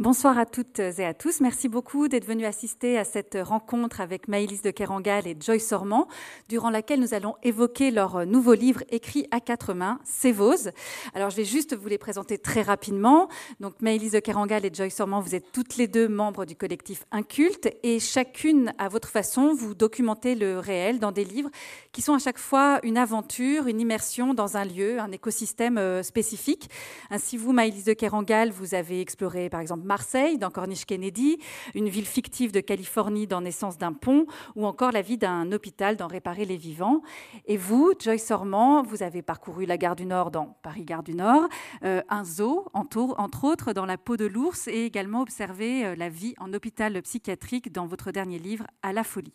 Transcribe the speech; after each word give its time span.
Bonsoir 0.00 0.38
à 0.38 0.46
toutes 0.46 0.78
et 0.78 1.04
à 1.04 1.12
tous. 1.12 1.42
Merci 1.42 1.68
beaucoup 1.68 2.08
d'être 2.08 2.24
venus 2.24 2.46
assister 2.46 2.96
à 2.96 3.04
cette 3.04 3.36
rencontre 3.38 4.00
avec 4.00 4.28
Maëlys 4.28 4.62
de 4.62 4.70
Kerangal 4.70 5.26
et 5.26 5.36
Joyce 5.38 5.68
Sormand, 5.68 6.08
durant 6.48 6.70
laquelle 6.70 7.00
nous 7.00 7.12
allons 7.12 7.34
évoquer 7.42 7.90
leur 7.90 8.24
nouveau 8.24 8.54
livre 8.54 8.82
écrit 8.88 9.26
à 9.30 9.40
quatre 9.40 9.74
mains, 9.74 10.00
Sévose. 10.04 10.70
Alors, 11.12 11.28
je 11.28 11.36
vais 11.36 11.44
juste 11.44 11.76
vous 11.76 11.86
les 11.86 11.98
présenter 11.98 12.38
très 12.38 12.62
rapidement. 12.62 13.28
Donc, 13.60 13.74
Maëlys 13.82 14.12
de 14.12 14.20
Kerangal 14.20 14.64
et 14.64 14.70
Joyce 14.72 14.94
Sormand, 14.94 15.20
vous 15.20 15.34
êtes 15.34 15.52
toutes 15.52 15.76
les 15.76 15.86
deux 15.86 16.08
membres 16.08 16.46
du 16.46 16.56
collectif 16.56 17.04
Inculte 17.12 17.68
et 17.82 18.00
chacune, 18.00 18.72
à 18.78 18.88
votre 18.88 19.10
façon, 19.10 19.52
vous 19.52 19.74
documentez 19.74 20.34
le 20.34 20.60
réel 20.60 20.98
dans 20.98 21.12
des 21.12 21.26
livres 21.26 21.50
qui 21.92 22.00
sont 22.00 22.14
à 22.14 22.18
chaque 22.18 22.38
fois 22.38 22.80
une 22.84 22.96
aventure, 22.96 23.66
une 23.66 23.80
immersion 23.80 24.32
dans 24.32 24.56
un 24.56 24.64
lieu, 24.64 24.98
un 24.98 25.12
écosystème 25.12 25.76
euh, 25.76 26.02
spécifique. 26.02 26.70
Ainsi, 27.10 27.36
vous, 27.36 27.52
Maëlys 27.52 27.84
de 27.84 27.92
Kerangal, 27.92 28.50
vous 28.50 28.74
avez 28.74 29.02
exploré, 29.02 29.50
par 29.50 29.60
exemple, 29.60 29.89
Marseille, 29.90 30.38
dans 30.38 30.50
Corniche 30.50 30.84
Kennedy, 30.84 31.38
une 31.74 31.88
ville 31.88 32.06
fictive 32.06 32.52
de 32.52 32.60
Californie 32.60 33.26
dans 33.26 33.40
Naissance 33.40 33.76
d'un 33.76 33.92
pont, 33.92 34.24
ou 34.54 34.64
encore 34.64 34.92
la 34.92 35.02
vie 35.02 35.18
d'un 35.18 35.50
hôpital 35.50 35.96
dans 35.96 36.06
Réparer 36.06 36.44
les 36.44 36.56
vivants. 36.56 37.02
Et 37.46 37.56
vous, 37.56 37.92
Joyce 37.98 38.24
Sormand, 38.24 38.84
vous 38.84 39.02
avez 39.02 39.20
parcouru 39.20 39.66
la 39.66 39.76
gare 39.76 39.96
du 39.96 40.06
Nord 40.06 40.30
dans 40.30 40.56
Paris 40.62 40.84
Gare 40.84 41.02
du 41.02 41.14
Nord, 41.14 41.48
euh, 41.82 42.02
un 42.08 42.22
zoo, 42.22 42.68
entre 42.72 43.42
autres, 43.42 43.72
dans 43.72 43.84
la 43.84 43.98
peau 43.98 44.16
de 44.16 44.26
l'ours, 44.26 44.68
et 44.68 44.84
également 44.84 45.22
observé 45.22 45.84
euh, 45.84 45.96
la 45.96 46.08
vie 46.08 46.34
en 46.38 46.52
hôpital 46.52 47.02
psychiatrique 47.02 47.72
dans 47.72 47.86
votre 47.88 48.12
dernier 48.12 48.38
livre, 48.38 48.68
À 48.82 48.92
la 48.92 49.02
folie. 49.02 49.34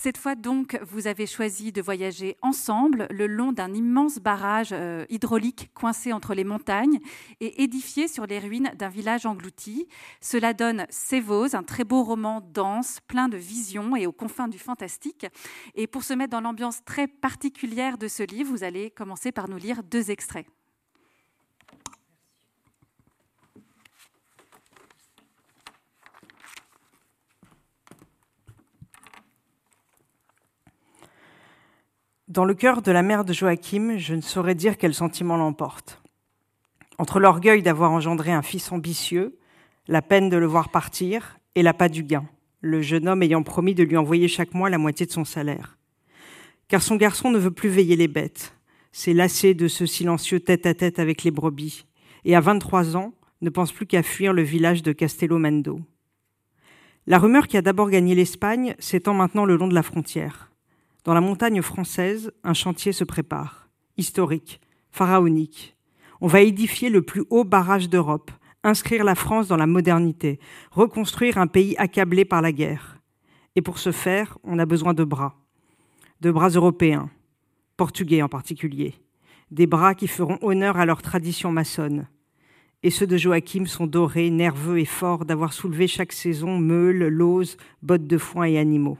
Cette 0.00 0.16
fois 0.16 0.36
donc, 0.36 0.78
vous 0.86 1.08
avez 1.08 1.26
choisi 1.26 1.72
de 1.72 1.82
voyager 1.82 2.36
ensemble 2.40 3.08
le 3.10 3.26
long 3.26 3.50
d'un 3.50 3.74
immense 3.74 4.18
barrage 4.20 4.68
euh, 4.70 5.04
hydraulique 5.08 5.72
coincé 5.74 6.12
entre 6.12 6.34
les 6.34 6.44
montagnes 6.44 7.00
et 7.40 7.64
édifié 7.64 8.06
sur 8.06 8.24
les 8.24 8.38
ruines 8.38 8.70
d'un 8.78 8.90
village 8.90 9.26
englouti. 9.26 9.88
Cela 10.20 10.54
donne 10.54 10.86
Sévose, 10.88 11.56
un 11.56 11.64
très 11.64 11.82
beau 11.82 12.04
roman 12.04 12.40
dense, 12.40 13.00
plein 13.08 13.28
de 13.28 13.36
visions 13.36 13.96
et 13.96 14.06
aux 14.06 14.12
confins 14.12 14.46
du 14.46 14.60
fantastique. 14.60 15.26
Et 15.74 15.88
pour 15.88 16.04
se 16.04 16.14
mettre 16.14 16.30
dans 16.30 16.42
l'ambiance 16.42 16.84
très 16.84 17.08
particulière 17.08 17.98
de 17.98 18.06
ce 18.06 18.22
livre, 18.22 18.52
vous 18.52 18.62
allez 18.62 18.92
commencer 18.92 19.32
par 19.32 19.48
nous 19.48 19.58
lire 19.58 19.82
deux 19.82 20.12
extraits. 20.12 20.46
Dans 32.28 32.44
le 32.44 32.52
cœur 32.52 32.82
de 32.82 32.92
la 32.92 33.02
mère 33.02 33.24
de 33.24 33.32
Joachim, 33.32 33.96
je 33.96 34.14
ne 34.14 34.20
saurais 34.20 34.54
dire 34.54 34.76
quel 34.76 34.92
sentiment 34.92 35.38
l'emporte. 35.38 36.02
Entre 36.98 37.20
l'orgueil 37.20 37.62
d'avoir 37.62 37.90
engendré 37.90 38.32
un 38.32 38.42
fils 38.42 38.70
ambitieux, 38.70 39.38
la 39.86 40.02
peine 40.02 40.28
de 40.28 40.36
le 40.36 40.44
voir 40.44 40.68
partir 40.68 41.38
et 41.54 41.62
l'appât 41.62 41.88
du 41.88 42.02
gain, 42.02 42.26
le 42.60 42.82
jeune 42.82 43.08
homme 43.08 43.22
ayant 43.22 43.42
promis 43.42 43.74
de 43.74 43.82
lui 43.82 43.96
envoyer 43.96 44.28
chaque 44.28 44.52
mois 44.52 44.68
la 44.68 44.76
moitié 44.76 45.06
de 45.06 45.10
son 45.10 45.24
salaire. 45.24 45.78
Car 46.68 46.82
son 46.82 46.96
garçon 46.96 47.30
ne 47.30 47.38
veut 47.38 47.50
plus 47.50 47.70
veiller 47.70 47.96
les 47.96 48.08
bêtes, 48.08 48.54
s'est 48.92 49.14
lassé 49.14 49.54
de 49.54 49.66
ce 49.66 49.86
silencieux 49.86 50.40
tête-à-tête 50.40 50.98
avec 50.98 51.24
les 51.24 51.30
brebis, 51.30 51.86
et 52.26 52.36
à 52.36 52.40
23 52.40 52.94
ans 52.94 53.14
ne 53.40 53.48
pense 53.48 53.72
plus 53.72 53.86
qu'à 53.86 54.02
fuir 54.02 54.34
le 54.34 54.42
village 54.42 54.82
de 54.82 54.92
Castello 54.92 55.38
Mendo. 55.38 55.80
La 57.06 57.18
rumeur 57.18 57.46
qui 57.46 57.56
a 57.56 57.62
d'abord 57.62 57.88
gagné 57.88 58.14
l'Espagne 58.14 58.74
s'étend 58.78 59.14
maintenant 59.14 59.46
le 59.46 59.56
long 59.56 59.66
de 59.68 59.74
la 59.74 59.82
frontière. 59.82 60.48
Dans 61.04 61.14
la 61.14 61.20
montagne 61.20 61.62
française, 61.62 62.32
un 62.44 62.54
chantier 62.54 62.92
se 62.92 63.04
prépare, 63.04 63.68
historique, 63.96 64.60
pharaonique. 64.90 65.76
On 66.20 66.26
va 66.26 66.40
édifier 66.40 66.90
le 66.90 67.02
plus 67.02 67.24
haut 67.30 67.44
barrage 67.44 67.88
d'Europe, 67.88 68.30
inscrire 68.64 69.04
la 69.04 69.14
France 69.14 69.48
dans 69.48 69.56
la 69.56 69.66
modernité, 69.66 70.40
reconstruire 70.70 71.38
un 71.38 71.46
pays 71.46 71.76
accablé 71.78 72.24
par 72.24 72.42
la 72.42 72.52
guerre. 72.52 72.98
Et 73.54 73.62
pour 73.62 73.78
ce 73.78 73.92
faire, 73.92 74.38
on 74.42 74.58
a 74.58 74.66
besoin 74.66 74.92
de 74.92 75.04
bras. 75.04 75.36
De 76.20 76.32
bras 76.32 76.48
européens, 76.48 77.10
portugais 77.76 78.22
en 78.22 78.28
particulier. 78.28 78.94
Des 79.50 79.66
bras 79.66 79.94
qui 79.94 80.08
feront 80.08 80.38
honneur 80.42 80.76
à 80.76 80.84
leur 80.84 81.00
tradition 81.00 81.52
maçonne. 81.52 82.08
Et 82.82 82.90
ceux 82.90 83.06
de 83.06 83.16
Joachim 83.16 83.66
sont 83.66 83.86
dorés, 83.86 84.30
nerveux 84.30 84.78
et 84.78 84.84
forts 84.84 85.24
d'avoir 85.24 85.52
soulevé 85.52 85.86
chaque 85.86 86.12
saison 86.12 86.58
meules, 86.58 87.08
lauses, 87.08 87.56
bottes 87.82 88.06
de 88.06 88.18
foin 88.18 88.44
et 88.44 88.58
animaux. 88.58 88.98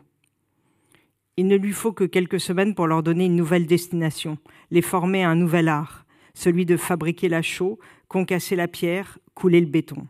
Il 1.38 1.46
ne 1.46 1.54
lui 1.54 1.70
faut 1.70 1.92
que 1.92 2.02
quelques 2.02 2.40
semaines 2.40 2.74
pour 2.74 2.88
leur 2.88 3.04
donner 3.04 3.26
une 3.26 3.36
nouvelle 3.36 3.66
destination, 3.66 4.38
les 4.72 4.82
former 4.82 5.22
à 5.22 5.30
un 5.30 5.36
nouvel 5.36 5.68
art, 5.68 6.04
celui 6.34 6.66
de 6.66 6.76
fabriquer 6.76 7.28
la 7.28 7.42
chaux, 7.42 7.78
concasser 8.08 8.56
la 8.56 8.66
pierre, 8.66 9.20
couler 9.34 9.60
le 9.60 9.68
béton, 9.68 10.08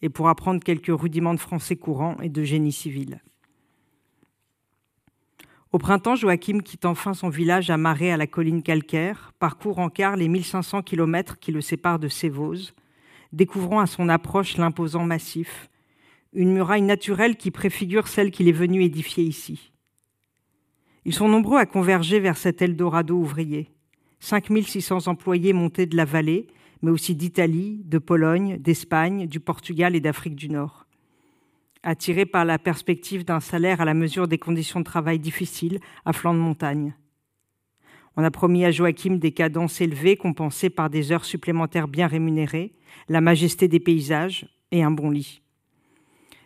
et 0.00 0.08
pour 0.08 0.30
apprendre 0.30 0.64
quelques 0.64 0.98
rudiments 0.98 1.34
de 1.34 1.40
français 1.40 1.76
courant 1.76 2.16
et 2.22 2.30
de 2.30 2.42
génie 2.42 2.72
civil. 2.72 3.20
Au 5.72 5.78
printemps, 5.78 6.16
Joachim 6.16 6.60
quitte 6.60 6.86
enfin 6.86 7.12
son 7.12 7.28
village 7.28 7.68
amarré 7.68 8.10
à 8.10 8.16
la 8.16 8.26
colline 8.26 8.62
calcaire, 8.62 9.32
parcourt 9.38 9.78
en 9.78 9.90
quart 9.90 10.16
les 10.16 10.28
1500 10.28 10.80
kilomètres 10.80 11.38
qui 11.38 11.52
le 11.52 11.60
séparent 11.60 11.98
de 11.98 12.08
Sévose, 12.08 12.72
découvrant 13.34 13.80
à 13.80 13.86
son 13.86 14.08
approche 14.08 14.56
l'imposant 14.56 15.04
massif, 15.04 15.68
une 16.32 16.54
muraille 16.54 16.80
naturelle 16.80 17.36
qui 17.36 17.50
préfigure 17.50 18.08
celle 18.08 18.30
qu'il 18.30 18.48
est 18.48 18.52
venu 18.52 18.82
édifier 18.82 19.22
ici. 19.22 19.71
Ils 21.04 21.14
sont 21.14 21.28
nombreux 21.28 21.58
à 21.58 21.66
converger 21.66 22.20
vers 22.20 22.36
cet 22.36 22.62
Eldorado 22.62 23.16
ouvrier. 23.16 23.70
5600 24.20 25.08
employés 25.08 25.52
montés 25.52 25.86
de 25.86 25.96
la 25.96 26.04
vallée, 26.04 26.46
mais 26.80 26.90
aussi 26.90 27.16
d'Italie, 27.16 27.82
de 27.84 27.98
Pologne, 27.98 28.58
d'Espagne, 28.58 29.26
du 29.26 29.40
Portugal 29.40 29.96
et 29.96 30.00
d'Afrique 30.00 30.36
du 30.36 30.48
Nord. 30.48 30.86
Attirés 31.82 32.26
par 32.26 32.44
la 32.44 32.60
perspective 32.60 33.24
d'un 33.24 33.40
salaire 33.40 33.80
à 33.80 33.84
la 33.84 33.94
mesure 33.94 34.28
des 34.28 34.38
conditions 34.38 34.78
de 34.78 34.84
travail 34.84 35.18
difficiles 35.18 35.80
à 36.04 36.12
flanc 36.12 36.34
de 36.34 36.38
montagne. 36.38 36.94
On 38.16 38.22
a 38.22 38.30
promis 38.30 38.64
à 38.64 38.70
Joachim 38.70 39.16
des 39.16 39.32
cadences 39.32 39.80
élevées 39.80 40.16
compensées 40.16 40.70
par 40.70 40.90
des 40.90 41.10
heures 41.10 41.24
supplémentaires 41.24 41.88
bien 41.88 42.06
rémunérées, 42.06 42.74
la 43.08 43.20
majesté 43.20 43.66
des 43.66 43.80
paysages 43.80 44.46
et 44.70 44.84
un 44.84 44.92
bon 44.92 45.10
lit. 45.10 45.42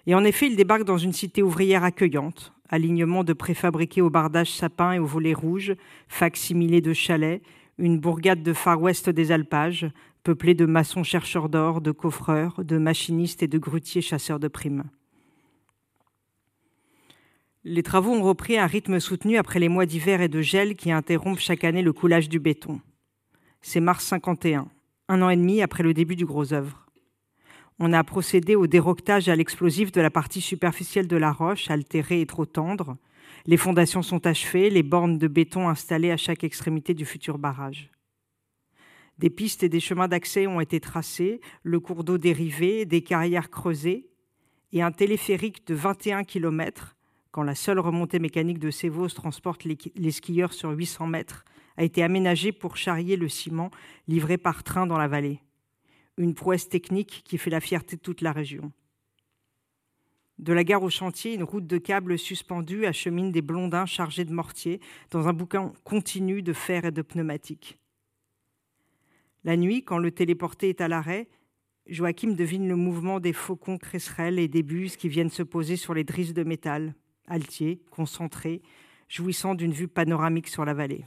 Et 0.06 0.14
en 0.14 0.24
effet, 0.24 0.46
il 0.46 0.56
débarque 0.56 0.84
dans 0.84 0.96
une 0.96 1.12
cité 1.12 1.42
ouvrière 1.42 1.84
accueillante, 1.84 2.55
alignement 2.68 3.24
de 3.24 3.32
préfabriqués 3.32 4.02
au 4.02 4.10
bardage 4.10 4.50
sapin 4.50 4.92
et 4.92 4.98
au 4.98 5.06
volet 5.06 5.34
rouge, 5.34 5.74
fac-similé 6.08 6.80
de 6.80 6.92
chalets, 6.92 7.42
une 7.78 7.98
bourgade 7.98 8.42
de 8.42 8.52
Far 8.52 8.80
West 8.80 9.10
des 9.10 9.32
alpages, 9.32 9.86
peuplée 10.22 10.54
de 10.54 10.66
maçons 10.66 11.04
chercheurs 11.04 11.48
d'or, 11.48 11.80
de 11.80 11.92
coffreurs, 11.92 12.64
de 12.64 12.78
machinistes 12.78 13.42
et 13.42 13.48
de 13.48 13.58
grutiers 13.58 14.02
chasseurs 14.02 14.40
de 14.40 14.48
primes. 14.48 14.84
Les 17.64 17.82
travaux 17.82 18.12
ont 18.12 18.22
repris 18.22 18.58
un 18.58 18.66
rythme 18.66 19.00
soutenu 19.00 19.36
après 19.36 19.58
les 19.58 19.68
mois 19.68 19.86
d'hiver 19.86 20.20
et 20.20 20.28
de 20.28 20.40
gel 20.40 20.76
qui 20.76 20.92
interrompent 20.92 21.40
chaque 21.40 21.64
année 21.64 21.82
le 21.82 21.92
coulage 21.92 22.28
du 22.28 22.38
béton. 22.38 22.80
C'est 23.60 23.80
mars 23.80 24.04
51, 24.04 24.68
un 25.08 25.22
an 25.22 25.30
et 25.30 25.36
demi 25.36 25.62
après 25.62 25.82
le 25.82 25.92
début 25.92 26.16
du 26.16 26.24
gros 26.24 26.52
œuvre. 26.52 26.85
On 27.78 27.92
a 27.92 28.02
procédé 28.04 28.56
au 28.56 28.66
déroquetage 28.66 29.28
à 29.28 29.36
l'explosif 29.36 29.92
de 29.92 30.00
la 30.00 30.10
partie 30.10 30.40
superficielle 30.40 31.06
de 31.06 31.16
la 31.16 31.30
roche, 31.30 31.70
altérée 31.70 32.22
et 32.22 32.26
trop 32.26 32.46
tendre. 32.46 32.96
Les 33.44 33.58
fondations 33.58 34.00
sont 34.00 34.26
achevées, 34.26 34.70
les 34.70 34.82
bornes 34.82 35.18
de 35.18 35.28
béton 35.28 35.68
installées 35.68 36.10
à 36.10 36.16
chaque 36.16 36.42
extrémité 36.42 36.94
du 36.94 37.04
futur 37.04 37.36
barrage. 37.36 37.90
Des 39.18 39.28
pistes 39.28 39.62
et 39.62 39.68
des 39.68 39.80
chemins 39.80 40.08
d'accès 40.08 40.46
ont 40.46 40.60
été 40.60 40.80
tracés, 40.80 41.40
le 41.62 41.78
cours 41.78 42.02
d'eau 42.02 42.16
dérivé, 42.16 42.86
des 42.86 43.02
carrières 43.02 43.50
creusées, 43.50 44.08
et 44.72 44.80
un 44.80 44.90
téléphérique 44.90 45.66
de 45.66 45.74
21 45.74 46.24
km, 46.24 46.96
quand 47.30 47.42
la 47.42 47.54
seule 47.54 47.78
remontée 47.78 48.18
mécanique 48.18 48.58
de 48.58 48.70
Sévos 48.70 49.08
transporte 49.08 49.64
les 49.64 50.10
skieurs 50.10 50.54
sur 50.54 50.70
800 50.70 51.08
mètres, 51.08 51.44
a 51.76 51.84
été 51.84 52.02
aménagé 52.02 52.52
pour 52.52 52.78
charrier 52.78 53.16
le 53.16 53.28
ciment 53.28 53.70
livré 54.08 54.38
par 54.38 54.64
train 54.64 54.86
dans 54.86 54.96
la 54.96 55.08
vallée 55.08 55.40
une 56.16 56.34
prouesse 56.34 56.68
technique 56.68 57.22
qui 57.24 57.38
fait 57.38 57.50
la 57.50 57.60
fierté 57.60 57.96
de 57.96 58.00
toute 58.00 58.20
la 58.20 58.32
région. 58.32 58.72
De 60.38 60.52
la 60.52 60.64
gare 60.64 60.82
au 60.82 60.90
chantier, 60.90 61.34
une 61.34 61.42
route 61.42 61.66
de 61.66 61.78
câbles 61.78 62.18
suspendue 62.18 62.84
achemine 62.84 63.32
des 63.32 63.40
blondins 63.40 63.86
chargés 63.86 64.24
de 64.24 64.34
mortiers 64.34 64.80
dans 65.10 65.28
un 65.28 65.32
bouquin 65.32 65.72
continu 65.84 66.42
de 66.42 66.52
fer 66.52 66.84
et 66.84 66.90
de 66.90 67.02
pneumatiques. 67.02 67.78
La 69.44 69.56
nuit, 69.56 69.82
quand 69.82 69.98
le 69.98 70.10
téléporté 70.10 70.68
est 70.68 70.80
à 70.80 70.88
l'arrêt, 70.88 71.28
Joachim 71.86 72.32
devine 72.32 72.68
le 72.68 72.76
mouvement 72.76 73.20
des 73.20 73.32
faucons 73.32 73.78
cresserelles 73.78 74.38
et 74.38 74.48
des 74.48 74.62
buses 74.62 74.96
qui 74.96 75.08
viennent 75.08 75.30
se 75.30 75.44
poser 75.44 75.76
sur 75.76 75.94
les 75.94 76.04
drisses 76.04 76.34
de 76.34 76.42
métal, 76.42 76.94
altiers, 77.28 77.80
concentrés, 77.90 78.60
jouissant 79.08 79.54
d'une 79.54 79.72
vue 79.72 79.88
panoramique 79.88 80.48
sur 80.48 80.64
la 80.64 80.74
vallée. 80.74 81.04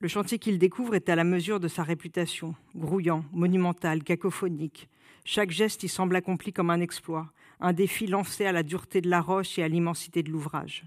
Le 0.00 0.06
chantier 0.06 0.38
qu'il 0.38 0.60
découvre 0.60 0.94
est 0.94 1.08
à 1.08 1.16
la 1.16 1.24
mesure 1.24 1.58
de 1.58 1.66
sa 1.66 1.82
réputation, 1.82 2.54
grouillant, 2.76 3.24
monumental, 3.32 4.04
cacophonique. 4.04 4.88
Chaque 5.24 5.50
geste 5.50 5.82
y 5.82 5.88
semble 5.88 6.14
accompli 6.14 6.52
comme 6.52 6.70
un 6.70 6.80
exploit, 6.80 7.32
un 7.58 7.72
défi 7.72 8.06
lancé 8.06 8.46
à 8.46 8.52
la 8.52 8.62
dureté 8.62 9.00
de 9.00 9.10
la 9.10 9.20
roche 9.20 9.58
et 9.58 9.64
à 9.64 9.68
l'immensité 9.68 10.22
de 10.22 10.30
l'ouvrage. 10.30 10.84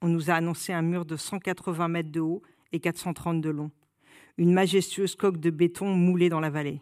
On 0.00 0.08
nous 0.08 0.30
a 0.30 0.34
annoncé 0.34 0.72
un 0.72 0.80
mur 0.80 1.04
de 1.04 1.16
180 1.16 1.88
mètres 1.88 2.10
de 2.10 2.20
haut 2.20 2.42
et 2.72 2.80
430 2.80 3.42
de 3.42 3.50
long, 3.50 3.70
une 4.38 4.54
majestueuse 4.54 5.14
coque 5.14 5.38
de 5.38 5.50
béton 5.50 5.94
moulée 5.94 6.30
dans 6.30 6.40
la 6.40 6.48
vallée. 6.48 6.80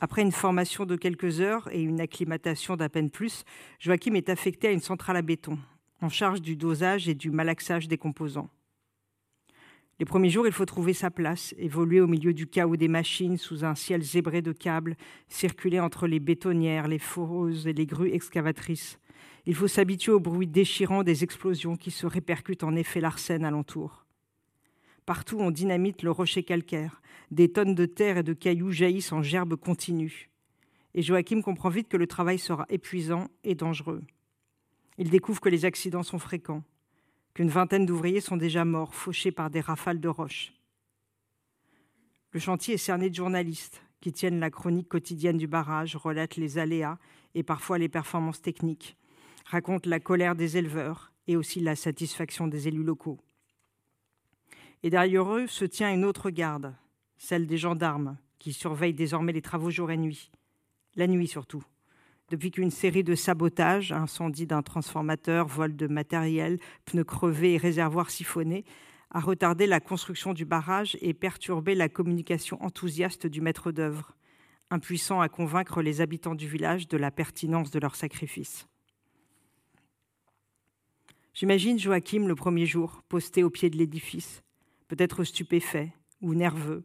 Après 0.00 0.22
une 0.22 0.32
formation 0.32 0.84
de 0.84 0.96
quelques 0.96 1.40
heures 1.40 1.72
et 1.72 1.80
une 1.80 2.00
acclimatation 2.00 2.74
d'à 2.74 2.88
peine 2.88 3.10
plus, 3.10 3.44
Joachim 3.78 4.14
est 4.14 4.30
affecté 4.30 4.66
à 4.66 4.72
une 4.72 4.80
centrale 4.80 5.16
à 5.16 5.22
béton, 5.22 5.60
en 6.02 6.08
charge 6.08 6.42
du 6.42 6.56
dosage 6.56 7.08
et 7.08 7.14
du 7.14 7.30
malaxage 7.30 7.86
des 7.86 7.98
composants. 7.98 8.50
Les 9.98 10.04
premiers 10.04 10.28
jours, 10.28 10.46
il 10.46 10.52
faut 10.52 10.66
trouver 10.66 10.92
sa 10.92 11.10
place, 11.10 11.54
évoluer 11.56 12.02
au 12.02 12.06
milieu 12.06 12.34
du 12.34 12.46
chaos 12.46 12.76
des 12.76 12.88
machines 12.88 13.38
sous 13.38 13.64
un 13.64 13.74
ciel 13.74 14.02
zébré 14.02 14.42
de 14.42 14.52
câbles, 14.52 14.94
circuler 15.26 15.80
entre 15.80 16.06
les 16.06 16.20
bétonnières, 16.20 16.86
les 16.86 16.98
foreuses 16.98 17.66
et 17.66 17.72
les 17.72 17.86
grues 17.86 18.12
excavatrices. 18.12 18.98
Il 19.46 19.54
faut 19.54 19.68
s'habituer 19.68 20.12
au 20.12 20.20
bruit 20.20 20.46
déchirant 20.46 21.02
des 21.02 21.24
explosions 21.24 21.76
qui 21.76 21.90
se 21.90 22.06
répercutent 22.06 22.64
en 22.64 22.76
effet 22.76 23.00
l'arsène 23.00 23.44
alentour. 23.44 24.04
Partout, 25.06 25.38
on 25.40 25.50
dynamite 25.50 26.02
le 26.02 26.10
rocher 26.10 26.42
calcaire. 26.42 27.00
Des 27.30 27.50
tonnes 27.50 27.74
de 27.74 27.86
terre 27.86 28.18
et 28.18 28.22
de 28.22 28.34
cailloux 28.34 28.72
jaillissent 28.72 29.12
en 29.12 29.22
gerbes 29.22 29.56
continues. 29.56 30.28
Et 30.94 31.00
Joachim 31.00 31.40
comprend 31.40 31.70
vite 31.70 31.88
que 31.88 31.96
le 31.96 32.06
travail 32.06 32.38
sera 32.38 32.66
épuisant 32.68 33.28
et 33.44 33.54
dangereux. 33.54 34.02
Il 34.98 35.08
découvre 35.08 35.40
que 35.40 35.48
les 35.48 35.64
accidents 35.64 36.02
sont 36.02 36.18
fréquents 36.18 36.64
qu'une 37.36 37.50
vingtaine 37.50 37.84
d'ouvriers 37.84 38.22
sont 38.22 38.38
déjà 38.38 38.64
morts, 38.64 38.94
fauchés 38.94 39.30
par 39.30 39.50
des 39.50 39.60
rafales 39.60 40.00
de 40.00 40.08
roches. 40.08 40.54
Le 42.30 42.40
chantier 42.40 42.74
est 42.74 42.78
cerné 42.78 43.10
de 43.10 43.14
journalistes 43.14 43.82
qui 44.00 44.10
tiennent 44.10 44.40
la 44.40 44.48
chronique 44.48 44.88
quotidienne 44.88 45.36
du 45.36 45.46
barrage, 45.46 45.96
relatent 45.96 46.36
les 46.36 46.56
aléas 46.56 46.96
et 47.34 47.42
parfois 47.42 47.76
les 47.76 47.90
performances 47.90 48.40
techniques, 48.40 48.96
racontent 49.44 49.90
la 49.90 50.00
colère 50.00 50.34
des 50.34 50.56
éleveurs 50.56 51.12
et 51.26 51.36
aussi 51.36 51.60
la 51.60 51.76
satisfaction 51.76 52.48
des 52.48 52.68
élus 52.68 52.84
locaux. 52.84 53.20
Et 54.82 54.88
derrière 54.88 55.30
eux 55.30 55.46
se 55.46 55.66
tient 55.66 55.92
une 55.92 56.06
autre 56.06 56.30
garde, 56.30 56.74
celle 57.18 57.46
des 57.46 57.58
gendarmes, 57.58 58.16
qui 58.38 58.54
surveillent 58.54 58.94
désormais 58.94 59.32
les 59.32 59.42
travaux 59.42 59.70
jour 59.70 59.90
et 59.90 59.98
nuit, 59.98 60.30
la 60.94 61.06
nuit 61.06 61.28
surtout 61.28 61.66
depuis 62.30 62.50
qu'une 62.50 62.70
série 62.70 63.04
de 63.04 63.14
sabotages, 63.14 63.92
incendie 63.92 64.46
d'un 64.46 64.62
transformateur, 64.62 65.46
vol 65.46 65.76
de 65.76 65.86
matériel, 65.86 66.58
pneus 66.84 67.04
crevés 67.04 67.54
et 67.54 67.58
réservoirs 67.58 68.10
siphonnés, 68.10 68.64
a 69.10 69.20
retardé 69.20 69.66
la 69.66 69.80
construction 69.80 70.34
du 70.34 70.44
barrage 70.44 70.98
et 71.00 71.14
perturbé 71.14 71.74
la 71.74 71.88
communication 71.88 72.62
enthousiaste 72.62 73.26
du 73.26 73.40
maître 73.40 73.70
d'œuvre, 73.70 74.16
impuissant 74.70 75.20
à 75.20 75.28
convaincre 75.28 75.82
les 75.82 76.00
habitants 76.00 76.34
du 76.34 76.48
village 76.48 76.88
de 76.88 76.96
la 76.96 77.10
pertinence 77.10 77.70
de 77.70 77.78
leur 77.78 77.94
sacrifice. 77.94 78.66
J'imagine 81.34 81.78
Joachim 81.78 82.26
le 82.26 82.34
premier 82.34 82.66
jour, 82.66 83.02
posté 83.08 83.44
au 83.44 83.50
pied 83.50 83.70
de 83.70 83.76
l'édifice, 83.76 84.42
peut-être 84.88 85.22
stupéfait 85.22 85.92
ou 86.20 86.34
nerveux, 86.34 86.84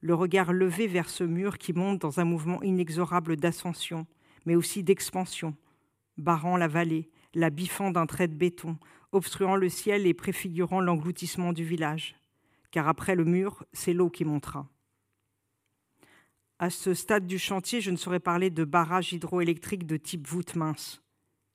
le 0.00 0.14
regard 0.14 0.52
levé 0.52 0.86
vers 0.86 1.08
ce 1.08 1.24
mur 1.24 1.56
qui 1.58 1.72
monte 1.72 2.00
dans 2.00 2.20
un 2.20 2.24
mouvement 2.24 2.62
inexorable 2.62 3.36
d'ascension, 3.36 4.06
mais 4.46 4.54
aussi 4.54 4.82
d'expansion, 4.82 5.54
barrant 6.16 6.56
la 6.56 6.68
vallée, 6.68 7.10
la 7.34 7.50
biffant 7.50 7.90
d'un 7.90 8.06
trait 8.06 8.28
de 8.28 8.34
béton, 8.34 8.78
obstruant 9.12 9.56
le 9.56 9.68
ciel 9.68 10.06
et 10.06 10.14
préfigurant 10.14 10.80
l'engloutissement 10.80 11.52
du 11.52 11.64
village. 11.64 12.16
Car 12.70 12.88
après 12.88 13.14
le 13.14 13.24
mur, 13.24 13.64
c'est 13.72 13.92
l'eau 13.92 14.08
qui 14.08 14.24
montera. 14.24 14.68
À 16.58 16.70
ce 16.70 16.94
stade 16.94 17.26
du 17.26 17.38
chantier, 17.38 17.82
je 17.82 17.90
ne 17.90 17.96
saurais 17.96 18.20
parler 18.20 18.48
de 18.48 18.64
barrage 18.64 19.12
hydroélectrique 19.12 19.86
de 19.86 19.98
type 19.98 20.26
voûte 20.26 20.54
mince. 20.54 21.02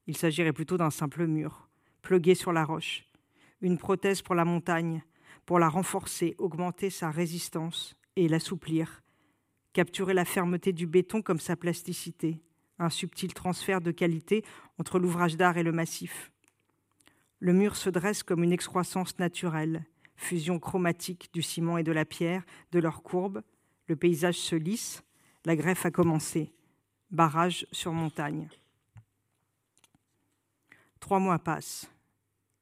Il 0.06 0.16
s'agirait 0.16 0.54
plutôt 0.54 0.78
d'un 0.78 0.92
simple 0.92 1.26
mur, 1.26 1.70
plugué 2.04 2.36
sur 2.36 2.52
la 2.52 2.64
roche, 2.64 3.06
une 3.62 3.78
prothèse 3.78 4.22
pour 4.22 4.36
la 4.36 4.46
montagne, 4.46 5.04
pour 5.46 5.58
la 5.58 5.70
renforcer, 5.70 6.36
augmenter 6.38 6.90
sa 6.90 7.10
résistance 7.10 7.96
et 8.16 8.28
l'assouplir, 8.28 9.02
capturer 9.74 10.14
la 10.14 10.26
fermeté 10.26 10.72
du 10.72 10.86
béton 10.86 11.22
comme 11.22 11.40
sa 11.40 11.56
plasticité, 11.56 12.42
un 12.82 12.90
subtil 12.90 13.34
transfert 13.34 13.82
de 13.82 13.92
qualité 13.92 14.44
entre 14.78 15.00
l'ouvrage 15.00 15.38
d'art 15.38 15.58
et 15.58 15.64
le 15.64 15.72
massif. 15.72 16.32
Le 17.40 17.54
mur 17.54 17.76
se 17.76 17.90
dresse 17.90 18.24
comme 18.24 18.44
une 18.44 18.52
excroissance 18.52 19.18
naturelle, 19.20 19.86
fusion 20.16 20.60
chromatique 20.60 21.30
du 21.34 21.42
ciment 21.42 21.78
et 21.78 21.84
de 21.84 21.92
la 21.92 22.06
pierre, 22.06 22.44
de 22.72 22.80
leurs 22.80 23.04
courbes, 23.04 23.42
le 23.88 23.96
paysage 23.96 24.38
se 24.38 24.56
lisse, 24.56 25.04
la 25.46 25.56
greffe 25.56 25.86
a 25.86 25.92
commencé, 25.92 26.54
barrage 27.10 27.66
sur 27.72 27.94
montagne. 27.94 28.48
Trois 31.00 31.20
mois 31.20 31.40
passent. 31.40 31.90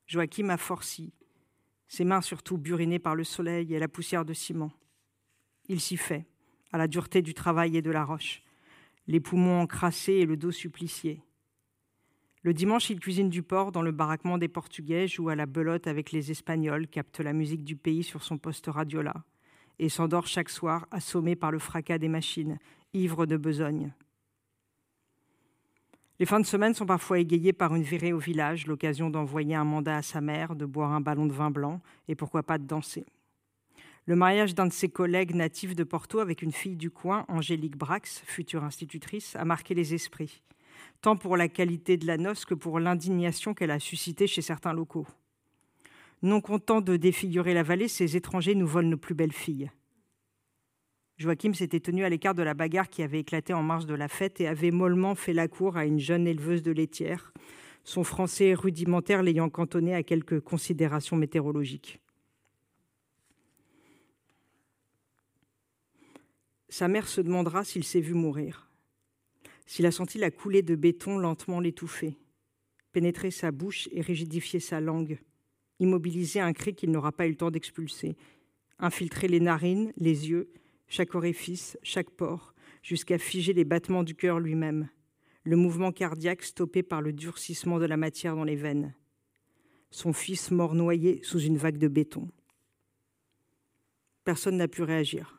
Joachim 0.07 0.49
a 0.49 0.57
forci, 0.57 1.13
ses 1.87 2.05
mains 2.05 2.21
surtout 2.21 2.57
burinées 2.57 2.99
par 2.99 3.15
le 3.15 3.23
soleil 3.23 3.73
et 3.73 3.79
la 3.79 3.87
poussière 3.87 4.25
de 4.25 4.33
ciment. 4.33 4.71
Il 5.67 5.79
s'y 5.81 5.97
fait, 5.97 6.25
à 6.71 6.77
la 6.77 6.87
dureté 6.87 7.21
du 7.21 7.33
travail 7.33 7.77
et 7.77 7.81
de 7.81 7.91
la 7.91 8.03
roche 8.05 8.41
les 9.09 9.19
poumons 9.19 9.59
encrassés 9.61 10.13
et 10.13 10.25
le 10.27 10.37
dos 10.37 10.51
supplicié. 10.51 11.23
Le 12.43 12.53
dimanche, 12.53 12.91
il 12.91 12.99
cuisine 12.99 13.29
du 13.29 13.41
porc 13.41 13.71
dans 13.71 13.81
le 13.81 13.91
baraquement 13.91 14.37
des 14.37 14.47
Portugais, 14.47 15.07
joue 15.07 15.29
à 15.29 15.35
la 15.35 15.47
belote 15.47 15.87
avec 15.87 16.11
les 16.11 16.29
Espagnols, 16.29 16.87
capte 16.87 17.19
la 17.19 17.33
musique 17.33 17.63
du 17.63 17.75
pays 17.75 18.03
sur 18.03 18.21
son 18.21 18.37
poste 18.37 18.67
radiola, 18.67 19.15
et 19.79 19.89
s'endort 19.89 20.27
chaque 20.27 20.51
soir, 20.51 20.85
assommé 20.91 21.35
par 21.35 21.49
le 21.49 21.57
fracas 21.57 21.97
des 21.97 22.07
machines, 22.07 22.59
ivre 22.93 23.25
de 23.25 23.35
besogne. 23.35 23.91
Les 26.19 26.27
fins 26.27 26.39
de 26.39 26.45
semaine 26.45 26.75
sont 26.75 26.85
parfois 26.85 27.17
égayées 27.17 27.51
par 27.51 27.73
une 27.73 27.81
virée 27.81 28.13
au 28.13 28.19
village, 28.19 28.67
l'occasion 28.67 29.09
d'envoyer 29.09 29.55
un 29.55 29.63
mandat 29.63 29.97
à 29.97 30.01
sa 30.03 30.21
mère, 30.21 30.55
de 30.55 30.67
boire 30.67 30.91
un 30.91 31.01
ballon 31.01 31.25
de 31.25 31.33
vin 31.33 31.49
blanc 31.49 31.81
et 32.07 32.13
pourquoi 32.13 32.43
pas 32.43 32.59
de 32.59 32.67
danser. 32.67 33.07
Le 34.09 34.15
mariage 34.15 34.55
d'un 34.55 34.65
de 34.65 34.73
ses 34.73 34.89
collègues 34.89 35.35
natifs 35.35 35.75
de 35.75 35.83
Porto 35.83 36.17
avec 36.17 36.41
une 36.41 36.51
fille 36.51 36.75
du 36.75 36.89
coin, 36.89 37.25
Angélique 37.27 37.77
Brax, 37.77 38.23
future 38.25 38.63
institutrice, 38.63 39.35
a 39.35 39.45
marqué 39.45 39.75
les 39.75 39.93
esprits, 39.93 40.41
tant 41.01 41.15
pour 41.15 41.37
la 41.37 41.47
qualité 41.47 41.95
de 41.95 42.07
la 42.07 42.17
noce 42.17 42.43
que 42.43 42.55
pour 42.55 42.79
l'indignation 42.79 43.53
qu'elle 43.53 43.69
a 43.69 43.77
suscitée 43.77 44.25
chez 44.25 44.41
certains 44.41 44.73
locaux. 44.73 45.05
Non 46.23 46.41
contents 46.41 46.81
de 46.81 46.97
défigurer 46.97 47.53
la 47.53 47.61
vallée, 47.61 47.87
ces 47.87 48.17
étrangers 48.17 48.55
nous 48.55 48.65
volent 48.65 48.89
nos 48.89 48.97
plus 48.97 49.13
belles 49.13 49.31
filles. 49.31 49.69
Joachim 51.19 51.53
s'était 51.53 51.79
tenu 51.79 52.03
à 52.03 52.09
l'écart 52.09 52.33
de 52.33 52.41
la 52.41 52.55
bagarre 52.55 52.89
qui 52.89 53.03
avait 53.03 53.19
éclaté 53.19 53.53
en 53.53 53.61
marge 53.61 53.85
de 53.85 53.93
la 53.93 54.07
fête 54.07 54.41
et 54.41 54.47
avait 54.47 54.71
mollement 54.71 55.13
fait 55.13 55.33
la 55.33 55.47
cour 55.47 55.77
à 55.77 55.85
une 55.85 55.99
jeune 55.99 56.25
éleveuse 56.25 56.63
de 56.63 56.71
laitière, 56.71 57.31
son 57.83 58.03
français 58.03 58.55
rudimentaire 58.55 59.21
l'ayant 59.21 59.51
cantonné 59.51 59.93
à 59.93 60.01
quelques 60.01 60.39
considérations 60.39 61.15
météorologiques. 61.15 61.99
Sa 66.69 66.87
mère 66.87 67.07
se 67.07 67.19
demandera 67.21 67.63
s'il 67.63 67.83
s'est 67.83 67.99
vu 67.99 68.13
mourir, 68.13 68.69
s'il 69.65 69.87
a 69.87 69.91
senti 69.91 70.19
la 70.19 70.29
coulée 70.29 70.61
de 70.61 70.75
béton 70.75 71.17
lentement 71.17 71.59
l'étouffer, 71.59 72.17
pénétrer 72.91 73.31
sa 73.31 73.51
bouche 73.51 73.89
et 73.91 74.01
rigidifier 74.01 74.59
sa 74.59 74.79
langue, 74.79 75.19
immobiliser 75.79 76.39
un 76.39 76.53
cri 76.53 76.75
qu'il 76.75 76.91
n'aura 76.91 77.11
pas 77.11 77.25
eu 77.25 77.31
le 77.31 77.35
temps 77.37 77.49
d'expulser, 77.49 78.15
infiltrer 78.77 79.27
les 79.27 79.39
narines, 79.39 79.91
les 79.97 80.29
yeux, 80.29 80.51
chaque 80.87 81.15
orifice, 81.15 81.77
chaque 81.81 82.11
pore, 82.11 82.53
jusqu'à 82.83 83.17
figer 83.17 83.53
les 83.53 83.65
battements 83.65 84.03
du 84.03 84.15
cœur 84.15 84.39
lui-même, 84.39 84.89
le 85.43 85.55
mouvement 85.55 85.91
cardiaque 85.91 86.43
stoppé 86.43 86.83
par 86.83 87.01
le 87.01 87.13
durcissement 87.13 87.79
de 87.79 87.85
la 87.85 87.97
matière 87.97 88.35
dans 88.35 88.43
les 88.43 88.55
veines. 88.55 88.93
Son 89.89 90.13
fils 90.13 90.51
mort 90.51 90.75
noyé 90.75 91.19
sous 91.23 91.39
une 91.39 91.57
vague 91.57 91.77
de 91.77 91.87
béton. 91.87 92.29
Personne 94.23 94.57
n'a 94.57 94.67
pu 94.67 94.83
réagir. 94.83 95.38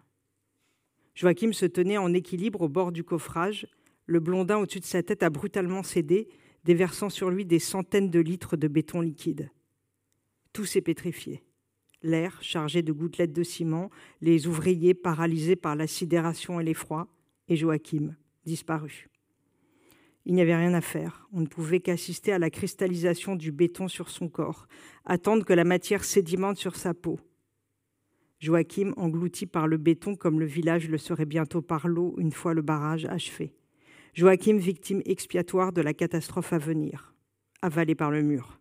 Joachim 1.21 1.53
se 1.53 1.67
tenait 1.67 1.99
en 1.99 2.15
équilibre 2.15 2.62
au 2.62 2.71
bord 2.71 2.93
du 2.93 3.05
coffrage. 3.05 3.67
Le 4.07 4.21
blondin 4.21 4.57
au-dessus 4.57 4.81
de 4.81 4.87
sa 4.87 5.03
tête 5.03 5.23
a 5.23 5.29
brutalement 5.29 5.83
cédé, 5.83 6.29
déversant 6.65 7.11
sur 7.11 7.29
lui 7.29 7.45
des 7.45 7.59
centaines 7.59 8.09
de 8.09 8.21
litres 8.21 8.57
de 8.57 8.69
béton 8.69 9.03
liquide. 9.03 9.50
Tout 10.55 10.65
s'est 10.65 10.81
pétrifié. 10.81 11.45
L'air 12.03 12.43
chargé 12.43 12.81
de 12.81 12.91
gouttelettes 12.91 13.35
de 13.35 13.43
ciment, 13.43 13.91
les 14.23 14.47
ouvriers 14.47 14.95
paralysés 14.95 15.57
par 15.57 15.77
la 15.77 15.87
sidération 15.87 16.59
et 16.59 16.65
l'effroi, 16.65 17.07
et 17.49 17.57
Joachim 17.57 18.17
disparu. 18.47 19.11
Il 20.25 20.33
n'y 20.33 20.41
avait 20.41 20.57
rien 20.57 20.73
à 20.73 20.81
faire. 20.81 21.29
On 21.35 21.43
ne 21.43 21.47
pouvait 21.47 21.81
qu'assister 21.81 22.33
à 22.33 22.39
la 22.39 22.49
cristallisation 22.49 23.37
du 23.37 23.53
béton 23.53 23.89
sur 23.89 24.09
son 24.09 24.31
corps, 24.31 24.67
attendre 25.05 25.45
que 25.45 25.53
la 25.53 25.65
matière 25.65 26.03
sédimente 26.03 26.57
sur 26.57 26.77
sa 26.77 26.95
peau. 26.95 27.21
Joachim 28.40 28.94
englouti 28.97 29.44
par 29.44 29.68
le 29.68 29.76
béton 29.76 30.16
comme 30.16 30.40
le 30.40 30.47
village 30.47 30.88
le 30.88 30.97
serait 30.97 31.26
bientôt 31.26 31.61
par 31.61 31.87
l'eau 31.88 32.14
une 32.16 32.32
fois 32.32 32.54
le 32.54 32.62
barrage 32.62 33.04
achevé. 33.04 33.54
Joachim 34.14 34.56
victime 34.56 35.02
expiatoire 35.04 35.73
de 35.73 35.82
la 35.82 35.92
catastrophe 35.92 36.54
à 36.54 36.59
venir, 36.59 37.14
avalé 37.61 37.94
par 37.94 38.11
le 38.11 38.23
mur. 38.23 38.59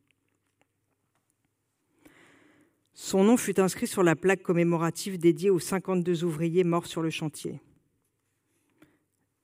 Son 2.94 3.24
nom 3.24 3.38
fut 3.38 3.62
inscrit 3.62 3.88
sur 3.88 4.04
la 4.04 4.18
plaque 4.18 4.44
commémorative 4.44 5.18
dédiée 5.18 5.50
aux 5.50 5.60
52 5.60 6.26
ouvriers 6.26 6.66
morts 6.66 6.86
sur 6.86 7.02
le 7.02 7.10
chantier. 7.10 7.62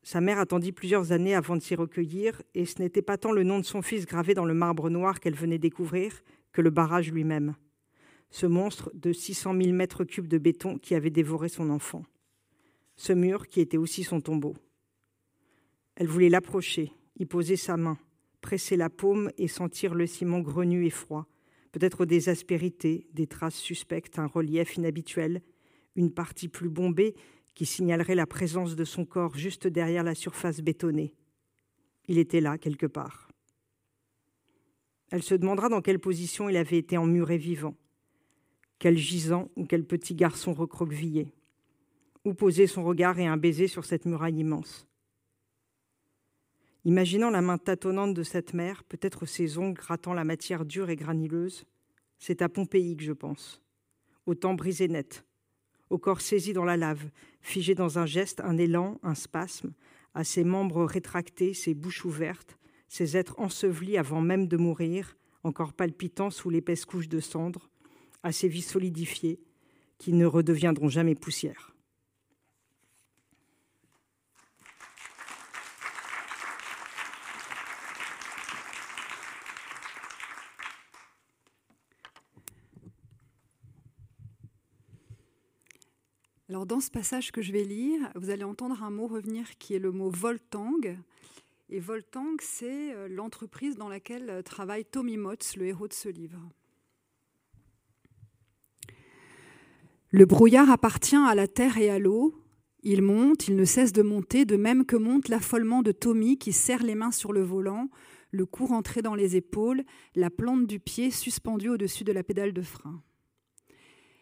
Sa 0.04 0.20
mère 0.20 0.38
attendit 0.38 0.74
plusieurs 0.74 1.14
années 1.14 1.34
avant 1.34 1.56
de 1.56 1.62
s'y 1.62 1.74
recueillir, 1.74 2.42
et 2.54 2.66
ce 2.66 2.82
n'était 2.82 3.02
pas 3.02 3.18
tant 3.18 3.32
le 3.32 3.44
nom 3.44 3.58
de 3.58 3.66
son 3.66 3.82
fils 3.82 4.06
gravé 4.06 4.34
dans 4.34 4.46
le 4.46 4.54
marbre 4.54 4.90
noir 4.90 5.22
qu'elle 5.22 5.34
venait 5.34 5.58
découvrir 5.58 6.12
que 6.52 6.62
le 6.62 6.70
barrage 6.70 7.12
lui-même 7.12 7.56
ce 8.36 8.46
monstre 8.46 8.92
de 8.94 9.14
600 9.14 9.56
000 9.62 9.72
mètres 9.72 10.04
cubes 10.04 10.28
de 10.28 10.38
béton 10.38 10.78
qui 10.78 10.94
avait 10.94 11.10
dévoré 11.10 11.48
son 11.48 11.70
enfant. 11.70 12.04
Ce 12.98 13.14
mur 13.14 13.48
qui 13.48 13.62
était 13.62 13.78
aussi 13.78 14.04
son 14.04 14.20
tombeau, 14.20 14.56
Elle 15.96 16.08
voulait 16.08 16.28
l'approcher, 16.28 16.92
y 17.18 17.26
poser 17.26 17.56
sa 17.56 17.78
main, 17.78 17.98
presser 18.42 18.76
la 18.76 18.90
paume 18.90 19.32
et 19.38 19.48
sentir 19.48 19.96
le 19.96 20.06
ciment 20.06 20.42
grenu 20.42 20.86
et 20.86 20.90
froid, 20.90 21.28
peut-être 21.72 22.06
des 22.06 22.28
aspérités, 22.28 23.08
des 23.14 23.26
traces 23.26 23.56
suspectes, 23.56 24.20
un 24.20 24.28
relief 24.28 24.76
inhabituel, 24.76 25.42
une 25.96 26.12
partie 26.12 26.50
plus 26.50 26.68
bombée 26.68 27.16
qui 27.54 27.66
signalerait 27.66 28.16
la 28.16 28.28
présence 28.28 28.76
de 28.76 28.84
son 28.84 29.06
corps 29.06 29.38
juste 29.38 29.66
derrière 29.66 30.04
la 30.04 30.14
surface 30.14 30.60
bétonnée. 30.60 31.16
Il 32.10 32.18
était 32.18 32.42
là, 32.42 32.58
quelque 32.58 32.86
part. 32.86 33.30
Elle 35.10 35.24
se 35.24 35.36
demandera 35.36 35.70
dans 35.70 35.82
quelle 35.82 36.00
position 36.00 36.50
il 36.50 36.58
avait 36.58 36.80
été 36.80 36.98
emmuré 36.98 37.38
vivant. 37.38 37.78
Quel 38.80 38.98
gisant 38.98 39.50
ou 39.56 39.66
quel 39.66 39.86
petit 39.86 40.16
garçon 40.16 40.54
recroquevillé. 40.54 41.34
Où 42.24 42.34
poser 42.34 42.68
son 42.68 42.84
regard 42.84 43.20
et 43.20 43.28
un 43.28 43.38
baiser 43.38 43.68
sur 43.68 43.86
cette 43.86 44.06
muraille 44.06 44.40
immense. 44.40 44.88
Imaginant 46.86 47.32
la 47.32 47.42
main 47.42 47.58
tâtonnante 47.58 48.14
de 48.14 48.24
cette 48.24 48.54
mère, 48.54 48.84
peut-être 48.84 49.26
ses 49.26 49.58
ongles 49.58 49.74
grattant 49.74 50.14
la 50.14 50.24
matière 50.24 50.66
dure 50.66 50.90
et 50.92 50.96
granuleuse, 50.96 51.66
c'est 52.20 52.44
à 52.44 52.50
Pompéi 52.50 52.96
que 52.96 53.04
je 53.04 53.12
pense. 53.12 53.62
Au 54.28 54.36
temps 54.36 54.54
brisé 54.54 54.88
net, 54.88 55.26
au 55.90 55.98
corps 55.98 56.22
saisi 56.22 56.54
dans 56.54 56.64
la 56.64 56.78
lave, 56.78 57.10
figé 57.42 57.76
dans 57.76 58.00
un 58.00 58.06
geste, 58.06 58.40
un 58.42 58.58
élan, 58.58 59.00
un 59.02 59.16
spasme, 59.16 59.74
à 60.14 60.24
ses 60.24 60.44
membres 60.44 60.84
rétractés, 60.84 61.54
ses 61.54 61.74
bouches 61.74 62.06
ouvertes, 62.06 62.58
ces 62.88 63.18
êtres 63.18 63.40
ensevelis 63.40 63.98
avant 63.98 64.22
même 64.22 64.48
de 64.48 64.58
mourir, 64.58 65.18
encore 65.44 65.74
palpitants 65.74 66.30
sous 66.30 66.50
l'épaisse 66.50 66.86
couche 66.86 67.10
de 67.10 67.20
cendres, 67.20 67.70
à 68.26 68.32
ces 68.32 68.48
vies 68.48 68.64
solidifiées 68.64 69.40
qui 70.00 70.12
ne 70.12 70.26
redeviendront 70.26 70.90
jamais 70.90 71.14
poussière. 71.14 71.76
Alors 86.50 86.66
dans 86.66 86.80
ce 86.80 86.90
passage 86.90 87.32
que 87.32 87.44
je 87.44 87.52
vais 87.52 87.64
lire, 87.64 88.12
vous 88.16 88.32
allez 88.32 88.44
entendre 88.44 88.82
un 88.82 88.90
mot 88.90 89.06
revenir 89.06 89.56
qui 89.60 89.76
est 89.76 89.80
le 89.80 89.92
mot 89.92 90.10
Voltang. 90.10 90.98
Et 91.70 91.80
Voltang, 91.80 92.38
c'est 92.40 92.96
euh, 92.96 93.08
l'entreprise 93.08 93.76
dans 93.76 93.90
laquelle 93.90 94.30
euh, 94.32 94.42
travaille 94.42 94.86
Tommy 94.86 95.18
Motz, 95.18 95.58
le 95.58 95.68
héros 95.68 95.88
de 95.88 95.94
ce 95.94 96.10
livre. 96.10 96.40
Le 100.18 100.26
brouillard 100.26 100.70
appartient 100.70 101.18
à 101.18 101.36
la 101.36 101.46
terre 101.46 101.78
et 101.78 101.90
à 101.90 102.00
l'eau. 102.00 102.42
Il 102.84 103.02
monte, 103.02 103.50
il 103.50 103.58
ne 103.58 103.66
cesse 103.66 103.92
de 103.92 104.02
monter, 104.02 104.46
de 104.46 104.56
même 104.56 104.86
que 104.86 104.96
monte 104.96 105.28
l'affolement 105.28 105.82
de 105.82 105.92
Tommy 105.92 106.38
qui 106.38 106.54
serre 106.54 106.84
les 106.84 106.96
mains 106.96 107.12
sur 107.12 107.34
le 107.34 107.42
volant, 107.42 107.90
le 108.32 108.46
cou 108.46 108.66
rentré 108.66 109.02
dans 109.02 109.14
les 109.14 109.36
épaules, 109.36 109.84
la 110.16 110.30
plante 110.30 110.68
du 110.68 110.80
pied 110.80 111.12
suspendue 111.12 111.68
au-dessus 111.68 112.06
de 112.06 112.14
la 112.14 112.24
pédale 112.24 112.54
de 112.54 112.62
frein. 112.62 113.04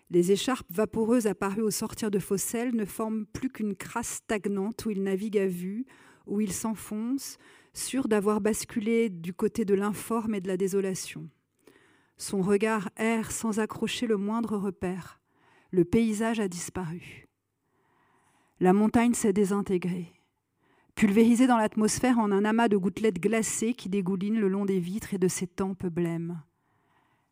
Les 0.10 0.32
écharpes 0.32 0.66
vaporeuses 0.72 1.28
apparues 1.28 1.62
au 1.62 1.70
sortir 1.70 2.10
de 2.10 2.18
Fossel 2.18 2.76
ne 2.76 2.86
forment 2.86 3.28
plus 3.28 3.52
qu'une 3.52 3.76
crasse 3.76 4.16
stagnante 4.16 4.88
où 4.88 4.90
il 4.90 5.04
navigue 5.04 5.38
à 5.38 5.46
vue, 5.46 5.86
où 6.26 6.42
il 6.42 6.54
s'enfonce, 6.54 7.38
sûr 7.76 8.08
d'avoir 8.08 8.42
basculé 8.42 9.10
du 9.10 9.32
côté 9.32 9.64
de 9.64 9.76
l'informe 9.76 10.34
et 10.34 10.42
de 10.42 10.48
la 10.48 10.58
désolation. 10.58 11.30
Son 12.18 12.42
regard 12.42 12.90
erre 12.98 13.32
sans 13.32 13.60
accrocher 13.60 14.08
le 14.08 14.18
moindre 14.18 14.58
repère. 14.58 15.20
Le 15.74 15.86
paysage 15.86 16.40
a 16.40 16.48
disparu. 16.48 17.26
La 18.60 18.74
montagne 18.74 19.16
s'est 19.16 19.34
désintégrée, 19.34 20.14
pulvérisée 20.94 21.48
dans 21.48 21.58
l'atmosphère 21.58 22.20
en 22.20 22.32
un 22.32 22.46
amas 22.46 22.68
de 22.68 22.78
gouttelettes 22.78 23.20
glacées 23.20 23.74
qui 23.74 23.90
dégoulinent 23.90 24.40
le 24.40 24.50
long 24.50 24.66
des 24.66 24.80
vitres 24.80 25.16
et 25.16 25.18
de 25.18 25.28
ses 25.28 25.48
tempes 25.48 25.88
blêmes. 25.88 26.44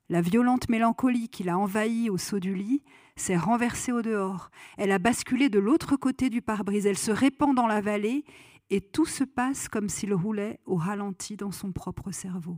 La 0.10 0.22
violente 0.22 0.70
mélancolie 0.70 1.30
qui 1.30 1.44
l'a 1.44 1.56
envahie 1.56 2.10
au 2.10 2.18
saut 2.18 2.40
du 2.40 2.56
lit 2.56 2.82
s'est 3.16 3.38
renversée 3.38 3.92
au 3.92 4.02
dehors. 4.02 4.50
Elle 4.76 4.92
a 4.92 4.98
basculé 4.98 5.50
de 5.50 5.60
l'autre 5.60 5.96
côté 5.96 6.32
du 6.32 6.42
pare-brise. 6.42 6.88
Elle 6.88 6.98
se 6.98 7.12
répand 7.12 7.56
dans 7.56 7.68
la 7.68 7.80
vallée 7.80 8.26
et 8.72 8.82
tout 8.82 9.06
se 9.06 9.24
passe 9.24 9.70
comme 9.70 9.88
s'il 9.88 10.16
roulait 10.16 10.60
au 10.66 10.78
ralenti 10.78 11.38
dans 11.38 11.52
son 11.52 11.72
propre 11.72 12.10
cerveau. 12.10 12.58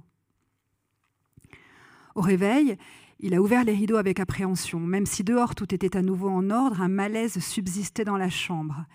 Au 2.15 2.21
réveil, 2.21 2.77
il 3.25 3.33
a 3.33 3.41
ouvert 3.41 3.63
les 3.63 3.73
rideaux 3.73 3.95
avec 3.95 4.19
appréhension. 4.19 4.81
Même 4.81 5.05
si 5.05 5.23
dehors 5.23 5.55
tout 5.55 5.73
était 5.73 5.95
à 5.95 6.01
nouveau 6.01 6.27
en 6.27 6.49
ordre, 6.49 6.81
un 6.81 6.89
malaise 6.89 7.39
subsistait 7.39 8.03
dans 8.03 8.17
la 8.17 8.29
chambre. 8.29 8.85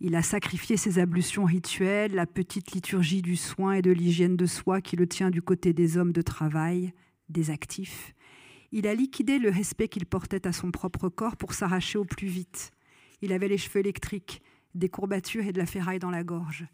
Il 0.00 0.14
a 0.14 0.22
sacrifié 0.22 0.76
ses 0.76 1.00
ablutions 1.00 1.44
rituelles, 1.44 2.14
la 2.14 2.26
petite 2.26 2.70
liturgie 2.70 3.22
du 3.22 3.34
soin 3.34 3.72
et 3.72 3.82
de 3.82 3.90
l'hygiène 3.90 4.36
de 4.36 4.46
soi 4.46 4.80
qui 4.80 4.94
le 4.94 5.08
tient 5.08 5.30
du 5.30 5.42
côté 5.42 5.72
des 5.72 5.96
hommes 5.96 6.12
de 6.12 6.22
travail, 6.22 6.92
des 7.28 7.50
actifs. 7.50 8.14
Il 8.70 8.86
a 8.86 8.94
liquidé 8.94 9.40
le 9.40 9.50
respect 9.50 9.88
qu'il 9.88 10.06
portait 10.06 10.46
à 10.46 10.52
son 10.52 10.70
propre 10.70 11.08
corps 11.08 11.36
pour 11.36 11.52
s'arracher 11.52 11.98
au 11.98 12.04
plus 12.04 12.28
vite. 12.28 12.70
Il 13.20 13.32
avait 13.32 13.48
les 13.48 13.58
cheveux 13.58 13.80
électriques, 13.80 14.42
des 14.76 14.90
courbatures 14.90 15.44
et 15.44 15.52
de 15.52 15.58
la 15.58 15.66
ferraille 15.66 15.98
dans 15.98 16.10
la 16.10 16.22
gorge. 16.22 16.66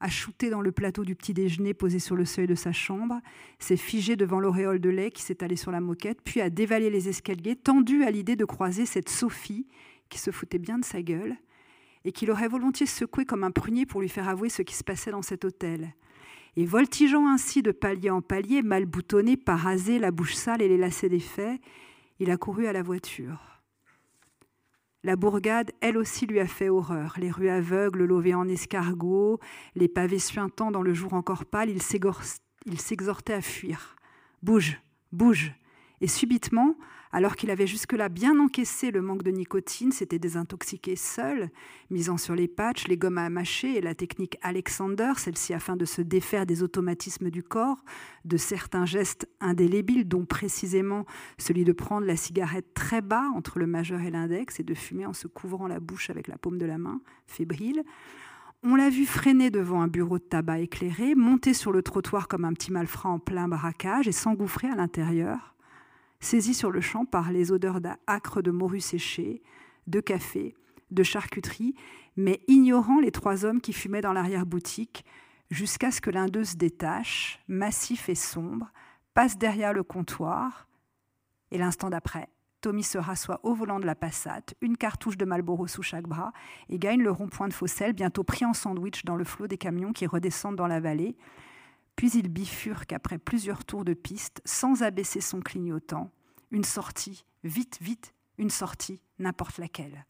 A 0.00 0.08
shooté 0.08 0.50
dans 0.50 0.60
le 0.60 0.72
plateau 0.72 1.04
du 1.04 1.14
petit 1.14 1.32
déjeuner 1.32 1.72
posé 1.72 1.98
sur 1.98 2.16
le 2.16 2.24
seuil 2.24 2.46
de 2.46 2.54
sa 2.54 2.72
chambre, 2.72 3.20
s'est 3.58 3.76
figé 3.76 4.16
devant 4.16 4.40
l'auréole 4.40 4.78
de 4.78 4.90
lait 4.90 5.10
qui 5.10 5.22
s'étalait 5.22 5.56
sur 5.56 5.70
la 5.70 5.80
moquette, 5.80 6.20
puis 6.22 6.40
a 6.40 6.50
dévalé 6.50 6.90
les 6.90 7.08
escaliers, 7.08 7.56
tendu 7.56 8.04
à 8.04 8.10
l'idée 8.10 8.36
de 8.36 8.44
croiser 8.44 8.84
cette 8.84 9.08
Sophie 9.08 9.66
qui 10.08 10.18
se 10.18 10.30
foutait 10.30 10.58
bien 10.58 10.78
de 10.78 10.84
sa 10.84 11.02
gueule 11.02 11.36
et 12.04 12.12
qu'il 12.12 12.30
aurait 12.30 12.48
volontiers 12.48 12.86
secoué 12.86 13.24
comme 13.24 13.42
un 13.42 13.50
prunier 13.50 13.84
pour 13.86 14.00
lui 14.00 14.08
faire 14.08 14.28
avouer 14.28 14.48
ce 14.48 14.62
qui 14.62 14.74
se 14.74 14.84
passait 14.84 15.10
dans 15.10 15.22
cet 15.22 15.44
hôtel. 15.44 15.94
Et 16.56 16.64
voltigeant 16.64 17.26
ainsi 17.28 17.62
de 17.62 17.72
palier 17.72 18.10
en 18.10 18.22
palier, 18.22 18.62
mal 18.62 18.86
boutonné, 18.86 19.36
parasé, 19.36 19.98
la 19.98 20.10
bouche 20.10 20.34
sale 20.34 20.62
et 20.62 20.68
les 20.68 20.78
lacets 20.78 21.08
défaits, 21.08 21.60
il 22.20 22.30
a 22.30 22.36
couru 22.36 22.66
à 22.66 22.72
la 22.72 22.82
voiture. 22.82 23.55
La 25.06 25.14
bourgade, 25.14 25.70
elle 25.80 25.98
aussi, 25.98 26.26
lui 26.26 26.40
a 26.40 26.48
fait 26.48 26.68
horreur. 26.68 27.14
Les 27.18 27.30
rues 27.30 27.48
aveugles, 27.48 28.02
lovées 28.02 28.34
en 28.34 28.48
escargot, 28.48 29.38
les 29.76 29.86
pavés 29.86 30.18
suintants 30.18 30.72
dans 30.72 30.82
le 30.82 30.94
jour 30.94 31.14
encore 31.14 31.44
pâle, 31.44 31.70
il 31.70 31.80
s'exhortait 32.80 33.32
à 33.32 33.40
fuir. 33.40 33.94
Bouge, 34.42 34.80
bouge. 35.12 35.54
Et 36.00 36.08
subitement, 36.08 36.74
alors 37.16 37.34
qu'il 37.34 37.50
avait 37.50 37.66
jusque-là 37.66 38.10
bien 38.10 38.38
encaissé 38.38 38.90
le 38.90 39.00
manque 39.00 39.22
de 39.22 39.30
nicotine, 39.30 39.90
s'était 39.90 40.18
désintoxiqué 40.18 40.96
seul, 40.96 41.48
misant 41.88 42.18
sur 42.18 42.34
les 42.34 42.46
patchs, 42.46 42.88
les 42.88 42.98
gommes 42.98 43.16
à 43.16 43.30
mâcher 43.30 43.74
et 43.74 43.80
la 43.80 43.94
technique 43.94 44.36
Alexander, 44.42 45.12
celle-ci 45.16 45.54
afin 45.54 45.76
de 45.76 45.86
se 45.86 46.02
défaire 46.02 46.44
des 46.44 46.62
automatismes 46.62 47.30
du 47.30 47.42
corps, 47.42 47.82
de 48.26 48.36
certains 48.36 48.84
gestes 48.84 49.26
indélébiles, 49.40 50.06
dont 50.06 50.26
précisément 50.26 51.06
celui 51.38 51.64
de 51.64 51.72
prendre 51.72 52.06
la 52.06 52.16
cigarette 52.16 52.74
très 52.74 53.00
bas 53.00 53.24
entre 53.34 53.60
le 53.60 53.66
majeur 53.66 54.02
et 54.02 54.10
l'index 54.10 54.60
et 54.60 54.62
de 54.62 54.74
fumer 54.74 55.06
en 55.06 55.14
se 55.14 55.26
couvrant 55.26 55.68
la 55.68 55.80
bouche 55.80 56.10
avec 56.10 56.28
la 56.28 56.36
paume 56.36 56.58
de 56.58 56.66
la 56.66 56.76
main, 56.76 57.00
fébrile. 57.26 57.82
On 58.62 58.76
l'a 58.76 58.90
vu 58.90 59.06
freiner 59.06 59.48
devant 59.48 59.80
un 59.80 59.88
bureau 59.88 60.18
de 60.18 60.24
tabac 60.24 60.58
éclairé, 60.58 61.14
monter 61.14 61.54
sur 61.54 61.72
le 61.72 61.80
trottoir 61.80 62.28
comme 62.28 62.44
un 62.44 62.52
petit 62.52 62.72
malfrat 62.72 63.08
en 63.08 63.18
plein 63.18 63.48
braquage 63.48 64.06
et 64.06 64.12
s'engouffrer 64.12 64.68
à 64.68 64.74
l'intérieur 64.74 65.55
saisi 66.20 66.54
sur 66.54 66.70
le 66.70 66.80
champ 66.80 67.04
par 67.04 67.32
les 67.32 67.52
odeurs 67.52 67.80
d'âcre 67.80 68.42
de 68.42 68.50
morue 68.50 68.80
séchée, 68.80 69.42
de 69.86 70.00
café, 70.00 70.54
de 70.90 71.02
charcuterie, 71.02 71.74
mais 72.16 72.40
ignorant 72.48 73.00
les 73.00 73.10
trois 73.10 73.44
hommes 73.44 73.60
qui 73.60 73.72
fumaient 73.72 74.00
dans 74.00 74.12
l'arrière-boutique, 74.12 75.04
jusqu'à 75.50 75.90
ce 75.90 76.00
que 76.00 76.10
l'un 76.10 76.26
d'eux 76.26 76.44
se 76.44 76.56
détache, 76.56 77.40
massif 77.48 78.08
et 78.08 78.14
sombre, 78.14 78.72
passe 79.14 79.38
derrière 79.38 79.72
le 79.72 79.82
comptoir, 79.82 80.68
et 81.50 81.58
l'instant 81.58 81.90
d'après, 81.90 82.28
Tommy 82.60 82.82
se 82.82 82.98
rassoit 82.98 83.40
au 83.44 83.54
volant 83.54 83.78
de 83.78 83.86
la 83.86 83.94
Passat, 83.94 84.42
une 84.60 84.76
cartouche 84.76 85.16
de 85.16 85.24
Malboro 85.24 85.66
sous 85.66 85.82
chaque 85.82 86.08
bras, 86.08 86.32
et 86.68 86.78
gagne 86.78 87.02
le 87.02 87.10
rond-point 87.10 87.48
de 87.48 87.52
Fossel, 87.52 87.92
bientôt 87.92 88.24
pris 88.24 88.44
en 88.44 88.54
sandwich 88.54 89.04
dans 89.04 89.16
le 89.16 89.24
flot 89.24 89.46
des 89.46 89.58
camions 89.58 89.92
qui 89.92 90.06
redescendent 90.06 90.56
dans 90.56 90.66
la 90.66 90.80
vallée, 90.80 91.16
puis 91.96 92.10
il 92.10 92.28
bifurque 92.28 92.92
après 92.92 93.18
plusieurs 93.18 93.64
tours 93.64 93.84
de 93.84 93.94
piste, 93.94 94.42
sans 94.44 94.82
abaisser 94.82 95.20
son 95.20 95.40
clignotant. 95.40 96.12
Une 96.50 96.64
sortie, 96.64 97.24
vite, 97.42 97.78
vite, 97.80 98.14
une 98.38 98.50
sortie, 98.50 99.00
n'importe 99.18 99.58
laquelle. 99.58 100.06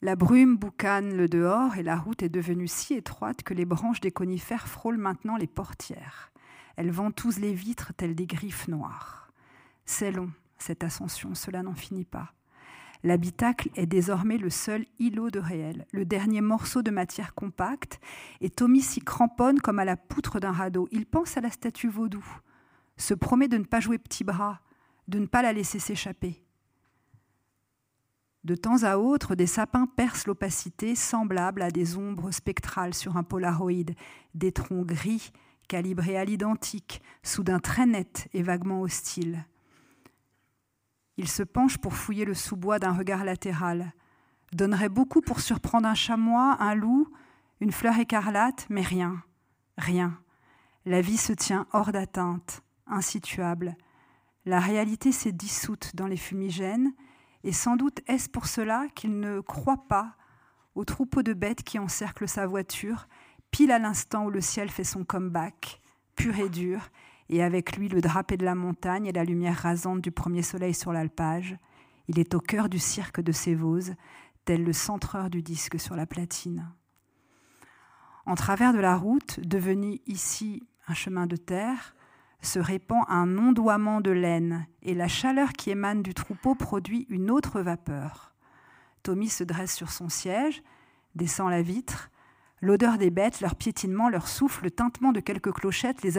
La 0.00 0.16
brume 0.16 0.56
boucane 0.56 1.16
le 1.16 1.28
dehors 1.28 1.76
et 1.76 1.82
la 1.82 1.96
route 1.96 2.22
est 2.22 2.28
devenue 2.28 2.66
si 2.66 2.94
étroite 2.94 3.42
que 3.42 3.54
les 3.54 3.64
branches 3.64 4.00
des 4.00 4.10
conifères 4.10 4.66
frôlent 4.66 4.98
maintenant 4.98 5.36
les 5.36 5.46
portières. 5.46 6.32
Elles 6.76 6.90
ventousent 6.90 7.38
les 7.38 7.52
vitres 7.52 7.92
telles 7.96 8.14
des 8.14 8.26
griffes 8.26 8.66
noires. 8.66 9.32
C'est 9.84 10.10
long, 10.10 10.30
cette 10.58 10.82
ascension, 10.82 11.34
cela 11.34 11.62
n'en 11.62 11.74
finit 11.74 12.04
pas. 12.04 12.32
L'habitacle 13.04 13.70
est 13.74 13.86
désormais 13.86 14.38
le 14.38 14.50
seul 14.50 14.86
îlot 15.00 15.30
de 15.30 15.40
réel, 15.40 15.86
le 15.92 16.04
dernier 16.04 16.40
morceau 16.40 16.82
de 16.82 16.90
matière 16.92 17.34
compacte, 17.34 18.00
et 18.40 18.48
Tommy 18.48 18.80
s'y 18.80 19.00
cramponne 19.00 19.60
comme 19.60 19.80
à 19.80 19.84
la 19.84 19.96
poutre 19.96 20.38
d'un 20.38 20.52
radeau. 20.52 20.88
Il 20.92 21.06
pense 21.06 21.36
à 21.36 21.40
la 21.40 21.50
statue 21.50 21.88
vaudou, 21.88 22.24
se 22.96 23.14
promet 23.14 23.48
de 23.48 23.58
ne 23.58 23.64
pas 23.64 23.80
jouer 23.80 23.98
petit 23.98 24.22
bras, 24.22 24.60
de 25.08 25.18
ne 25.18 25.26
pas 25.26 25.42
la 25.42 25.52
laisser 25.52 25.80
s'échapper. 25.80 26.44
De 28.44 28.54
temps 28.54 28.82
à 28.82 28.96
autre, 28.96 29.34
des 29.34 29.46
sapins 29.46 29.86
percent 29.86 30.26
l'opacité, 30.26 30.94
semblables 30.94 31.62
à 31.62 31.70
des 31.70 31.96
ombres 31.96 32.30
spectrales 32.30 32.94
sur 32.94 33.16
un 33.16 33.22
polaroïde, 33.22 33.94
des 34.34 34.52
troncs 34.52 34.86
gris, 34.86 35.32
calibrés 35.68 36.16
à 36.16 36.24
l'identique, 36.24 37.02
soudain 37.22 37.60
très 37.60 37.86
nets 37.86 38.28
et 38.32 38.42
vaguement 38.42 38.80
hostiles. 38.80 39.44
Il 41.22 41.28
se 41.28 41.44
penche 41.44 41.78
pour 41.78 41.94
fouiller 41.94 42.24
le 42.24 42.34
sous-bois 42.34 42.80
d'un 42.80 42.90
regard 42.90 43.24
latéral. 43.24 43.92
Donnerait 44.52 44.88
beaucoup 44.88 45.20
pour 45.20 45.38
surprendre 45.38 45.86
un 45.86 45.94
chamois, 45.94 46.56
un 46.58 46.74
loup, 46.74 47.06
une 47.60 47.70
fleur 47.70 47.96
écarlate, 48.00 48.66
mais 48.68 48.80
rien, 48.80 49.22
rien. 49.78 50.18
La 50.84 51.00
vie 51.00 51.16
se 51.16 51.32
tient 51.32 51.68
hors 51.72 51.92
d'atteinte, 51.92 52.64
insituable. 52.88 53.76
La 54.46 54.58
réalité 54.58 55.12
s'est 55.12 55.30
dissoute 55.30 55.94
dans 55.94 56.08
les 56.08 56.16
fumigènes, 56.16 56.92
et 57.44 57.52
sans 57.52 57.76
doute 57.76 58.00
est-ce 58.08 58.28
pour 58.28 58.46
cela 58.46 58.88
qu'il 58.96 59.20
ne 59.20 59.38
croit 59.38 59.86
pas 59.88 60.16
au 60.74 60.84
troupeau 60.84 61.22
de 61.22 61.34
bêtes 61.34 61.62
qui 61.62 61.78
encerclent 61.78 62.26
sa 62.26 62.48
voiture, 62.48 63.06
pile 63.52 63.70
à 63.70 63.78
l'instant 63.78 64.24
où 64.24 64.30
le 64.30 64.40
ciel 64.40 64.70
fait 64.70 64.82
son 64.82 65.04
comeback, 65.04 65.80
pur 66.16 66.36
et 66.40 66.48
dur, 66.48 66.80
et 67.32 67.42
avec 67.42 67.76
lui 67.78 67.88
le 67.88 68.02
drapé 68.02 68.36
de 68.36 68.44
la 68.44 68.54
montagne 68.54 69.06
et 69.06 69.12
la 69.12 69.24
lumière 69.24 69.56
rasante 69.56 70.02
du 70.02 70.12
premier 70.12 70.42
soleil 70.42 70.74
sur 70.74 70.92
l'alpage. 70.92 71.56
Il 72.06 72.18
est 72.18 72.34
au 72.34 72.40
cœur 72.40 72.68
du 72.68 72.78
cirque 72.78 73.22
de 73.22 73.32
Sévose, 73.32 73.94
tel 74.44 74.62
le 74.62 74.74
centreur 74.74 75.30
du 75.30 75.40
disque 75.42 75.80
sur 75.80 75.96
la 75.96 76.04
platine. 76.04 76.70
En 78.26 78.34
travers 78.34 78.74
de 78.74 78.78
la 78.78 78.96
route, 78.96 79.40
devenue 79.40 80.00
ici 80.06 80.62
un 80.86 80.94
chemin 80.94 81.26
de 81.26 81.36
terre, 81.36 81.96
se 82.42 82.58
répand 82.58 83.04
un 83.08 83.38
ondoiement 83.38 84.02
de 84.02 84.10
laine, 84.10 84.66
et 84.82 84.94
la 84.94 85.08
chaleur 85.08 85.54
qui 85.54 85.70
émane 85.70 86.02
du 86.02 86.12
troupeau 86.12 86.54
produit 86.54 87.06
une 87.08 87.30
autre 87.30 87.62
vapeur. 87.62 88.34
Tommy 89.02 89.28
se 89.28 89.42
dresse 89.42 89.74
sur 89.74 89.90
son 89.90 90.10
siège, 90.10 90.62
descend 91.14 91.50
la 91.50 91.62
vitre. 91.62 92.10
L'odeur 92.62 92.96
des 92.96 93.10
bêtes, 93.10 93.40
leur 93.40 93.56
piétinement, 93.56 94.08
leur 94.08 94.28
souffle, 94.28 94.64
le 94.64 94.70
tintement 94.70 95.10
de 95.10 95.18
quelques 95.18 95.50
clochettes, 95.50 96.02
les, 96.02 96.12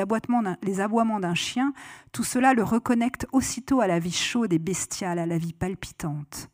les 0.62 0.80
aboiements 0.82 1.20
d'un 1.22 1.36
chien, 1.36 1.74
tout 2.12 2.26
cela 2.26 2.54
le 2.54 2.64
reconnecte 2.64 3.26
aussitôt 3.32 3.80
à 3.80 3.88
la 3.88 3.98
vie 3.98 4.12
chaude 4.12 4.52
et 4.52 4.60
bestiale, 4.60 5.20
à 5.20 5.26
la 5.26 5.38
vie 5.38 5.54
palpitante. 5.54 6.50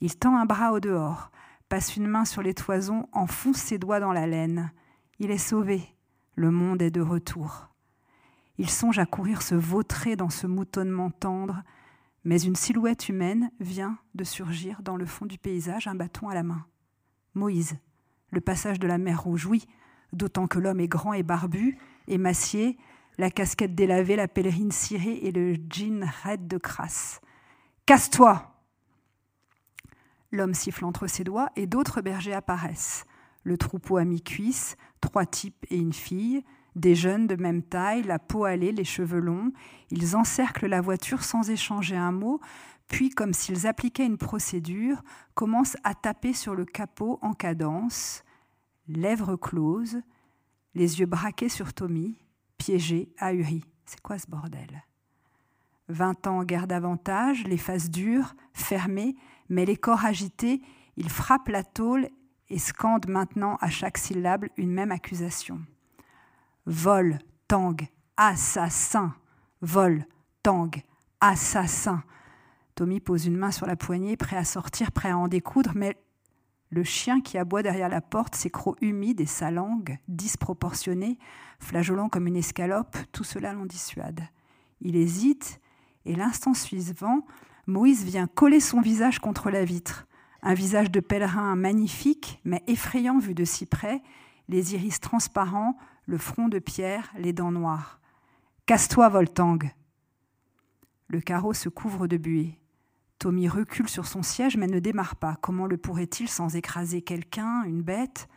Il 0.00 0.16
tend 0.16 0.36
un 0.36 0.44
bras 0.44 0.72
au 0.72 0.80
dehors, 0.80 1.30
passe 1.68 1.96
une 1.96 2.08
main 2.08 2.24
sur 2.24 2.42
les 2.42 2.52
toisons, 2.52 3.08
enfonce 3.12 3.58
ses 3.58 3.78
doigts 3.78 4.00
dans 4.00 4.12
la 4.12 4.26
laine. 4.26 4.72
Il 5.20 5.30
est 5.30 5.38
sauvé. 5.38 5.82
Le 6.34 6.50
monde 6.50 6.82
est 6.82 6.90
de 6.90 7.00
retour. 7.00 7.68
Il 8.58 8.68
songe 8.68 8.98
à 8.98 9.06
courir 9.06 9.40
se 9.40 9.54
vautrer 9.54 10.16
dans 10.16 10.30
ce 10.30 10.48
moutonnement 10.48 11.10
tendre, 11.10 11.62
mais 12.24 12.42
une 12.42 12.56
silhouette 12.56 13.08
humaine 13.08 13.52
vient 13.60 13.98
de 14.16 14.24
surgir 14.24 14.82
dans 14.82 14.96
le 14.96 15.06
fond 15.06 15.26
du 15.26 15.38
paysage, 15.38 15.86
un 15.86 15.94
bâton 15.94 16.28
à 16.28 16.34
la 16.34 16.42
main. 16.42 16.66
Moïse, 17.34 17.78
le 18.36 18.42
passage 18.42 18.78
de 18.78 18.86
la 18.86 18.98
mer 18.98 19.22
Rouge, 19.22 19.46
oui, 19.46 19.66
d'autant 20.12 20.46
que 20.46 20.58
l'homme 20.58 20.80
est 20.80 20.88
grand 20.88 21.14
et 21.14 21.22
barbu, 21.22 21.78
émacié, 22.06 22.76
la 23.16 23.30
casquette 23.30 23.74
délavée, 23.74 24.14
la 24.14 24.28
pèlerine 24.28 24.72
cirée 24.72 25.20
et 25.22 25.32
le 25.32 25.54
jean 25.70 26.04
raide 26.22 26.46
de 26.46 26.58
crasse. 26.58 27.22
Casse-toi 27.86 28.52
L'homme 30.32 30.52
siffle 30.52 30.84
entre 30.84 31.06
ses 31.06 31.24
doigts 31.24 31.48
et 31.56 31.66
d'autres 31.66 32.02
bergers 32.02 32.34
apparaissent. 32.34 33.06
Le 33.42 33.56
troupeau 33.56 33.96
à 33.96 34.04
mi-cuisse, 34.04 34.76
trois 35.00 35.24
types 35.24 35.64
et 35.70 35.78
une 35.78 35.94
fille, 35.94 36.44
des 36.74 36.94
jeunes 36.94 37.26
de 37.26 37.36
même 37.36 37.62
taille, 37.62 38.02
la 38.02 38.18
peau 38.18 38.44
hâlée, 38.44 38.72
les 38.72 38.84
cheveux 38.84 39.20
longs. 39.20 39.52
Ils 39.90 40.14
encerclent 40.14 40.66
la 40.66 40.82
voiture 40.82 41.24
sans 41.24 41.48
échanger 41.48 41.96
un 41.96 42.12
mot, 42.12 42.40
puis, 42.88 43.08
comme 43.08 43.32
s'ils 43.32 43.66
appliquaient 43.66 44.04
une 44.04 44.18
procédure, 44.18 45.02
commencent 45.34 45.78
à 45.84 45.94
taper 45.94 46.34
sur 46.34 46.54
le 46.54 46.66
capot 46.66 47.18
en 47.22 47.32
cadence, 47.32 48.22
lèvres 48.88 49.36
closes, 49.36 50.00
les 50.74 51.00
yeux 51.00 51.06
braqués 51.06 51.48
sur 51.48 51.72
Tommy, 51.72 52.18
piégé, 52.58 53.08
ahuri. 53.18 53.64
C'est 53.84 54.00
quoi 54.00 54.18
ce 54.18 54.26
bordel? 54.28 54.84
Vingt 55.88 56.26
ans 56.26 56.42
guerre 56.42 56.66
davantage, 56.66 57.44
les 57.44 57.56
faces 57.56 57.90
dures, 57.90 58.34
fermées, 58.52 59.14
mais 59.48 59.64
les 59.64 59.76
corps 59.76 60.04
agités, 60.04 60.60
ils 60.96 61.10
frappent 61.10 61.48
la 61.48 61.62
tôle 61.62 62.08
et 62.48 62.58
scandent 62.58 63.08
maintenant 63.08 63.56
à 63.60 63.70
chaque 63.70 63.98
syllabe 63.98 64.46
une 64.56 64.72
même 64.72 64.90
accusation. 64.90 65.60
Vol, 66.66 67.18
tang, 67.48 67.76
assassin. 68.16 69.14
Vol, 69.62 70.04
tang, 70.42 70.70
assassin. 71.20 72.02
Tommy 72.74 73.00
pose 73.00 73.26
une 73.26 73.36
main 73.36 73.50
sur 73.50 73.66
la 73.66 73.76
poignée, 73.76 74.16
prêt 74.16 74.36
à 74.36 74.44
sortir, 74.44 74.92
prêt 74.92 75.10
à 75.10 75.16
en 75.16 75.28
découdre, 75.28 75.72
mais 75.74 75.96
le 76.70 76.84
chien 76.84 77.20
qui 77.20 77.38
aboie 77.38 77.62
derrière 77.62 77.88
la 77.88 78.00
porte, 78.00 78.34
ses 78.34 78.50
crocs 78.50 78.78
humides 78.80 79.20
et 79.20 79.26
sa 79.26 79.50
langue 79.50 79.98
disproportionnée, 80.08 81.18
flageolant 81.58 82.08
comme 82.08 82.26
une 82.26 82.36
escalope, 82.36 82.96
tout 83.12 83.24
cela 83.24 83.52
l'en 83.52 83.66
dissuade. 83.66 84.28
Il 84.80 84.96
hésite, 84.96 85.60
et 86.04 86.14
l'instant 86.14 86.54
suivant, 86.54 87.24
Moïse 87.66 88.04
vient 88.04 88.26
coller 88.26 88.60
son 88.60 88.80
visage 88.80 89.18
contre 89.18 89.50
la 89.50 89.64
vitre. 89.64 90.06
Un 90.42 90.54
visage 90.54 90.90
de 90.90 91.00
pèlerin 91.00 91.56
magnifique, 91.56 92.40
mais 92.44 92.62
effrayant 92.66 93.18
vu 93.18 93.34
de 93.34 93.44
si 93.44 93.66
près, 93.66 94.02
les 94.48 94.74
iris 94.74 95.00
transparents, 95.00 95.76
le 96.06 96.18
front 96.18 96.48
de 96.48 96.58
pierre, 96.58 97.12
les 97.18 97.32
dents 97.32 97.50
noires. 97.50 98.00
Casse-toi, 98.66 99.08
Voltang 99.08 99.58
Le 101.08 101.20
carreau 101.20 101.52
se 101.52 101.68
couvre 101.68 102.06
de 102.06 102.16
buée. 102.16 102.58
Tommy 103.18 103.48
recule 103.48 103.88
sur 103.88 104.06
son 104.06 104.22
siège 104.22 104.56
mais 104.56 104.66
ne 104.66 104.78
démarre 104.78 105.16
pas. 105.16 105.36
Comment 105.40 105.66
le 105.66 105.76
pourrait-il 105.76 106.28
sans 106.28 106.56
écraser 106.56 107.02
quelqu'un, 107.02 107.62
une 107.64 107.82
bête? 107.82 108.28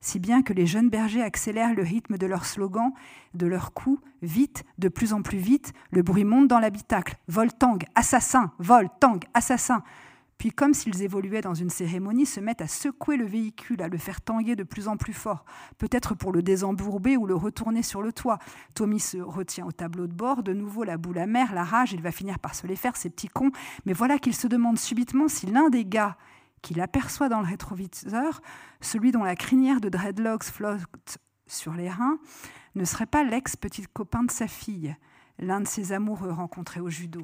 Si 0.00 0.18
bien 0.18 0.42
que 0.42 0.52
les 0.52 0.66
jeunes 0.66 0.90
bergers 0.90 1.22
accélèrent 1.22 1.74
le 1.74 1.82
rythme 1.82 2.18
de 2.18 2.26
leur 2.26 2.44
slogan, 2.44 2.92
de 3.32 3.46
leurs 3.46 3.72
coups, 3.72 4.02
vite, 4.20 4.64
de 4.78 4.88
plus 4.88 5.14
en 5.14 5.22
plus 5.22 5.38
vite, 5.38 5.72
le 5.90 6.02
bruit 6.02 6.24
monte 6.24 6.46
dans 6.46 6.58
l'habitacle. 6.58 7.16
Voltang, 7.26 7.78
assassin, 7.94 8.52
vol, 8.58 8.88
tang, 9.00 9.18
assassin. 9.32 9.82
Puis, 10.38 10.50
comme 10.50 10.74
s'ils 10.74 11.02
évoluaient 11.02 11.40
dans 11.40 11.54
une 11.54 11.70
cérémonie, 11.70 12.26
se 12.26 12.40
mettent 12.40 12.60
à 12.60 12.68
secouer 12.68 13.16
le 13.16 13.26
véhicule, 13.26 13.82
à 13.82 13.88
le 13.88 13.98
faire 13.98 14.20
tanguer 14.20 14.56
de 14.56 14.62
plus 14.62 14.88
en 14.88 14.96
plus 14.96 15.12
fort, 15.12 15.44
peut-être 15.78 16.14
pour 16.14 16.32
le 16.32 16.42
désembourber 16.42 17.16
ou 17.16 17.26
le 17.26 17.34
retourner 17.34 17.82
sur 17.82 18.02
le 18.02 18.12
toit. 18.12 18.38
Tommy 18.74 19.00
se 19.00 19.18
retient 19.18 19.66
au 19.66 19.72
tableau 19.72 20.06
de 20.06 20.12
bord, 20.12 20.42
de 20.42 20.52
nouveau 20.52 20.84
la 20.84 20.96
boule 20.96 21.18
amère, 21.18 21.54
la 21.54 21.64
rage, 21.64 21.92
il 21.92 22.02
va 22.02 22.10
finir 22.10 22.38
par 22.38 22.54
se 22.54 22.66
les 22.66 22.76
faire, 22.76 22.96
ces 22.96 23.10
petits 23.10 23.28
cons. 23.28 23.52
Mais 23.86 23.92
voilà 23.92 24.18
qu'il 24.18 24.34
se 24.34 24.46
demande 24.46 24.78
subitement 24.78 25.28
si 25.28 25.46
l'un 25.46 25.70
des 25.70 25.84
gars 25.84 26.16
qu'il 26.62 26.80
aperçoit 26.80 27.28
dans 27.28 27.40
le 27.40 27.46
rétroviseur, 27.46 28.40
celui 28.80 29.12
dont 29.12 29.22
la 29.22 29.36
crinière 29.36 29.80
de 29.80 29.88
dreadlocks 29.88 30.44
flotte 30.44 31.18
sur 31.46 31.74
les 31.74 31.90
reins, 31.90 32.18
ne 32.74 32.84
serait 32.84 33.06
pas 33.06 33.22
l'ex-petit 33.22 33.86
copain 33.92 34.24
de 34.24 34.30
sa 34.30 34.48
fille, 34.48 34.96
l'un 35.38 35.60
de 35.60 35.68
ses 35.68 35.92
amoureux 35.92 36.32
rencontrés 36.32 36.80
au 36.80 36.88
judo. 36.88 37.22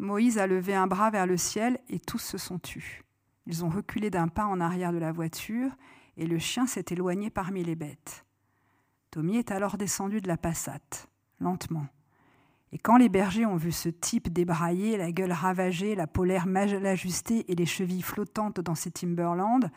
Moïse 0.00 0.38
a 0.38 0.46
levé 0.46 0.74
un 0.74 0.86
bras 0.86 1.10
vers 1.10 1.26
le 1.26 1.36
ciel 1.36 1.78
et 1.90 2.00
tous 2.00 2.18
se 2.18 2.38
sont 2.38 2.58
tus. 2.58 3.04
Ils 3.44 3.66
ont 3.66 3.68
reculé 3.68 4.08
d'un 4.08 4.28
pas 4.28 4.46
en 4.46 4.58
arrière 4.58 4.92
de 4.92 4.98
la 4.98 5.12
voiture 5.12 5.76
et 6.16 6.26
le 6.26 6.38
chien 6.38 6.66
s'est 6.66 6.86
éloigné 6.90 7.28
parmi 7.28 7.62
les 7.62 7.74
bêtes. 7.74 8.24
Tommy 9.10 9.36
est 9.36 9.50
alors 9.50 9.76
descendu 9.76 10.22
de 10.22 10.28
la 10.28 10.38
passate, 10.38 11.10
lentement. 11.38 11.86
Et 12.72 12.78
quand 12.78 12.96
les 12.96 13.10
bergers 13.10 13.44
ont 13.44 13.56
vu 13.56 13.72
ce 13.72 13.90
type 13.90 14.32
débraillé, 14.32 14.96
la 14.96 15.12
gueule 15.12 15.32
ravagée, 15.32 15.94
la 15.94 16.06
polaire 16.06 16.46
mal 16.46 16.86
ajustée 16.86 17.50
et 17.52 17.54
les 17.54 17.66
chevilles 17.66 18.00
flottantes 18.00 18.60
dans 18.60 18.74
ces 18.74 18.90
Timberland, 18.90 19.70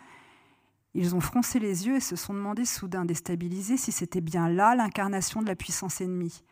ils 0.94 1.16
ont 1.16 1.22
froncé 1.22 1.60
les 1.60 1.86
yeux 1.86 1.98
et 1.98 2.00
se 2.00 2.16
sont 2.16 2.34
demandé 2.34 2.64
soudain 2.64 3.04
déstabilisés 3.04 3.78
si 3.78 3.92
c'était 3.92 4.22
bien 4.22 4.48
là 4.48 4.74
l'incarnation 4.74 5.42
de 5.42 5.48
la 5.48 5.56
puissance 5.58 6.00
ennemie. 6.00 6.44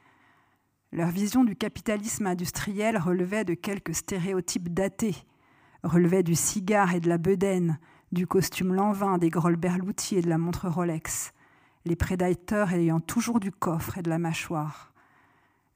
Leur 0.94 1.08
vision 1.08 1.46
du 1.46 1.56
capitalisme 1.56 2.28
industriel 2.28 2.98
relevait 2.98 3.46
de 3.46 3.54
quelques 3.54 3.96
stéréotypes 3.96 4.74
datés, 4.74 5.16
relevait 5.84 6.22
du 6.22 6.36
cigare 6.36 6.94
et 6.94 7.00
de 7.00 7.08
la 7.08 7.18
bedaine, 7.18 7.80
du 8.12 8.28
costume 8.28 8.74
lanvin, 8.74 9.18
des 9.18 9.30
grolles 9.30 9.58
et 10.12 10.22
de 10.22 10.30
la 10.30 10.38
montre 10.38 10.68
Rolex, 10.68 11.32
les 11.86 11.96
prédateurs 11.96 12.74
ayant 12.74 13.00
toujours 13.00 13.40
du 13.40 13.54
coffre 13.54 13.98
et 13.98 14.02
de 14.02 14.10
la 14.10 14.20
mâchoire. 14.20 14.94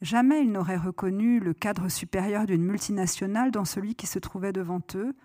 Jamais 0.01 0.41
ils 0.41 0.51
n'auraient 0.51 0.75
reconnu 0.75 1.39
le 1.39 1.54
cadre 1.54 1.88
supérieur 1.88 2.45
d'une 2.45 2.63
multinationale 2.63 3.51
dans 3.51 3.63
celui 3.63 3.95
qui 3.95 4.08
se 4.08 4.19
trouvait 4.19 4.51
devant 4.51 4.82
eux. 4.95 5.15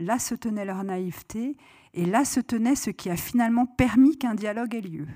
Là 0.00 0.18
se 0.18 0.34
tenait 0.34 0.64
leur 0.64 0.82
naïveté, 0.82 1.56
et 1.94 2.06
là 2.06 2.24
se 2.24 2.40
tenait 2.40 2.74
ce 2.74 2.90
qui 2.90 3.08
a 3.08 3.16
finalement 3.16 3.66
permis 3.66 4.18
qu'un 4.18 4.34
dialogue 4.34 4.74
ait 4.74 4.80
lieu. 4.80 5.06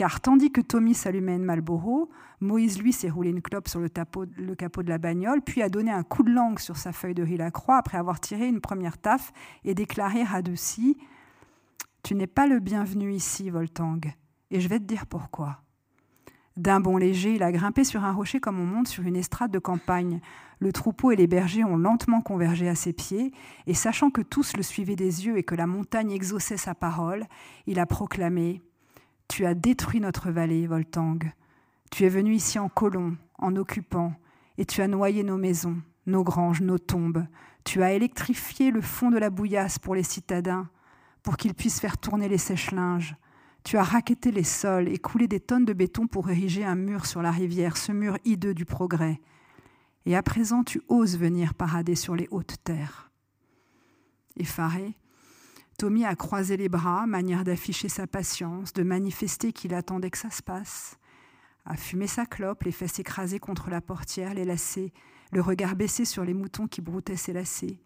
Car 0.00 0.18
tandis 0.22 0.50
que 0.50 0.62
Tommy 0.62 0.94
s'allumait 0.94 1.36
une 1.36 1.44
Malboro, 1.44 2.08
Moïse, 2.40 2.80
lui, 2.80 2.90
s'est 2.90 3.10
roulé 3.10 3.28
une 3.28 3.42
clope 3.42 3.68
sur 3.68 3.80
le, 3.80 3.88
capot 3.90 4.24
de 4.24 4.88
la 4.88 4.96
bagnole, 4.96 5.42
puis 5.42 5.60
a 5.60 5.68
donné 5.68 5.90
un 5.90 6.04
coup 6.04 6.22
de 6.22 6.30
langue 6.30 6.58
sur 6.58 6.78
sa 6.78 6.92
feuille 6.92 7.12
de 7.12 7.22
riz 7.22 7.36
la 7.36 7.50
croix 7.50 7.76
après 7.76 7.98
avoir 7.98 8.18
tiré 8.18 8.48
une 8.48 8.62
première 8.62 8.96
taffe 8.96 9.30
et 9.62 9.74
déclaré 9.74 10.22
radouci 10.22 10.96
Tu 12.02 12.14
n'es 12.14 12.26
pas 12.26 12.46
le 12.46 12.60
bienvenu 12.60 13.12
ici, 13.12 13.50
Voltang, 13.50 14.00
et 14.50 14.60
je 14.60 14.68
vais 14.68 14.78
te 14.78 14.84
dire 14.84 15.04
pourquoi. 15.04 15.60
D'un 16.56 16.80
bond 16.80 16.96
léger, 16.96 17.34
il 17.34 17.42
a 17.42 17.52
grimpé 17.52 17.84
sur 17.84 18.02
un 18.02 18.12
rocher 18.12 18.40
comme 18.40 18.58
on 18.58 18.64
monte 18.64 18.88
sur 18.88 19.04
une 19.04 19.16
estrade 19.16 19.50
de 19.50 19.58
campagne. 19.58 20.22
Le 20.60 20.72
troupeau 20.72 21.10
et 21.10 21.16
les 21.16 21.26
bergers 21.26 21.64
ont 21.64 21.76
lentement 21.76 22.22
convergé 22.22 22.70
à 22.70 22.74
ses 22.74 22.94
pieds, 22.94 23.34
et 23.66 23.74
sachant 23.74 24.08
que 24.08 24.22
tous 24.22 24.56
le 24.56 24.62
suivaient 24.62 24.96
des 24.96 25.26
yeux 25.26 25.36
et 25.36 25.42
que 25.42 25.54
la 25.54 25.66
montagne 25.66 26.10
exauçait 26.10 26.56
sa 26.56 26.74
parole, 26.74 27.26
il 27.66 27.78
a 27.78 27.84
proclamé 27.84 28.62
Tu 29.30 29.46
as 29.46 29.54
détruit 29.54 30.00
notre 30.00 30.32
vallée, 30.32 30.66
Voltang. 30.66 31.20
Tu 31.92 32.04
es 32.04 32.08
venu 32.08 32.34
ici 32.34 32.58
en 32.58 32.68
colon, 32.68 33.16
en 33.38 33.54
occupant, 33.54 34.12
et 34.58 34.64
tu 34.64 34.82
as 34.82 34.88
noyé 34.88 35.22
nos 35.22 35.36
maisons, 35.36 35.80
nos 36.06 36.24
granges, 36.24 36.62
nos 36.62 36.78
tombes. 36.78 37.24
Tu 37.62 37.80
as 37.84 37.92
électrifié 37.92 38.72
le 38.72 38.80
fond 38.80 39.08
de 39.08 39.18
la 39.18 39.30
bouillasse 39.30 39.78
pour 39.78 39.94
les 39.94 40.02
citadins, 40.02 40.68
pour 41.22 41.36
qu'ils 41.36 41.54
puissent 41.54 41.78
faire 41.78 41.96
tourner 41.96 42.28
les 42.28 42.38
sèche-linges. 42.38 43.14
Tu 43.62 43.76
as 43.76 43.84
raquetté 43.84 44.32
les 44.32 44.42
sols 44.42 44.88
et 44.88 44.98
coulé 44.98 45.28
des 45.28 45.38
tonnes 45.38 45.64
de 45.64 45.74
béton 45.74 46.08
pour 46.08 46.28
ériger 46.28 46.64
un 46.64 46.74
mur 46.74 47.06
sur 47.06 47.22
la 47.22 47.30
rivière, 47.30 47.76
ce 47.76 47.92
mur 47.92 48.18
hideux 48.24 48.52
du 48.52 48.64
progrès. 48.64 49.20
Et 50.06 50.16
à 50.16 50.24
présent, 50.24 50.64
tu 50.64 50.82
oses 50.88 51.16
venir 51.16 51.54
parader 51.54 51.94
sur 51.94 52.16
les 52.16 52.26
hautes 52.32 52.56
terres. 52.64 53.12
Effaré, 54.36 54.96
Tommy 55.80 56.04
a 56.04 56.14
croisé 56.14 56.58
les 56.58 56.68
bras, 56.68 57.06
manière 57.06 57.42
d'afficher 57.42 57.88
sa 57.88 58.06
patience, 58.06 58.74
de 58.74 58.82
manifester 58.82 59.50
qu'il 59.54 59.72
attendait 59.72 60.10
que 60.10 60.18
ça 60.18 60.28
se 60.28 60.42
passe, 60.42 60.98
a 61.64 61.74
fumé 61.74 62.06
sa 62.06 62.26
clope, 62.26 62.64
les 62.64 62.70
fesses 62.70 62.98
écrasées 62.98 63.38
contre 63.38 63.70
la 63.70 63.80
portière, 63.80 64.34
les 64.34 64.44
lacets, 64.44 64.92
le 65.32 65.40
regard 65.40 65.76
baissé 65.76 66.04
sur 66.04 66.22
les 66.22 66.34
moutons 66.34 66.66
qui 66.66 66.82
broutaient 66.82 67.16
ses 67.16 67.32
lacets. 67.32 67.78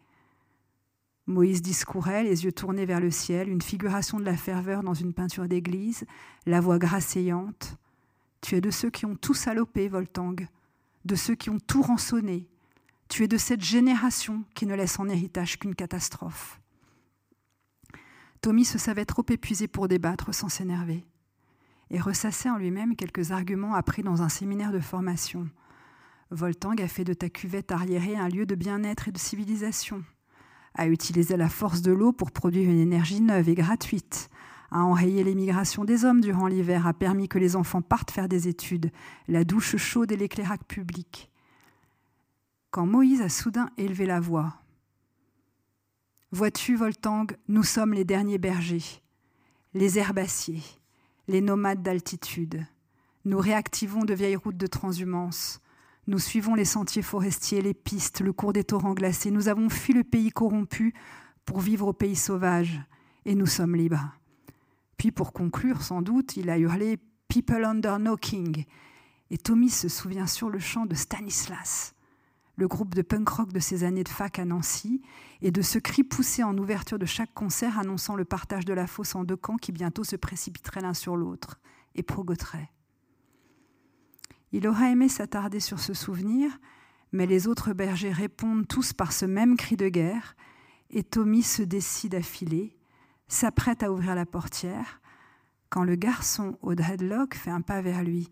Moïse 1.28 1.62
discourait, 1.62 2.24
les 2.24 2.44
yeux 2.44 2.50
tournés 2.50 2.84
vers 2.84 2.98
le 2.98 3.12
ciel, 3.12 3.48
une 3.48 3.62
figuration 3.62 4.18
de 4.18 4.24
la 4.24 4.36
ferveur 4.36 4.82
dans 4.82 4.94
une 4.94 5.14
peinture 5.14 5.46
d'église, 5.46 6.04
la 6.46 6.60
voix 6.60 6.80
grasseillante. 6.80 7.78
Tu 8.40 8.56
es 8.56 8.60
de 8.60 8.72
ceux 8.72 8.90
qui 8.90 9.06
ont 9.06 9.14
tout 9.14 9.34
salopé, 9.34 9.86
Voltang, 9.86 10.34
de 11.04 11.14
ceux 11.14 11.36
qui 11.36 11.48
ont 11.48 11.60
tout 11.60 11.82
rançonné. 11.82 12.48
Tu 13.08 13.22
es 13.22 13.28
de 13.28 13.38
cette 13.38 13.62
génération 13.62 14.42
qui 14.54 14.66
ne 14.66 14.74
laisse 14.74 14.98
en 14.98 15.08
héritage 15.08 15.60
qu'une 15.60 15.76
catastrophe. 15.76 16.60
Tommy 18.44 18.66
se 18.66 18.76
savait 18.76 19.06
trop 19.06 19.24
épuisé 19.30 19.68
pour 19.68 19.88
débattre 19.88 20.34
sans 20.34 20.50
s'énerver 20.50 21.02
et 21.88 21.98
ressassait 21.98 22.50
en 22.50 22.58
lui-même 22.58 22.94
quelques 22.94 23.30
arguments 23.30 23.72
appris 23.72 24.02
dans 24.02 24.20
un 24.20 24.28
séminaire 24.28 24.70
de 24.70 24.80
formation. 24.80 25.48
Voltang 26.30 26.78
a 26.78 26.86
fait 26.86 27.04
de 27.04 27.14
ta 27.14 27.30
cuvette 27.30 27.72
arriérée 27.72 28.16
un 28.16 28.28
lieu 28.28 28.44
de 28.44 28.54
bien-être 28.54 29.08
et 29.08 29.12
de 29.12 29.18
civilisation 29.18 30.04
a 30.74 30.88
utilisé 30.88 31.38
la 31.38 31.48
force 31.48 31.80
de 31.80 31.92
l'eau 31.92 32.12
pour 32.12 32.32
produire 32.32 32.68
une 32.68 32.80
énergie 32.80 33.22
neuve 33.22 33.48
et 33.48 33.54
gratuite, 33.54 34.28
a 34.70 34.82
enrayé 34.82 35.24
l'émigration 35.24 35.84
des 35.84 36.04
hommes 36.04 36.20
durant 36.20 36.46
l'hiver, 36.46 36.86
a 36.86 36.92
permis 36.92 37.28
que 37.28 37.38
les 37.38 37.56
enfants 37.56 37.80
partent 37.80 38.10
faire 38.10 38.28
des 38.28 38.46
études, 38.46 38.90
la 39.26 39.44
douche 39.44 39.76
chaude 39.76 40.12
et 40.12 40.18
l'éclairage 40.18 40.58
public. 40.68 41.30
Quand 42.70 42.84
Moïse 42.84 43.22
a 43.22 43.30
soudain 43.30 43.70
élevé 43.78 44.04
la 44.04 44.20
voix, 44.20 44.63
Vois-tu, 46.34 46.74
Voltang, 46.74 47.28
nous 47.46 47.62
sommes 47.62 47.94
les 47.94 48.04
derniers 48.04 48.38
bergers, 48.38 49.00
les 49.72 50.00
herbaciers, 50.00 50.64
les 51.28 51.40
nomades 51.40 51.80
d'altitude. 51.80 52.66
Nous 53.24 53.38
réactivons 53.38 54.04
de 54.04 54.14
vieilles 54.14 54.34
routes 54.34 54.56
de 54.56 54.66
transhumance. 54.66 55.60
Nous 56.08 56.18
suivons 56.18 56.56
les 56.56 56.64
sentiers 56.64 57.02
forestiers, 57.02 57.62
les 57.62 57.72
pistes, 57.72 58.20
le 58.20 58.32
cours 58.32 58.52
des 58.52 58.64
torrents 58.64 58.94
glacés. 58.94 59.30
Nous 59.30 59.46
avons 59.46 59.68
fui 59.68 59.92
le 59.92 60.02
pays 60.02 60.30
corrompu 60.30 60.92
pour 61.44 61.60
vivre 61.60 61.86
au 61.86 61.92
pays 61.92 62.16
sauvage, 62.16 62.80
et 63.26 63.36
nous 63.36 63.46
sommes 63.46 63.76
libres. 63.76 64.18
Puis, 64.96 65.12
pour 65.12 65.32
conclure, 65.32 65.82
sans 65.82 66.02
doute, 66.02 66.36
il 66.36 66.50
a 66.50 66.58
hurlé 66.58 66.98
People 67.28 67.64
under 67.64 68.00
no 68.00 68.16
king. 68.16 68.64
Et 69.30 69.38
Tommy 69.38 69.70
se 69.70 69.88
souvient 69.88 70.26
sur 70.26 70.50
le 70.50 70.58
chant 70.58 70.84
de 70.84 70.96
Stanislas, 70.96 71.94
le 72.56 72.68
groupe 72.68 72.94
de 72.94 73.02
punk 73.02 73.28
rock 73.28 73.52
de 73.52 73.58
ses 73.58 73.84
années 73.84 74.04
de 74.04 74.08
fac 74.08 74.38
à 74.38 74.44
Nancy, 74.44 75.02
et 75.42 75.50
de 75.50 75.62
ce 75.62 75.78
cri 75.78 76.04
poussé 76.04 76.42
en 76.42 76.56
ouverture 76.56 76.98
de 76.98 77.06
chaque 77.06 77.34
concert 77.34 77.78
annonçant 77.78 78.14
le 78.14 78.24
partage 78.24 78.64
de 78.64 78.72
la 78.72 78.86
fosse 78.86 79.14
en 79.14 79.24
deux 79.24 79.36
camps 79.36 79.56
qui 79.56 79.72
bientôt 79.72 80.04
se 80.04 80.16
précipiteraient 80.16 80.80
l'un 80.80 80.94
sur 80.94 81.16
l'autre 81.16 81.60
et 81.94 82.02
progoteraient. 82.02 82.70
Il 84.52 84.68
aurait 84.68 84.92
aimé 84.92 85.08
s'attarder 85.08 85.60
sur 85.60 85.80
ce 85.80 85.94
souvenir, 85.94 86.58
mais 87.12 87.26
les 87.26 87.48
autres 87.48 87.72
bergers 87.72 88.12
répondent 88.12 88.68
tous 88.68 88.92
par 88.92 89.12
ce 89.12 89.26
même 89.26 89.56
cri 89.56 89.76
de 89.76 89.88
guerre, 89.88 90.36
et 90.90 91.02
Tommy 91.02 91.42
se 91.42 91.62
décide 91.62 92.14
à 92.14 92.22
filer, 92.22 92.76
s'apprête 93.26 93.82
à 93.82 93.92
ouvrir 93.92 94.14
la 94.14 94.26
portière, 94.26 95.00
quand 95.70 95.82
le 95.82 95.96
garçon 95.96 96.56
au 96.62 96.76
dreadlock 96.76 97.34
fait 97.34 97.50
un 97.50 97.62
pas 97.62 97.82
vers 97.82 98.04
lui, 98.04 98.30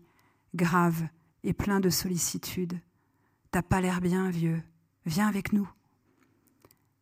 grave 0.55 1.03
et 1.43 1.51
plein 1.51 1.81
de 1.81 1.89
sollicitude. 1.89 2.79
T'as 3.53 3.61
pas 3.61 3.81
l'air 3.81 4.01
bien, 4.01 4.31
vieux. 4.31 4.63
Viens 5.05 5.27
avec 5.27 5.53
nous. 5.53 5.69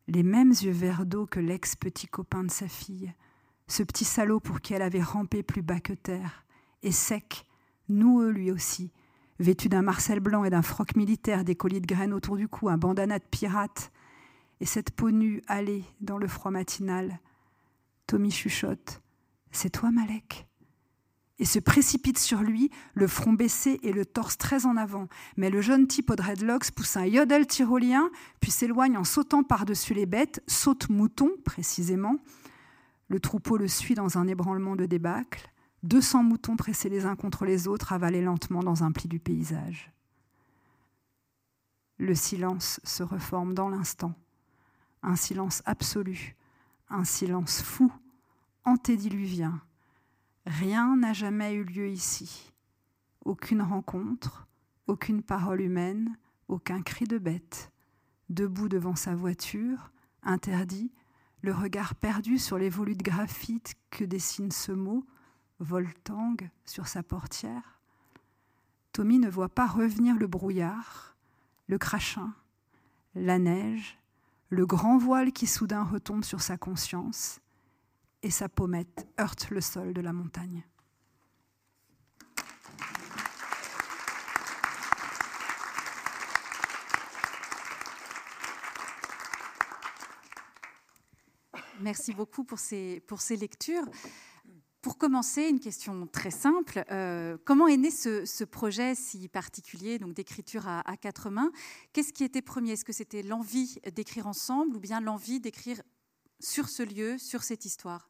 Les 0.06 0.22
mêmes 0.22 0.50
yeux 0.50 0.70
verts 0.70 1.06
d'eau 1.06 1.24
que 1.24 1.40
l'ex-petit 1.40 2.08
copain 2.08 2.44
de 2.44 2.50
sa 2.50 2.68
fille, 2.68 3.10
ce 3.68 3.82
petit 3.82 4.04
salaud 4.04 4.38
pour 4.38 4.60
qui 4.60 4.74
elle 4.74 4.82
avait 4.82 5.00
rampé 5.00 5.42
plus 5.42 5.62
bas 5.62 5.80
que 5.80 5.94
terre, 5.94 6.44
et 6.82 6.92
sec, 6.92 7.46
noueux 7.88 8.28
lui 8.28 8.50
aussi, 8.50 8.92
vêtu 9.38 9.70
d'un 9.70 9.80
marcel 9.80 10.20
blanc 10.20 10.44
et 10.44 10.50
d'un 10.50 10.60
froc 10.60 10.94
militaire, 10.94 11.42
des 11.42 11.56
colliers 11.56 11.80
de 11.80 11.86
graines 11.86 12.12
autour 12.12 12.36
du 12.36 12.48
cou, 12.48 12.68
un 12.68 12.76
bandana 12.76 13.18
de 13.18 13.24
pirate, 13.24 13.90
et 14.60 14.66
cette 14.66 14.90
peau 14.90 15.10
nue 15.10 15.40
allée 15.46 15.84
dans 16.02 16.18
le 16.18 16.28
froid 16.28 16.50
matinal. 16.50 17.18
Tommy 18.06 18.30
chuchote 18.30 19.00
C'est 19.52 19.70
toi, 19.70 19.90
Malek? 19.90 20.46
Et 21.38 21.44
se 21.44 21.58
précipite 21.58 22.18
sur 22.18 22.42
lui, 22.42 22.70
le 22.94 23.06
front 23.06 23.32
baissé 23.32 23.80
et 23.82 23.92
le 23.92 24.04
torse 24.04 24.38
très 24.38 24.66
en 24.66 24.76
avant. 24.76 25.08
Mais 25.36 25.50
le 25.50 25.60
jeune 25.60 25.86
type 25.86 26.10
au 26.10 26.16
dreadlocks 26.16 26.70
pousse 26.70 26.96
un 26.96 27.06
yodel 27.06 27.46
tyrolien, 27.46 28.10
puis 28.40 28.50
s'éloigne 28.50 28.96
en 28.96 29.04
sautant 29.04 29.42
par-dessus 29.42 29.94
les 29.94 30.06
bêtes, 30.06 30.42
saute 30.46 30.88
mouton 30.88 31.30
précisément. 31.44 32.16
Le 33.08 33.20
troupeau 33.20 33.56
le 33.56 33.68
suit 33.68 33.94
dans 33.94 34.18
un 34.18 34.26
ébranlement 34.28 34.76
de 34.76 34.86
débâcle. 34.86 35.50
200 35.82 36.22
moutons 36.22 36.56
pressés 36.56 36.88
les 36.88 37.06
uns 37.06 37.16
contre 37.16 37.44
les 37.44 37.66
autres 37.66 37.92
avalés 37.92 38.22
lentement 38.22 38.62
dans 38.62 38.84
un 38.84 38.92
pli 38.92 39.08
du 39.08 39.18
paysage. 39.18 39.92
Le 41.98 42.14
silence 42.14 42.80
se 42.84 43.02
reforme 43.02 43.54
dans 43.54 43.68
l'instant, 43.68 44.14
un 45.02 45.16
silence 45.16 45.62
absolu, 45.66 46.36
un 46.88 47.04
silence 47.04 47.62
fou, 47.62 47.92
antédiluvien. 48.64 49.60
Rien 50.46 50.96
n'a 50.96 51.12
jamais 51.12 51.54
eu 51.54 51.64
lieu 51.64 51.88
ici. 51.88 52.52
Aucune 53.24 53.62
rencontre, 53.62 54.48
aucune 54.86 55.22
parole 55.22 55.60
humaine, 55.60 56.16
aucun 56.48 56.82
cri 56.82 57.06
de 57.06 57.18
bête. 57.18 57.70
Debout 58.28 58.68
devant 58.68 58.96
sa 58.96 59.14
voiture, 59.14 59.92
interdit, 60.22 60.90
le 61.42 61.52
regard 61.52 61.94
perdu 61.94 62.38
sur 62.38 62.58
les 62.58 62.68
volutes 62.68 62.98
de 62.98 63.04
graphite 63.04 63.74
que 63.90 64.04
dessine 64.04 64.50
ce 64.50 64.72
mot, 64.72 65.04
Voltang 65.60 66.36
sur 66.64 66.88
sa 66.88 67.02
portière. 67.04 67.80
Tommy 68.92 69.18
ne 69.18 69.28
voit 69.28 69.48
pas 69.48 69.66
revenir 69.66 70.16
le 70.16 70.26
brouillard, 70.26 71.16
le 71.68 71.78
crachin, 71.78 72.34
la 73.14 73.38
neige, 73.38 73.98
le 74.48 74.66
grand 74.66 74.98
voile 74.98 75.32
qui 75.32 75.46
soudain 75.46 75.84
retombe 75.84 76.24
sur 76.24 76.42
sa 76.42 76.56
conscience, 76.56 77.40
et 78.22 78.30
sa 78.30 78.48
pommette 78.48 79.06
heurte 79.20 79.50
le 79.50 79.60
sol 79.60 79.92
de 79.92 80.00
la 80.00 80.12
montagne. 80.12 80.64
Merci 91.80 92.12
beaucoup 92.12 92.44
pour 92.44 92.60
ces, 92.60 93.00
pour 93.08 93.20
ces 93.20 93.36
lectures. 93.36 93.84
Pour 94.82 94.98
commencer, 94.98 95.48
une 95.48 95.60
question 95.60 96.06
très 96.06 96.30
simple. 96.30 96.84
Euh, 96.90 97.36
comment 97.44 97.66
est 97.66 97.76
né 97.76 97.90
ce, 97.90 98.44
projet 98.44 98.94
si 98.94 99.28
particulier 99.28 99.98
donc 99.98 100.14
d'écriture 100.14 100.66
à, 100.66 100.96
quatre 100.96 101.30
mains? 101.30 101.50
Qu'est-ce 101.92 102.12
qui 102.12 102.24
était 102.24 102.42
premier? 102.42 102.72
Est-ce 102.72 102.84
que 102.84 102.92
c'était 102.92 103.22
l'envie 103.22 103.78
d'écrire 103.94 104.26
ensemble 104.26 104.76
ou 104.76 104.80
bien 104.80 105.00
l'envie 105.00 105.40
d'écrire 105.40 105.82
sur 106.40 106.68
ce 106.68 106.82
lieu, 106.82 107.18
sur 107.18 107.42
cette 107.42 107.64
histoire? 107.64 108.08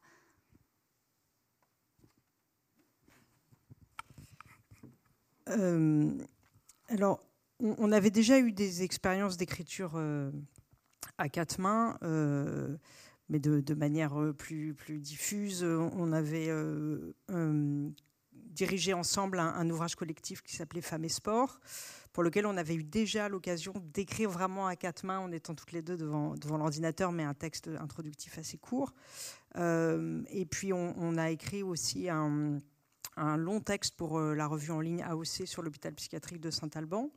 Alors, 5.47 7.19
on, 7.59 7.91
avait 7.91 8.11
déjà 8.11 8.39
eu 8.39 8.51
des 8.51 8.83
expériences 8.83 9.37
d'écriture 9.37 9.93
euh, 9.95 10.31
à 11.17 11.29
quatre 11.29 11.59
mains 11.59 11.97
mais 13.29 13.39
de, 13.39 13.73
manière 13.73 14.19
euh, 14.19 14.33
plus, 14.33 14.75
diffuse. 14.99 15.63
On 15.63 16.11
avait 16.11 16.47
euh, 16.49 17.13
dirigé 18.31 18.93
ensemble 18.93 19.39
un, 19.39 19.69
ouvrage 19.69 19.95
collectif 19.95 20.41
qui 20.41 20.55
s'appelait 20.55 20.81
Femmes 20.81 21.05
et 21.05 21.09
Sport, 21.09 21.59
pour 22.11 22.23
lequel 22.23 22.45
on 22.45 22.57
avait 22.57 22.75
eu 22.75 22.83
déjà 22.83 23.29
l'occasion 23.29 23.73
d'écrire 23.93 24.29
vraiment 24.29 24.67
à 24.67 24.75
quatre 24.75 25.03
mains 25.03 25.19
en 25.19 25.31
étant 25.31 25.55
toutes 25.55 25.71
les 25.71 25.81
deux 25.81 25.97
devant, 25.97 26.35
l'ordinateur, 26.57 27.11
mais 27.11 27.23
un 27.23 27.33
texte 27.33 27.69
introductif 27.79 28.37
assez 28.37 28.57
court. 28.57 28.93
Euh, 29.55 30.23
et 30.29 30.45
puis 30.45 30.73
on, 30.73 31.17
a 31.17 31.31
écrit 31.31 31.63
aussi 31.63 32.09
un, 32.09 32.61
un 33.17 33.37
long 33.37 33.59
texte 33.59 33.95
pour 33.95 34.19
la 34.19 34.47
revue 34.47 34.71
en 34.71 34.79
ligne 34.79 35.03
AOC 35.03 35.45
sur 35.45 35.61
l'hôpital 35.61 35.93
psychiatrique 35.93 36.41
de 36.41 36.51
Saint-Alban. 36.51 37.11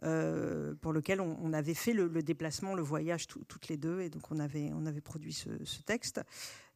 pour 0.00 0.92
lequel 0.92 1.20
on, 1.20 1.52
avait 1.52 1.74
fait 1.74 1.92
le, 1.92 2.08
déplacement, 2.22 2.74
le 2.74 2.82
voyage 2.82 3.26
toutes 3.26 3.68
les 3.68 3.76
deux, 3.76 4.00
et 4.00 4.10
donc 4.10 4.30
on 4.30 4.38
avait, 4.38 5.00
produit 5.00 5.32
ce, 5.32 5.82
texte, 5.82 6.20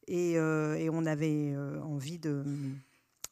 et, 0.07 0.33
et, 0.33 0.89
on 0.89 1.05
avait 1.05 1.55
envie 1.83 2.19
de, 2.19 2.43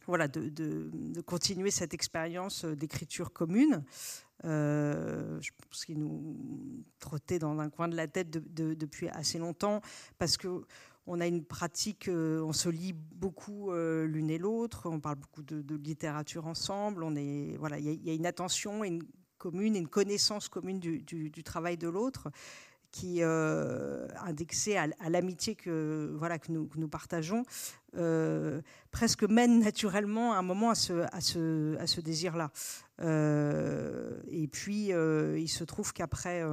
voilà, 0.10 0.28
de, 0.28 1.22
continuer 1.22 1.72
cette 1.72 1.94
expérience 1.94 2.66
d'écriture 2.66 3.32
commune. 3.32 3.84
Euh, 4.46 5.38
je 5.42 5.52
pense 5.58 5.86
qu'il 5.86 6.00
nous 6.00 6.84
trottait 7.00 7.40
dans 7.40 7.60
un 7.60 7.70
coin 7.70 7.88
de 7.88 7.96
la 7.96 8.08
tête 8.08 8.30
depuis 8.32 9.10
assez 9.10 9.38
longtemps, 9.38 9.82
parce 10.18 10.38
que 10.38 10.66
on 11.10 11.20
a 11.20 11.28
une 11.28 11.44
pratique, 11.44 12.08
euh, 12.08 12.42
on 12.42 12.54
se 12.54 12.70
lit 12.70 12.94
beaucoup 12.94 13.72
euh, 13.72 14.06
l'une 14.06 14.30
et 14.30 14.38
l'autre, 14.38 14.88
on 14.90 15.00
parle 15.00 15.16
beaucoup 15.16 15.42
de, 15.42 15.76
littérature 15.76 16.46
ensemble, 16.46 17.04
on 17.04 17.16
est, 17.16 17.58
voilà, 17.58 17.80
il 17.80 18.06
y, 18.06 18.10
a 18.12 18.14
une 18.14 18.28
attention 18.28 18.84
une 18.84 19.02
commune, 19.40 19.76
une 19.76 19.88
connaissance 19.88 20.50
commune 20.50 20.80
du, 20.80 21.44
travail 21.44 21.78
de 21.78 21.90
l'autre 21.90 22.30
qui 22.92 23.18
euh, 23.22 24.08
indexé 24.24 24.78
à, 24.78 24.88
l'amitié 25.10 25.56
que 25.56 26.16
voilà 26.18 26.38
que 26.38 26.52
nous, 26.52 26.88
partageons 26.88 27.44
presque 28.92 29.24
mène 29.24 29.60
naturellement 29.60 30.34
à 30.34 30.38
un 30.38 30.42
moment 30.44 30.70
à 30.70 30.76
ce, 30.76 31.06
à 31.12 31.22
ce, 31.22 31.76
à 31.78 31.88
ce 31.88 32.02
désir-là. 32.02 32.52
Euh, 33.02 34.22
et 34.28 34.48
puis 34.48 34.90
il 34.90 35.50
se 35.50 35.64
trouve 35.64 35.92
qu'après 35.94 36.44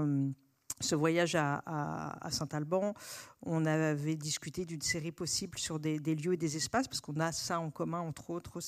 ce 0.81 0.95
voyage 0.95 1.35
à, 1.37 2.29
Saint-Alban, 2.31 2.95
on 3.43 3.65
avait 3.65 4.17
discuté 4.17 4.65
d'une 4.65 4.83
série 4.83 5.12
possible 5.12 5.59
sur 5.59 5.79
des, 5.79 5.99
lieux 5.99 6.35
et 6.35 6.37
des 6.37 6.57
espaces, 6.57 6.89
parce 6.89 7.01
qu'on 7.01 7.19
a 7.21 7.33
ça 7.33 7.61
en 7.61 7.71
commun, 7.71 8.01
entre 8.01 8.31
autres, 8.31 8.61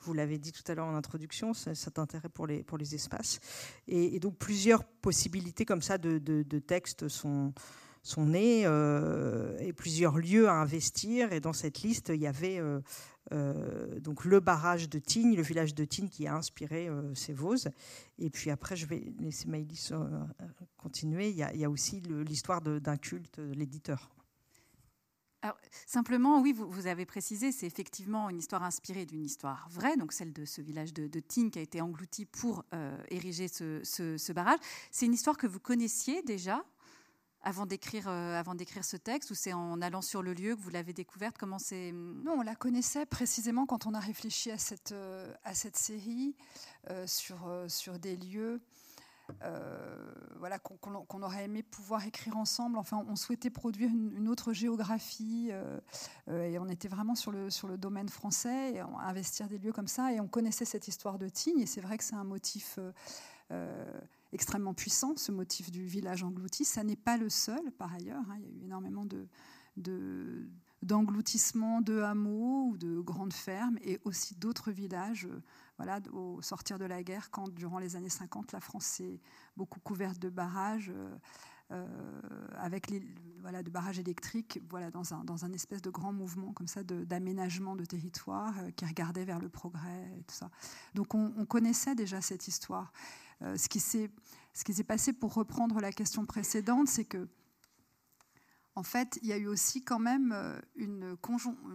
vous 0.00 0.14
l'avez 0.14 0.38
dit 0.38 0.52
tout 0.52 0.62
à 0.70 0.74
l'heure 0.74 0.86
en 0.86 0.94
introduction, 0.94 1.52
cet 1.54 1.98
intérêt 1.98 2.28
pour 2.28 2.46
les, 2.46 2.94
espaces. 2.94 3.40
Et, 3.86 4.18
donc 4.18 4.38
plusieurs 4.38 4.84
possibilités 4.84 5.64
comme 5.64 5.82
ça 5.82 5.98
de, 5.98 6.18
de 6.18 6.58
textes 6.58 7.08
sont, 7.08 7.52
sont 8.02 8.26
nés 8.26 8.62
euh, 8.66 9.56
et 9.58 9.72
plusieurs 9.72 10.18
lieux 10.18 10.48
à 10.48 10.54
investir. 10.54 11.32
Et 11.32 11.40
dans 11.40 11.52
cette 11.52 11.82
liste, 11.82 12.10
il 12.12 12.20
y 12.20 12.26
avait 12.26 12.58
euh, 12.58 12.80
euh, 13.32 14.00
donc 14.00 14.24
le 14.24 14.40
barrage 14.40 14.88
de 14.88 14.98
Tignes, 14.98 15.36
le 15.36 15.42
village 15.42 15.74
de 15.74 15.84
Tignes 15.84 16.08
qui 16.08 16.26
a 16.26 16.34
inspiré 16.34 16.88
ces 17.14 17.32
Vosges. 17.32 17.68
Et 18.18 18.30
puis 18.30 18.50
après, 18.50 18.76
je 18.76 18.86
vais 18.86 19.12
laisser 19.20 19.48
Maïlis 19.48 19.92
continuer. 20.92 21.30
Il 21.30 21.36
y, 21.36 21.42
a, 21.42 21.54
il 21.54 21.60
y 21.60 21.64
a 21.64 21.70
aussi 21.70 22.02
l'histoire 22.02 22.60
d'un 22.60 22.96
culte, 22.98 23.38
l'éditeur. 23.38 24.10
Alors, 25.40 25.56
simplement, 25.86 26.42
oui, 26.42 26.52
vous, 26.52 26.70
vous 26.70 26.86
avez 26.86 27.06
précisé, 27.06 27.50
c'est 27.50 27.66
effectivement 27.66 28.28
une 28.28 28.36
histoire 28.36 28.62
inspirée 28.62 29.06
d'une 29.06 29.24
histoire 29.24 29.66
vraie, 29.70 29.96
donc 29.96 30.12
celle 30.12 30.34
de 30.34 30.44
ce 30.44 30.60
village 30.60 30.92
de, 30.92 31.08
de 31.08 31.20
Tignes 31.20 31.50
qui 31.50 31.58
a 31.58 31.62
été 31.62 31.80
englouti 31.80 32.26
pour 32.26 32.64
ériger 33.08 33.48
ce, 33.48 33.80
ce, 33.82 34.18
ce 34.18 34.32
barrage. 34.34 34.58
C'est 34.90 35.06
une 35.06 35.14
histoire 35.14 35.38
que 35.38 35.46
vous 35.46 35.60
connaissiez 35.60 36.22
déjà 36.22 36.62
avant 37.44 37.66
d'écrire 37.66 38.06
euh, 38.06 38.38
avant 38.38 38.54
d'écrire 38.54 38.84
ce 38.84 38.96
texte 38.96 39.32
ou 39.32 39.34
c'est 39.34 39.52
en 39.52 39.82
allant 39.82 40.00
sur 40.02 40.22
le 40.22 40.32
lieu 40.32 40.54
que 40.54 40.60
vous 40.60 40.70
l'avez 40.70 40.92
découverte? 40.92 41.36
Comment 41.38 41.58
c'est? 41.58 41.90
Non 41.90 42.34
on 42.38 42.42
la 42.42 42.54
connaissait 42.54 43.04
précisément 43.04 43.66
quand 43.66 43.84
on 43.84 43.94
a 43.94 43.98
réfléchi 43.98 44.52
à 44.52 44.58
cette 44.58 44.92
euh, 44.92 45.34
à 45.42 45.52
cette 45.52 45.76
série 45.76 46.36
euh, 46.90 47.04
sur 47.08 47.38
sur 47.66 47.98
des 47.98 48.16
lieux 48.16 48.60
voilà 50.38 50.58
qu'on 50.58 51.22
aurait 51.22 51.44
aimé 51.44 51.62
pouvoir 51.62 52.04
écrire 52.06 52.36
ensemble 52.36 52.78
enfin 52.78 53.04
on 53.08 53.16
souhaitait 53.16 53.50
produire 53.50 53.90
une, 53.90 54.28
autre 54.28 54.52
géographie 54.52 55.50
et 56.28 56.58
on 56.58 56.68
était 56.68 56.88
vraiment 56.88 57.14
sur 57.14 57.30
le 57.30 57.48
sur 57.48 57.68
le 57.68 57.78
domaine 57.78 58.08
français 58.08 58.74
et 58.74 58.80
investir 58.80 59.48
des 59.48 59.58
lieux 59.58 59.72
comme 59.72 59.88
ça 59.88 60.12
et 60.12 60.20
on 60.20 60.28
connaissait 60.28 60.64
cette 60.64 60.88
histoire 60.88 61.18
de 61.18 61.28
Tignes 61.28 61.60
et 61.60 61.66
c'est 61.66 61.80
vrai 61.80 61.98
que 61.98 62.04
c'est 62.04 62.16
un 62.16 62.24
motif 62.24 62.78
extrêmement 64.32 64.74
puissant, 64.74 65.16
ce 65.16 65.30
motif 65.30 65.70
du 65.70 65.84
village 65.84 66.22
englouti. 66.22 66.64
Ça 66.64 66.82
n'est 66.82 66.96
pas 66.96 67.16
le 67.16 67.28
seul, 67.28 67.70
par 67.72 67.92
ailleurs. 67.92 68.24
Hein. 68.30 68.36
Il 68.38 68.44
y 68.44 68.46
a 68.46 68.50
eu 68.50 68.64
énormément 68.64 69.04
de, 69.04 70.48
d'engloutissement 70.82 71.80
de, 71.80 72.00
hameaux 72.00 72.70
ou 72.70 72.78
de 72.78 73.00
grandes 73.00 73.32
fermes 73.32 73.78
et 73.82 74.00
aussi 74.04 74.34
d'autres 74.34 74.70
villages 74.70 75.26
euh, 75.30 75.40
voilà, 75.76 76.00
au 76.12 76.40
sortir 76.42 76.78
de 76.78 76.84
la 76.84 77.02
guerre, 77.02 77.30
quand 77.30 77.48
durant 77.48 77.78
les 77.78 77.96
années 77.96 78.08
50, 78.08 78.52
la 78.52 78.60
France 78.60 78.84
s'est 78.84 79.20
beaucoup 79.56 79.80
couverte 79.80 80.18
de 80.18 80.28
barrages. 80.28 80.92
Euh, 80.94 81.16
euh, 81.70 82.48
avec 82.58 82.88
les, 82.90 83.02
voilà, 83.40 83.62
de 83.62 83.70
barrages 83.70 83.98
électriques, 83.98 84.60
voilà, 84.68 84.90
dans 84.90 85.14
un, 85.14 85.24
dans 85.24 85.46
un 85.46 85.52
espèce 85.54 85.80
de 85.80 85.88
grand 85.88 86.12
mouvement 86.12 86.52
comme 86.52 86.66
ça 86.66 86.82
d'aménagement 86.84 87.76
de, 87.76 87.86
territoire 87.86 88.54
qui 88.76 88.84
regardait 88.84 89.24
vers 89.24 89.38
le 89.38 89.48
progrès 89.48 90.12
et 90.18 90.22
tout 90.24 90.34
ça. 90.34 90.50
Donc 90.92 91.14
on, 91.14 91.32
on 91.38 91.46
connaissait 91.46 91.94
déjà 91.94 92.20
cette 92.20 92.46
histoire. 92.46 92.92
Euh, 93.44 93.56
ce 93.56 93.68
qui 93.68 93.80
s'est 93.80 94.84
passé 94.84 95.12
pour 95.12 95.34
reprendre 95.34 95.80
la 95.80 95.92
question 95.92 96.24
précédente, 96.24 96.88
c'est 96.88 97.04
que 97.04 97.28
en 98.74 98.82
fait, 98.82 99.18
il 99.22 99.28
y 99.28 99.32
a 99.34 99.36
eu 99.36 99.48
aussi 99.48 99.84
quand 99.84 99.98
même 99.98 100.32
euh, 100.32 100.58
une, 100.76 101.14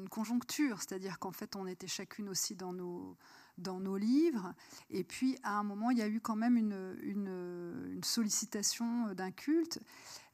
conjoncture, 0.09 0.79
c'est-à-dire 0.79 1.19
qu'en 1.19 1.31
fait, 1.31 1.55
on 1.55 1.67
était 1.67 1.87
chacune 1.87 2.27
aussi 2.27 2.55
dans 2.55 2.73
nos, 2.73 3.17
dans 3.57 3.79
nos 3.79 3.97
livres, 3.97 4.53
et 4.89 5.03
puis 5.03 5.37
à 5.43 5.57
un 5.57 5.63
moment, 5.63 5.91
il 5.91 5.97
y 5.97 6.01
a 6.01 6.07
eu 6.07 6.19
quand 6.19 6.35
même 6.35 6.57
une, 6.57 7.99
sollicitation 8.03 9.13
d'un 9.13 9.31
culte, 9.31 9.79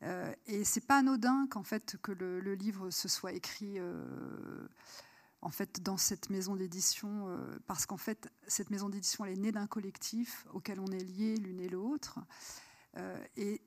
euh, 0.04 0.34
et 0.48 0.64
c'est 0.64 0.86
pas 0.86 0.98
anodin 0.98 1.48
qu'en 1.50 1.64
fait 1.64 1.98
que 2.02 2.12
le, 2.12 2.54
livre 2.54 2.90
se 2.90 3.08
soit 3.08 3.32
écrit 3.32 3.80
en 5.44 5.50
fait 5.50 5.82
dans 5.82 5.98
cette 5.98 6.30
maison 6.30 6.56
d'édition 6.56 7.28
euh, 7.28 7.38
parce 7.68 7.86
qu'en 7.86 7.98
fait 7.98 8.32
cette 8.48 8.70
maison 8.70 8.90
d'édition 8.90 9.26
elle 9.26 9.34
est 9.34 9.42
née 9.42 9.52
d'un 9.52 9.68
collectif 9.68 10.48
auquel 10.54 10.80
on 10.80 10.88
est 10.88 11.04
liés 11.04 11.36
l'une 11.38 11.60
et 11.60 11.70
l'autre. 11.70 12.20
Euh, 12.98 13.24
et 13.36 13.62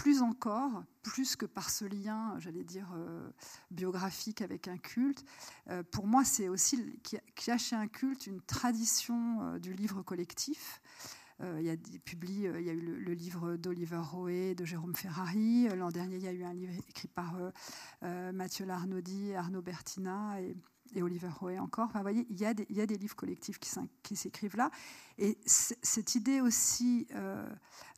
plus 0.00 0.22
encore, 0.22 0.82
plus 1.02 1.36
que 1.36 1.44
par 1.44 1.68
ce 1.68 1.84
lien, 1.84 2.34
j'allais 2.38 2.64
dire, 2.64 2.90
euh, 2.96 3.28
biographique 3.70 4.40
avec 4.40 4.66
un 4.66 4.78
culte, 4.78 5.26
pour 5.92 6.06
moi, 6.06 6.24
c'est 6.24 6.48
aussi 6.48 6.98
qu'il 7.02 7.20
y 7.46 7.50
a 7.50 7.58
chez 7.58 7.76
un 7.76 7.86
culte 7.86 8.26
une 8.26 8.40
tradition 8.40 9.58
du 9.58 9.74
livre 9.74 10.02
collectif. 10.02 10.80
il, 11.42 11.62
y 11.62 11.68
a, 11.68 11.76
publie, 12.02 12.44
il 12.44 12.62
y 12.62 12.70
a 12.70 12.72
eu 12.72 12.80
le, 12.80 13.12
livre 13.12 13.56
d'Oliver 13.56 14.00
Roé, 14.02 14.54
de 14.54 14.64
Jérôme 14.64 14.94
Ferrari. 14.94 15.68
L'an 15.76 15.90
dernier, 15.90 16.16
il 16.16 16.22
y 16.22 16.28
a 16.28 16.32
eu 16.32 16.44
un 16.44 16.54
livre 16.54 16.72
écrit 16.88 17.08
par 17.08 17.36
Mathieu 18.00 18.64
Larnaudy, 18.64 19.34
Arnaud 19.34 19.62
Bertina 19.62 20.40
et, 20.40 20.56
et 20.94 21.02
Oliver 21.02 21.28
Roy 21.28 21.58
encore. 21.58 21.90
Vous 21.94 22.00
voyez, 22.00 22.26
il 22.30 22.40
y, 22.40 22.44
a 22.44 22.54
des, 22.54 22.96
livres 22.96 23.16
collectifs 23.16 23.58
qui, 24.02 24.16
s'écrivent 24.16 24.56
là. 24.56 24.70
Et 25.18 25.38
cette 25.44 26.14
idée 26.14 26.40
aussi, 26.40 27.06
euh, 27.14 27.48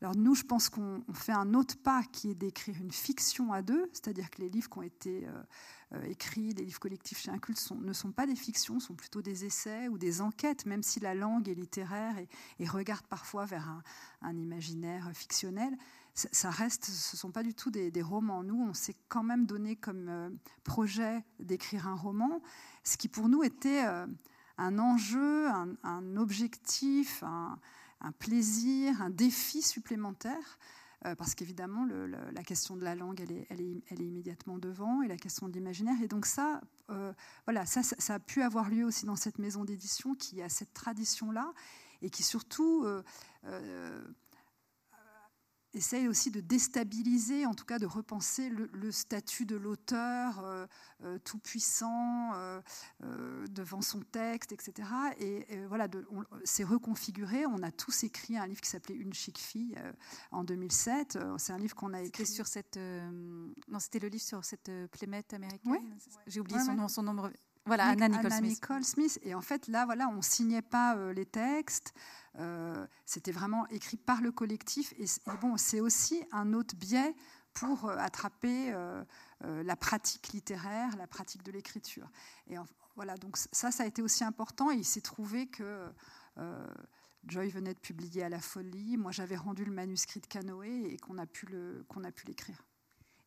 alors 0.01 0.15
nous, 0.15 0.35
je 0.35 0.43
pense 0.43 0.69
qu'on 0.69 1.03
fait 1.13 1.31
un 1.31 1.53
autre 1.53 1.77
pas 1.77 2.03
qui 2.03 2.31
est 2.31 2.35
d'écrire 2.35 2.75
une 2.79 2.91
fiction 2.91 3.53
à 3.53 3.61
deux, 3.61 3.89
c'est-à-dire 3.93 4.29
que 4.29 4.41
les 4.41 4.49
livres 4.49 4.69
qui 4.69 4.77
ont 4.77 4.83
été 4.83 5.25
euh, 5.27 5.43
euh, 5.93 6.03
écrits, 6.03 6.53
les 6.53 6.65
livres 6.65 6.79
collectifs 6.79 7.19
chez 7.19 7.31
un 7.31 7.39
culte, 7.39 7.59
sont, 7.59 7.75
ne 7.75 7.93
sont 7.93 8.11
pas 8.11 8.25
des 8.25 8.35
fictions, 8.35 8.79
sont 8.79 8.95
plutôt 8.95 9.21
des 9.21 9.45
essais 9.45 9.87
ou 9.87 9.97
des 9.97 10.21
enquêtes, 10.21 10.65
même 10.65 10.83
si 10.83 10.99
la 10.99 11.13
langue 11.13 11.47
est 11.49 11.55
littéraire 11.55 12.15
et, 12.59 12.67
regarde 12.67 13.05
parfois 13.07 13.45
vers 13.45 13.81
un 14.21 14.37
imaginaire 14.37 15.11
fictionnel 15.13 15.77
ça 16.15 16.51
reste, 16.51 16.85
ce 16.85 17.15
ne 17.15 17.19
sont 17.19 17.31
pas 17.31 17.41
du 17.41 17.55
tout 17.55 17.71
des, 17.71 18.01
romans. 18.01 18.43
Nous, 18.43 18.61
on 18.61 18.73
s'est 18.73 18.95
quand 19.09 19.23
même 19.23 19.45
donné 19.45 19.75
comme 19.75 20.09
euh, 20.09 20.29
projet 20.63 21.23
d'écrire 21.39 21.87
un 21.87 21.95
roman, 21.95 22.41
ce 22.83 22.97
qui 22.97 23.07
pour 23.07 23.29
nous 23.29 23.43
était 23.43 23.85
euh, 23.85 24.05
un 24.59 24.77
enjeu, 24.77 25.47
un, 25.47 26.17
objectif, 26.17 27.23
un, 27.23 27.57
plaisir, 28.19 29.01
un 29.01 29.09
défi 29.09 29.61
supplémentaire. 29.61 30.59
Euh, 31.05 31.15
parce 31.15 31.35
qu'évidemment, 31.35 31.85
la 31.85 32.43
question 32.43 32.77
de 32.77 32.83
la 32.83 32.95
langue, 32.95 33.19
elle 33.19 33.61
est, 33.61 34.05
immédiatement 34.05 34.57
devant, 34.57 35.01
et 35.01 35.07
la 35.07 35.17
question 35.17 35.49
de 35.49 35.53
l'imaginaire. 35.53 35.99
Et 36.01 36.07
donc 36.07 36.25
ça, 36.27 36.61
voilà, 37.45 37.65
ça, 37.65 37.81
ça, 37.81 38.13
a 38.13 38.19
pu 38.19 38.43
avoir 38.43 38.69
lieu 38.69 38.85
aussi 38.85 39.05
dans 39.05 39.15
cette 39.15 39.39
maison 39.39 39.65
d'édition 39.65 40.13
qui 40.13 40.41
a 40.43 40.47
cette 40.47 40.73
tradition-là, 40.73 41.53
et 42.03 42.09
qui 42.09 42.21
surtout 42.21 42.85
essaye 45.73 46.07
aussi 46.07 46.31
de 46.31 46.39
déstabiliser, 46.39 47.45
en 47.45 47.53
tout 47.53 47.65
cas 47.65 47.79
de 47.79 47.85
repenser 47.85 48.49
le, 48.49 48.91
statut 48.91 49.45
de 49.45 49.55
l'auteur 49.55 50.43
euh, 50.43 50.65
euh, 51.03 51.17
tout 51.23 51.39
puissant 51.39 52.31
euh, 52.35 52.61
devant 53.49 53.81
son 53.81 54.01
texte, 54.01 54.51
etc. 54.51 54.87
Et, 55.19 55.65
voilà, 55.67 55.87
c'est 56.43 56.63
reconfiguré. 56.63 57.45
On 57.45 57.63
a 57.63 57.71
tous 57.71 58.03
écrit 58.03 58.37
un 58.37 58.45
livre 58.45 58.61
qui 58.61 58.69
s'appelait 58.69 58.95
Une 58.95 59.13
chic 59.13 59.37
fille 59.37 59.75
en 60.31 60.43
2007. 60.43 61.17
C'est 61.37 61.53
un 61.53 61.57
livre 61.57 61.75
qu'on 61.75 61.93
a 61.93 62.01
écrit 62.01 62.25
sur 62.25 62.47
cette. 62.47 62.77
non, 62.77 63.79
c'était 63.79 63.99
le 63.99 64.09
livre 64.09 64.23
sur 64.23 64.43
cette 64.45 64.71
playmate 64.91 65.33
américaine. 65.33 65.97
J'ai 66.27 66.39
oublié 66.39 66.59
son 66.59 66.73
nom, 66.75 66.87
son 66.87 67.03
nom. 67.03 67.31
Voilà, 67.65 67.87
Anna 67.87 68.09
Nicole, 68.41 68.83
Smith. 68.83 69.19
Et 69.23 69.33
en 69.33 69.41
fait, 69.41 69.67
là, 69.67 69.85
voilà, 69.85 70.09
on 70.09 70.21
signait 70.21 70.61
pas 70.61 70.95
les 71.13 71.25
textes. 71.25 71.93
Euh, 72.39 72.87
c'était 73.05 73.31
vraiment 73.31 73.67
écrit 73.67 73.97
par 73.97 74.21
le 74.21 74.31
collectif. 74.31 74.93
Et, 74.97 75.05
bon, 75.41 75.57
c'est 75.57 75.79
aussi 75.79 76.23
un 76.31 76.53
autre 76.53 76.75
biais 76.75 77.15
pour 77.53 77.85
euh, 77.85 77.97
attraper 77.97 78.71
euh, 78.73 79.03
la 79.41 79.75
pratique 79.75 80.29
littéraire, 80.29 80.95
la 80.97 81.07
pratique 81.07 81.43
de 81.43 81.51
l'écriture. 81.51 82.09
Et 82.47 82.55
voilà, 82.95 83.17
donc 83.17 83.37
ça, 83.37 83.71
ça 83.71 83.83
a 83.83 83.85
été 83.85 84.01
aussi 84.01 84.23
important. 84.23 84.71
Et 84.71 84.75
il 84.75 84.85
s'est 84.85 85.01
trouvé 85.01 85.47
que 85.47 85.91
Joy 87.25 87.49
venait 87.49 87.73
de 87.73 87.79
publier 87.79 88.23
à 88.23 88.29
la 88.29 88.39
folie. 88.39 88.97
Moi, 88.97 89.11
j'avais 89.11 89.35
rendu 89.35 89.65
le 89.65 89.71
manuscrit 89.71 90.19
de 90.19 90.27
Canoë 90.27 90.93
et 90.93 90.97
qu'on 90.97 91.17
a 91.17 91.25
pu 91.25 91.45
l'écrire. 92.25 92.63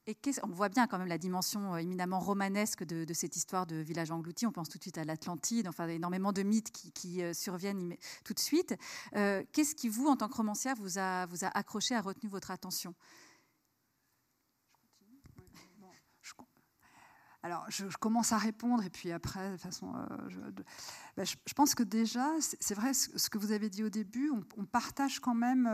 Et 0.08 0.16
on 0.44 0.48
voit 0.48 0.68
bien 0.68 0.86
quand 0.86 0.98
même 0.98 1.08
la 1.08 1.18
dimension 1.18 1.74
euh, 1.74 1.78
éminemment 1.78 2.20
romanesque 2.20 2.84
de, 2.84 3.12
cette 3.12 3.34
histoire 3.34 3.66
de 3.66 3.76
village 3.76 4.12
englouti. 4.12 4.46
On 4.46 4.52
pense 4.52 4.68
tout 4.68 4.78
de 4.78 4.82
suite 4.82 4.98
à 4.98 5.04
l'Atlantide, 5.04 5.66
enfin 5.66 5.88
énormément 5.88 6.32
de 6.32 6.44
mythes 6.44 6.70
qui, 6.70 7.22
euh, 7.22 7.34
surviennent 7.34 7.96
tout 8.24 8.32
de 8.32 8.38
suite. 8.38 8.76
Euh, 9.16 9.42
qu'est-ce 9.52 9.74
qui, 9.74 9.88
vous, 9.88 10.06
en 10.06 10.16
tant 10.16 10.28
que 10.28 10.36
romancière, 10.36 10.76
vous 10.76 10.98
a, 11.00 11.26
accroché, 11.54 11.96
a 11.96 12.00
retenu 12.00 12.30
votre 12.30 12.52
attention? 12.52 12.94
Alors, 17.42 17.64
je, 17.68 17.84
commence 17.98 18.32
à 18.32 18.38
répondre 18.38 18.82
et 18.82 18.90
puis 18.90 19.12
après, 19.12 19.52
de 19.52 19.56
façon, 19.56 19.92
ben, 21.16 21.24
je, 21.24 21.54
pense 21.54 21.76
que 21.76 21.84
déjà, 21.84 22.28
c'est 22.40 22.74
vrai 22.74 22.92
ce 22.92 23.30
que 23.30 23.38
vous 23.38 23.52
avez 23.52 23.70
dit 23.70 23.84
au 23.84 23.88
début, 23.88 24.32
on, 24.56 24.64
partage 24.64 25.20
quand 25.20 25.34
même 25.34 25.68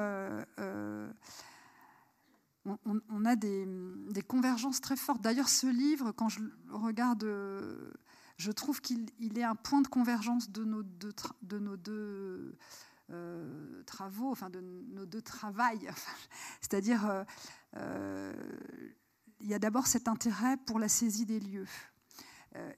on, 2.64 3.24
a 3.24 3.36
des, 3.36 3.66
convergences 4.26 4.80
très 4.80 4.96
fortes. 4.96 5.22
D'ailleurs, 5.22 5.48
ce 5.48 5.66
livre, 5.66 6.12
quand 6.12 6.28
je 6.28 6.40
le 6.40 6.52
regarde, 6.70 7.24
je 8.36 8.52
trouve 8.52 8.80
qu'il 8.80 9.38
est 9.38 9.42
un 9.42 9.54
point 9.54 9.80
de 9.80 9.88
convergence 9.88 10.50
de 10.50 10.64
nos 10.64 10.82
deux, 11.76 12.56
euh, 13.10 13.82
travaux, 13.84 14.30
enfin 14.30 14.48
de 14.48 14.60
nos 14.60 15.06
deux 15.06 15.22
travails. 15.22 15.90
C'est-à-dire, 16.60 17.08
euh, 17.08 17.24
euh, 17.76 18.32
il 19.40 19.48
y 19.48 19.54
a 19.54 19.58
d'abord 19.58 19.86
cet 19.86 20.08
intérêt 20.08 20.56
pour 20.66 20.78
la 20.78 20.88
saisie 20.88 21.26
des 21.26 21.40
lieux. 21.40 21.68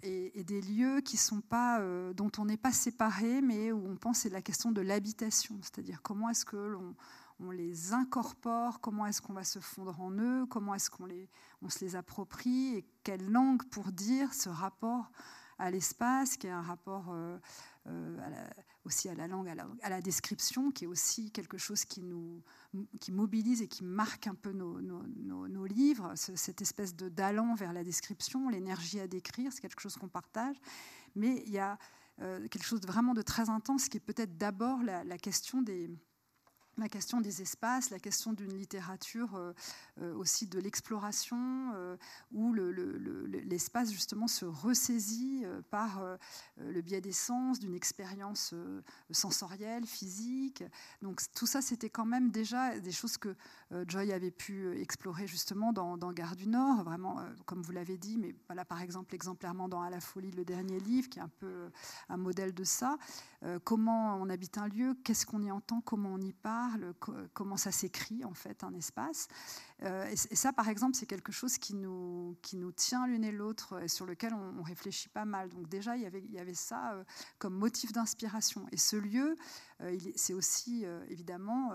Et, 0.05 0.39
et, 0.39 0.45
des 0.45 0.61
lieux 0.61 1.01
qui 1.01 1.17
sont 1.17 1.41
pas, 1.41 1.83
dont 2.15 2.31
on 2.39 2.45
n'est 2.45 2.57
pas 2.57 2.71
séparé, 2.71 3.41
mais 3.41 3.73
où 3.73 3.85
on 3.89 3.97
pense 3.97 4.19
c'est 4.19 4.29
la 4.29 4.41
question 4.41 4.71
de 4.71 4.81
l'habitation, 4.81 5.59
c'est-à-dire 5.63 6.01
comment 6.01 6.29
est-ce 6.29 6.45
que 6.45 6.57
l'on 6.57 6.95
on 7.45 7.51
les 7.51 7.93
incorpore, 7.93 8.81
comment 8.81 9.07
est-ce 9.07 9.21
qu'on 9.21 9.33
va 9.33 9.45
se 9.45 9.59
fondre 9.59 10.01
en 10.01 10.11
eux, 10.13 10.47
comment 10.47 10.75
est-ce 10.75 10.91
qu'on 10.91 11.07
les, 11.07 11.29
on 11.63 11.69
se 11.69 11.85
les 11.85 11.97
approprie, 11.97 12.77
et 12.77 12.85
quelle 13.03 13.31
langue 13.31 13.63
pour 13.65 13.93
dire 13.93 14.33
ce 14.33 14.49
rapport 14.49 15.11
à 15.59 15.71
l'espace, 15.71 16.37
qui 16.37 16.47
est 16.47 16.51
un 16.51 16.63
rapport 16.63 17.07
euh, 17.11 17.39
euh, 17.87 18.47
aussi 18.85 19.09
à 19.09 19.15
la 19.15 19.29
langue, 19.29 19.49
à 19.49 19.89
la, 19.89 20.01
description, 20.01 20.71
qui 20.71 20.85
est 20.85 20.89
aussi 20.89 21.31
quelque 21.31 21.59
chose 21.59 21.85
qui 21.85 22.03
nous 22.03 22.43
qui 22.99 23.13
mobilise 23.13 23.63
et 23.63 23.69
qui 23.69 23.85
marque 23.85 24.27
un 24.27 24.35
peu 24.35 24.51
nos, 24.51 25.67
livres, 25.67 26.13
cette 26.17 26.61
espèce 26.61 26.97
de 26.97 27.09
d'allant 27.09 27.55
vers 27.55 27.73
la 27.73 27.85
description, 27.85 28.49
l'énergie 28.49 28.99
à 28.99 29.07
décrire, 29.07 29.53
c'est 29.53 29.61
quelque 29.61 29.81
chose 29.81 29.95
qu'on 29.95 30.09
partage. 30.09 30.57
Mais 31.15 31.45
il 31.47 31.53
y 31.53 31.61
a 31.61 31.79
euh, 32.21 32.49
quelque 32.49 32.65
chose 32.65 32.81
de 32.81 32.89
vraiment 32.89 33.15
de 33.15 33.23
très 33.23 33.49
intense 33.49 33.89
qui 33.89 33.99
est 33.99 34.01
peut-être 34.01 34.37
d'abord 34.37 34.83
la 34.83 35.19
question 35.19 35.63
des 35.63 35.89
la 36.79 36.89
question 36.89 37.21
des 37.21 37.43
espaces, 37.43 37.91
la 37.91 37.99
question 37.99 38.33
d'une 38.33 38.57
littérature 38.57 39.35
euh, 39.37 39.53
euh, 40.01 40.15
aussi 40.17 40.47
de 40.47 40.59
l'exploration, 40.59 41.73
euh, 41.75 41.97
où 42.33 42.53
l'espace 42.55 43.93
justement 43.93 44.27
se 44.27 44.45
ressaisit 44.45 45.45
par 45.71 46.03
le 46.59 46.81
biais 46.81 47.01
des 47.01 47.13
sens, 47.13 47.59
d'une 47.59 47.75
expérience 47.75 48.55
sensorielle, 49.11 49.87
physique. 49.87 50.65
Donc 51.03 51.21
tout 51.35 51.47
ça, 51.47 51.63
c'était 51.63 51.91
quand 51.91 52.05
même 52.05 52.31
déjà 52.31 52.79
des 52.79 52.93
choses 52.93 53.17
que 53.17 53.37
Joy 53.87 54.13
avait 54.13 54.31
pu 54.31 54.77
explorer 54.81 55.27
justement 55.27 55.73
dans, 55.73 56.13
Gare 56.13 56.37
du 56.37 56.47
Nord, 56.49 56.85
vraiment, 56.85 57.21
comme 57.47 57.63
vous 57.63 57.73
l'avez 57.73 57.99
dit, 57.99 58.19
mais 58.19 58.35
voilà 58.47 58.65
par 58.65 58.81
exemple 58.81 59.15
exemplairement 59.15 59.69
dans 59.69 59.83
À 59.83 59.91
la 59.91 60.01
folie, 60.01 60.31
le 60.31 60.45
dernier 60.45 60.81
livre, 60.81 61.09
qui 61.09 61.19
est 61.19 61.23
un 61.23 61.29
peu 61.29 61.71
un 62.09 62.17
modèle 62.17 62.55
de 62.55 62.65
ça. 62.65 62.97
comment 63.65 64.17
on 64.17 64.29
habite 64.29 64.59
un 64.59 64.69
lieu, 64.69 64.97
qu'est-ce 65.05 65.27
qu'on 65.27 65.43
y 65.43 65.51
entend, 65.51 65.81
comment 65.81 66.11
on 66.11 66.21
y 66.21 66.33
parle 66.33 66.64
comment 67.33 67.57
ça 67.57 67.73
s'écrit 67.73 68.25
en 68.25 68.35
fait 68.35 68.65
un 68.65 68.75
espace. 68.75 69.29
Euh, 69.83 70.07
et, 70.07 70.17
ça, 70.17 70.53
par 70.53 70.69
exemple, 70.69 70.97
c'est 70.97 71.07
quelque 71.07 71.33
chose 71.33 71.59
qui 71.59 71.75
nous, 71.75 72.37
qui 72.43 72.57
nous 72.57 72.73
tient 72.73 73.07
l'une 73.07 73.25
et 73.25 73.33
l'autre 73.33 73.83
et 73.83 73.89
sur 73.89 74.07
lequel 74.07 74.33
on, 74.35 74.63
réfléchit 74.63 75.09
pas 75.09 75.25
mal. 75.25 75.51
Donc 75.51 75.69
déjà, 75.69 75.97
il 75.97 76.03
y 76.03 76.07
avait, 76.07 76.23
il 76.23 76.33
y 76.33 76.39
avait 76.39 76.55
ça 76.55 76.95
euh, 76.95 77.05
comme 77.39 77.55
motif 77.55 77.93
d'inspiration. 77.93 78.67
Et 78.73 78.77
ce 78.77 78.97
lieu, 78.97 79.37
euh, 79.83 79.99
c'est 80.17 80.35
aussi 80.35 80.85
évidemment... 81.09 81.73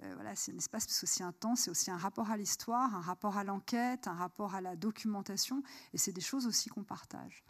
voilà, 0.00 0.34
c'est 0.34 0.52
un 0.52 0.56
espace 0.56 0.86
c'est 0.88 1.04
aussi 1.04 1.22
un 1.22 1.32
temps, 1.32 1.56
c'est 1.56 1.70
aussi 1.70 1.90
un 1.90 1.96
rapport 1.96 2.30
à 2.30 2.36
l'histoire, 2.36 2.94
un 2.94 3.00
rapport 3.00 3.38
à 3.38 3.44
l'enquête, 3.44 4.06
un 4.06 4.12
rapport 4.12 4.54
à 4.54 4.60
la 4.60 4.76
documentation, 4.76 5.62
et 5.94 5.98
c'est 5.98 6.12
des 6.12 6.20
choses 6.20 6.46
aussi 6.46 6.68
qu'on 6.68 6.84
partage. 6.84 7.44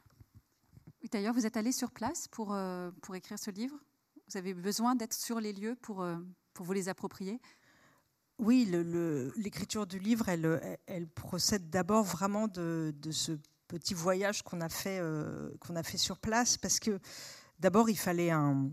D'ailleurs, 1.11 1.35
vous 1.35 1.47
êtes 1.47 1.57
allé 1.57 1.73
sur 1.73 1.91
place 1.91 2.29
pour, 2.29 2.57
pour 3.03 3.15
écrire 3.17 3.39
ce 3.39 3.51
livre? 3.51 3.77
Vous 4.29 4.37
avez 4.37 4.55
besoin 4.55 4.95
d'être 4.95 5.15
sur 5.15 5.41
les 5.41 5.53
lieux 5.53 5.75
pour, 5.75 6.07
pour 6.55 6.65
vous 6.65 6.73
les 6.73 6.89
approprier? 6.89 7.41
Oui, 8.39 8.69
l'écriture 9.37 9.87
du 9.87 9.99
livre, 9.99 10.29
elle, 10.29 11.09
procède 11.15 11.71
d'abord 11.71 12.05
vraiment 12.05 12.49
de, 12.49 12.93
ce 13.11 13.33
petit 13.69 13.95
voyage 13.95 14.43
qu'on 14.43 14.61
a, 14.61 14.69
fait, 14.69 14.99
euh, 15.01 15.51
qu'on 15.61 15.77
a 15.77 15.83
fait 15.83 15.99
sur 15.99 16.19
place, 16.19 16.57
parce 16.57 16.81
que 16.81 16.99
d'abord, 17.61 17.91
il 17.91 17.99
fallait 17.99 18.31
un, 18.31 18.71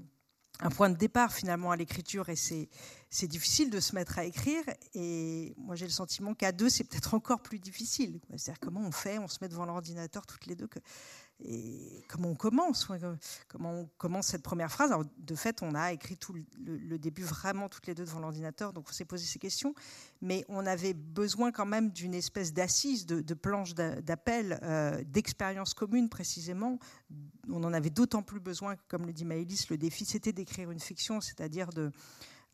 un 0.62 0.70
point 0.70 0.89
de 0.89 0.98
départ 0.98 1.34
finalement 1.34 1.72
à 1.72 1.76
l'écriture 1.76 2.30
et 2.30 2.36
c'est, 2.36 2.70
c'est 3.12 3.28
difficile 3.28 3.69
de 3.69 3.80
se 3.80 3.93
mettre 3.93 4.17
à 4.17 4.24
écrire 4.24 4.63
et 4.95 5.54
moi 5.58 5.76
j'ai 5.76 5.86
le 5.86 5.91
sentiment 5.91 6.34
qu'à 6.34 6.52
deux 6.52 6.69
c'est 6.69 6.86
peut-être 6.86 7.13
encore 7.13 7.41
plus 7.41 7.60
difficile. 7.60 8.19
C'est-à-dire 8.38 8.60
comment 8.60 8.82
on 8.82 8.91
fait, 8.91 9.19
on 9.19 9.28
se 9.28 9.38
met 9.41 9.50
devant 9.50 9.65
l'ordinateur 9.65 10.26
toutes 10.26 10.47
les 10.47 10.56
deux 10.56 10.69
et 11.43 12.04
comment 12.08 12.30
on 12.30 12.36
commence 12.36 12.88
Comment 13.47 13.74
on 13.74 13.89
commence 13.97 14.28
cette 14.28 14.43
première 14.43 14.71
phrase 14.71 14.91
Alors, 14.91 15.06
De 15.17 15.36
fait, 15.36 15.62
on 15.63 15.74
a 15.74 15.91
écrit 15.91 16.17
le, 16.63 16.97
début 16.97 17.24
vraiment 17.24 17.67
toutes 17.67 17.88
les 17.88 17.95
deux 17.95 18.06
devant 18.06 18.19
l'ordinateur, 18.19 18.74
donc 18.74 18.86
on 18.89 18.91
s'est 18.91 19.06
posé 19.06 19.26
ces 19.26 19.39
questions. 19.39 19.74
Mais 20.21 20.45
on 20.50 20.65
avait 20.65 20.93
besoin 20.93 21.52
quand 21.52 21.65
même 21.65 21.89
d'une 21.89 22.13
espèce 22.13 22.54
d'assise, 22.54 23.06
de, 23.06 23.34
planche 23.34 23.74
d'appel, 23.74 24.60
euh, 24.62 25.04
d'expérience 25.04 25.74
commune 25.74 26.10
précisément. 26.10 26.78
On 27.50 27.63
en 27.63 27.74
avait 27.74 27.89
d'autant 27.89 28.21
plus 28.21 28.39
besoin 28.39 28.76
que, 28.76 28.82
comme 28.88 29.08
le 29.08 29.13
dit 29.13 29.26
Maëlys, 29.26 29.69
le 29.69 29.78
défi 29.78 30.06
c'était 30.06 30.34
d'écrire 30.34 30.69
une 30.69 30.80
fiction, 30.80 31.21
c'est-à-dire 31.21 31.69
de 31.69 31.91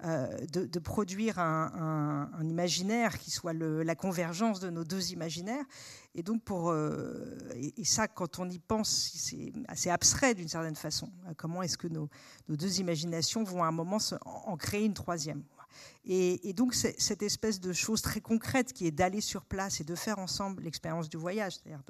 euh, 0.05 0.27
de, 0.53 0.79
produire 0.79 1.39
un, 1.39 2.29
imaginaire 2.43 3.17
qui 3.17 3.31
soit 3.31 3.53
la 3.53 3.95
convergence 3.95 4.59
de 4.59 4.69
nos 4.69 4.83
deux 4.83 5.11
imaginaires. 5.11 5.65
Et 6.13 6.21
donc, 6.21 6.43
pour, 6.43 6.69
euh, 6.69 7.35
et, 7.55 7.83
ça, 7.83 8.07
quand 8.07 8.37
on 8.37 8.47
y 8.47 8.59
pense, 8.59 9.11
c'est 9.15 9.51
assez 9.67 9.89
abstrait 9.89 10.35
d'une 10.35 10.49
certaine 10.49 10.75
façon. 10.75 11.09
Comment 11.35 11.63
est-ce 11.63 11.79
que 11.79 11.87
nos, 11.87 12.09
deux 12.47 12.79
imaginations 12.79 13.43
vont 13.43 13.63
à 13.63 13.67
un 13.67 13.71
moment 13.71 13.97
en, 14.23 14.55
créer 14.55 14.85
une 14.85 14.93
troisième? 14.93 15.43
Et, 16.05 16.53
donc, 16.53 16.75
cette 16.75 17.23
espèce 17.23 17.59
de 17.59 17.73
chose 17.73 18.03
très 18.03 18.21
concrète 18.21 18.73
qui 18.73 18.85
est 18.85 18.91
d'aller 18.91 19.21
sur 19.21 19.45
place 19.45 19.81
et 19.81 19.83
de 19.83 19.95
faire 19.95 20.19
ensemble 20.19 20.61
l'expérience 20.61 21.09
du 21.09 21.17
voyage, 21.17 21.53
c'est-à-dire 21.53 21.81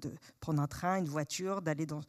de, 0.00 0.12
prendre 0.40 0.60
un 0.60 0.66
train, 0.66 0.98
une 0.98 1.08
voiture, 1.08 1.62
d'aller 1.62 1.86
dans 1.86 2.00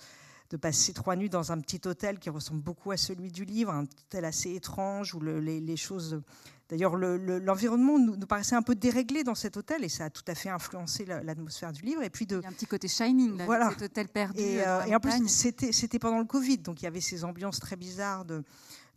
de 0.49 0.57
passer 0.57 0.93
trois 0.93 1.15
nuits 1.15 1.29
dans 1.29 1.51
un 1.51 1.60
petit 1.60 1.81
hôtel 1.86 2.19
qui 2.19 2.29
ressemble 2.29 2.62
beaucoup 2.62 2.91
à 2.91 2.97
celui 2.97 3.31
du 3.31 3.43
livre, 3.43 3.71
un 3.71 3.83
hôtel 3.83 4.25
assez 4.25 4.53
étrange 4.53 5.13
où 5.13 5.19
les, 5.19 5.77
choses. 5.77 6.21
D'ailleurs, 6.69 6.95
l'environnement 6.95 7.99
nous, 7.99 8.17
paraissait 8.25 8.55
un 8.55 8.62
peu 8.62 8.75
déréglé 8.75 9.23
dans 9.23 9.36
cet 9.36 9.57
hôtel 9.57 9.83
et 9.83 9.89
ça 9.89 10.05
a 10.05 10.10
tout 10.10 10.23
à 10.27 10.36
fait 10.36 10.49
influencé 10.49 11.05
l'atmosphère 11.05 11.73
du 11.73 11.81
livre. 11.83 12.01
Et 12.03 12.10
puis 12.10 12.25
de, 12.25 12.38
il 12.38 12.43
y 12.43 12.45
a 12.45 12.49
un 12.49 12.53
petit 12.53 12.65
côté 12.65 12.88
shining, 12.88 13.38
là, 13.38 13.45
voilà. 13.45 13.69
cet 13.71 13.83
hôtel 13.83 14.07
perdu. 14.07 14.39
Et, 14.39 14.65
euh, 14.65 14.95
en 14.95 14.99
plus, 14.99 15.27
c'était 15.27 15.99
pendant 15.99 16.19
le 16.19 16.25
Covid, 16.25 16.60
donc 16.60 16.81
il 16.81 16.86
y 16.86 16.88
avait 16.88 17.01
ces 17.01 17.25
ambiances 17.25 17.60
très 17.60 17.75
bizarres 17.75 18.25
de, 18.25 18.43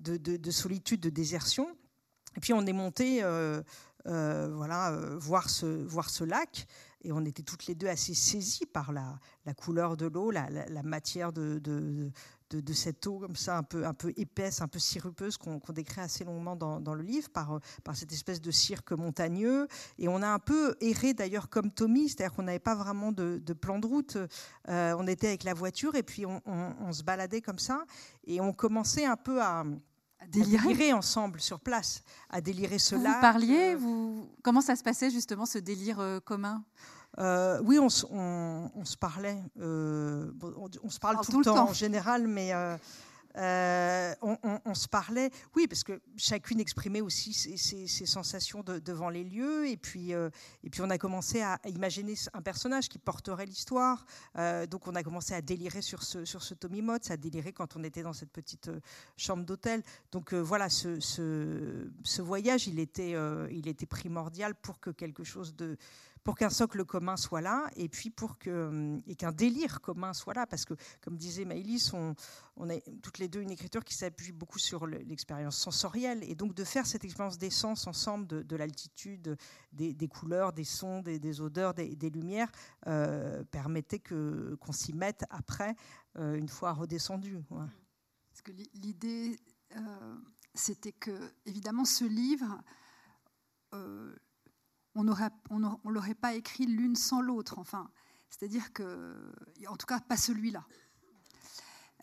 de, 0.00 0.50
solitude, 0.50 1.00
de 1.00 1.10
désertion. 1.10 1.66
Et 2.36 2.40
puis 2.40 2.52
on 2.52 2.64
est 2.64 2.72
monté, 2.72 3.24
euh, 3.24 3.60
euh, 4.06 4.52
voilà, 4.54 4.96
voir 5.18 5.50
ce, 5.50 5.66
voir 5.66 6.10
ce 6.10 6.22
lac 6.22 6.68
et 7.02 7.12
on 7.12 7.24
était 7.24 7.42
toutes 7.42 7.66
les 7.66 7.74
deux 7.74 7.88
assez 7.88 8.14
saisies 8.14 8.66
par 8.66 8.92
la, 8.92 9.18
couleur 9.54 9.96
de 9.96 10.06
l'eau, 10.06 10.30
la, 10.30 10.48
matière 10.82 11.32
de, 11.32 12.10
cette 12.72 13.06
eau 13.06 13.18
comme 13.18 13.36
ça, 13.36 13.58
un 13.58 13.62
peu, 13.62 14.12
épaisse, 14.16 14.60
un 14.60 14.68
peu 14.68 14.78
sirupeuse, 14.78 15.36
qu'on 15.36 15.60
décrit 15.72 16.00
assez 16.00 16.24
longuement 16.24 16.56
dans, 16.56 16.94
le 16.94 17.02
livre, 17.02 17.30
par, 17.30 17.60
par 17.84 17.96
cette 17.96 18.12
espèce 18.12 18.40
de 18.40 18.50
cirque 18.50 18.92
montagneux. 18.92 19.66
Et 19.98 20.08
on 20.08 20.22
a 20.22 20.28
un 20.28 20.38
peu 20.38 20.76
erré 20.80 21.14
d'ailleurs 21.14 21.48
comme 21.48 21.70
Tommy, 21.70 22.08
c'est-à-dire 22.08 22.34
qu'on 22.34 22.42
n'avait 22.42 22.58
pas 22.58 22.74
vraiment 22.74 23.12
de, 23.12 23.52
plan 23.52 23.78
de 23.78 23.86
route. 23.86 24.18
Euh, 24.68 24.94
on 24.98 25.06
était 25.06 25.28
avec 25.28 25.44
la 25.44 25.54
voiture 25.54 25.94
et 25.94 26.02
puis 26.02 26.24
on, 26.26 26.92
se 26.92 27.02
baladait 27.02 27.40
comme 27.40 27.58
ça. 27.58 27.84
Et 28.24 28.40
on 28.40 28.52
commençait 28.52 29.06
un 29.06 29.16
peu 29.16 29.42
à 29.42 29.64
à 30.20 30.26
délirer. 30.26 30.92
ensemble 30.92 31.40
sur 31.40 31.60
place, 31.60 32.02
à 32.28 32.40
délirer 32.40 32.78
cela. 32.78 33.14
Vous 33.14 33.20
parliez, 33.20 33.74
vous... 33.74 34.28
comment 34.42 34.60
ça 34.60 34.76
se 34.76 34.82
passait 34.82 35.10
justement 35.10 35.46
ce 35.46 35.58
délire 35.58 36.00
euh, 36.00 36.20
commun? 36.20 36.62
Euh, 37.18 37.60
oui, 37.64 37.78
on, 37.78 37.88
se 37.88 38.96
parlait. 38.96 39.42
Euh, 39.60 40.30
on, 40.82 40.90
se 40.90 41.00
parle 41.00 41.16
tout, 41.24 41.38
le 41.38 41.44
temps, 41.44 41.70
en 41.70 41.72
général, 41.72 42.28
mais 42.28 42.52
on, 43.36 44.38
on 44.64 44.74
se 44.74 44.88
parlait, 44.88 45.30
oui, 45.56 45.66
parce 45.66 45.84
que 45.84 46.00
chacune 46.16 46.60
exprimait 46.60 47.00
aussi 47.00 47.32
ses, 47.32 47.86
sensations 48.06 48.62
devant 48.62 49.08
les 49.08 49.24
lieux, 49.24 49.68
et 49.68 49.76
puis, 49.76 50.14
euh, 50.14 50.30
et 50.64 50.70
puis 50.70 50.80
on 50.82 50.90
a 50.90 50.98
commencé 50.98 51.42
à 51.42 51.58
imaginer 51.66 52.14
un 52.32 52.42
personnage 52.42 52.88
qui 52.88 52.98
porterait 52.98 53.46
l'histoire. 53.46 54.04
Euh, 54.36 54.66
donc 54.66 54.86
on 54.86 54.94
a 54.94 55.02
commencé 55.02 55.34
à 55.34 55.42
délirer 55.42 55.82
sur 55.82 56.02
ce, 56.02 56.24
sur 56.24 56.42
ce 56.42 56.54
Tommy 56.54 56.82
Motz, 56.82 57.10
à 57.10 57.16
délirer 57.16 57.52
quand 57.52 57.76
on 57.76 57.84
était 57.84 58.02
dans 58.02 58.12
cette 58.12 58.30
petite 58.32 58.68
euh, 58.68 58.80
chambre 59.16 59.44
d'hôtel. 59.44 59.82
Donc 60.12 60.34
voilà, 60.34 60.68
ce, 60.68 61.00
ce, 61.00 61.90
ce, 62.04 62.22
voyage, 62.22 62.66
il 62.66 62.78
était, 62.78 63.14
il 63.50 63.68
était 63.68 63.86
primordial 63.86 64.54
pour 64.54 64.80
que 64.80 64.90
quelque 64.90 65.24
chose 65.24 65.54
de 65.54 65.76
pour 66.22 66.36
qu'un 66.36 66.50
socle 66.50 66.84
commun 66.84 67.16
soit 67.16 67.40
là 67.40 67.70
et 67.76 67.88
puis 67.88 68.10
pour 68.10 68.38
que 68.38 68.98
et 69.06 69.14
qu'un 69.14 69.32
délire 69.32 69.80
commun 69.80 70.12
soit 70.12 70.34
là 70.34 70.46
parce 70.46 70.64
que 70.64 70.74
comme 71.00 71.16
disait 71.16 71.44
Maëlys 71.44 71.92
on, 71.94 72.14
on 72.56 72.68
a 72.68 72.78
toutes 73.02 73.18
les 73.20 73.28
deux 73.28 73.40
une 73.40 73.50
écriture 73.50 73.84
qui 73.84 73.94
s'appuie 73.94 74.32
beaucoup 74.32 74.58
sur 74.58 74.86
l'expérience 74.86 75.56
sensorielle 75.56 76.24
et 76.24 76.34
donc 76.34 76.54
de 76.54 76.64
faire 76.64 76.86
cette 76.86 77.04
expérience 77.04 77.38
des 77.38 77.50
sens 77.50 77.86
ensemble 77.86 78.26
de, 78.26 78.56
l'altitude 78.56 79.36
des, 79.72 80.08
couleurs 80.08 80.52
des 80.52 80.64
sons 80.64 81.00
des, 81.00 81.40
odeurs 81.40 81.74
des, 81.74 82.10
lumières 82.10 82.50
euh, 82.86 83.44
permettait 83.44 84.00
qu'on 84.00 84.72
s'y 84.72 84.92
mette 84.92 85.24
après 85.30 85.76
euh, 86.16 86.34
une 86.34 86.48
fois 86.48 86.72
redescendu 86.72 87.38
parce 87.48 88.42
que 88.42 88.52
l'idée 88.74 89.38
euh, 89.76 90.16
c'était 90.54 90.92
que 90.92 91.32
évidemment 91.46 91.84
ce 91.84 92.04
livre 92.04 92.60
on 94.94 95.04
ne 95.04 95.92
l'aurait 95.92 96.14
pas 96.14 96.34
écrit 96.34 96.66
l'une 96.66 96.96
sans 96.96 97.20
l'autre. 97.20 97.58
Enfin, 97.58 97.90
c'est-à-dire 98.28 98.72
que, 98.72 99.32
en 99.68 99.76
tout 99.76 99.86
cas, 99.86 100.00
pas 100.00 100.16
celui-là. 100.16 100.64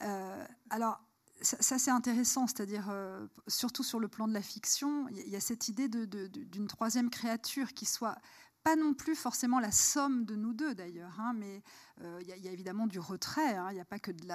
Euh, 0.01 0.45
alors, 0.69 1.01
ça, 1.41 1.77
c'est 1.77 1.91
intéressant, 1.91 2.47
c'est-à-dire 2.47 2.87
euh, 2.89 3.25
surtout 3.47 3.83
sur 3.83 3.99
le 3.99 4.07
plan 4.07 4.27
de 4.27 4.33
la 4.33 4.41
fiction, 4.41 5.07
il 5.09 5.29
y, 5.29 5.35
a 5.35 5.39
cette 5.39 5.67
idée 5.67 5.87
d'une 5.87 6.67
troisième 6.67 7.09
créature 7.09 7.73
qui 7.73 7.85
soit 7.85 8.17
pas 8.63 8.75
non 8.75 8.93
plus 8.93 9.15
forcément 9.15 9.59
la 9.59 9.71
somme 9.71 10.25
de 10.25 10.35
nous 10.35 10.53
deux 10.53 10.75
d'ailleurs, 10.75 11.17
hein, 11.19 11.33
mais 11.33 11.63
euh, 12.01 12.19
il 12.21 12.27
y, 12.27 12.47
a 12.47 12.51
évidemment 12.51 12.87
du 12.87 12.99
retrait, 12.99 13.55
hein. 13.55 13.67
il 13.71 13.75
n'y 13.75 13.79
a 13.79 13.85
pas 13.85 13.99
que 13.99 14.11
de 14.11 14.27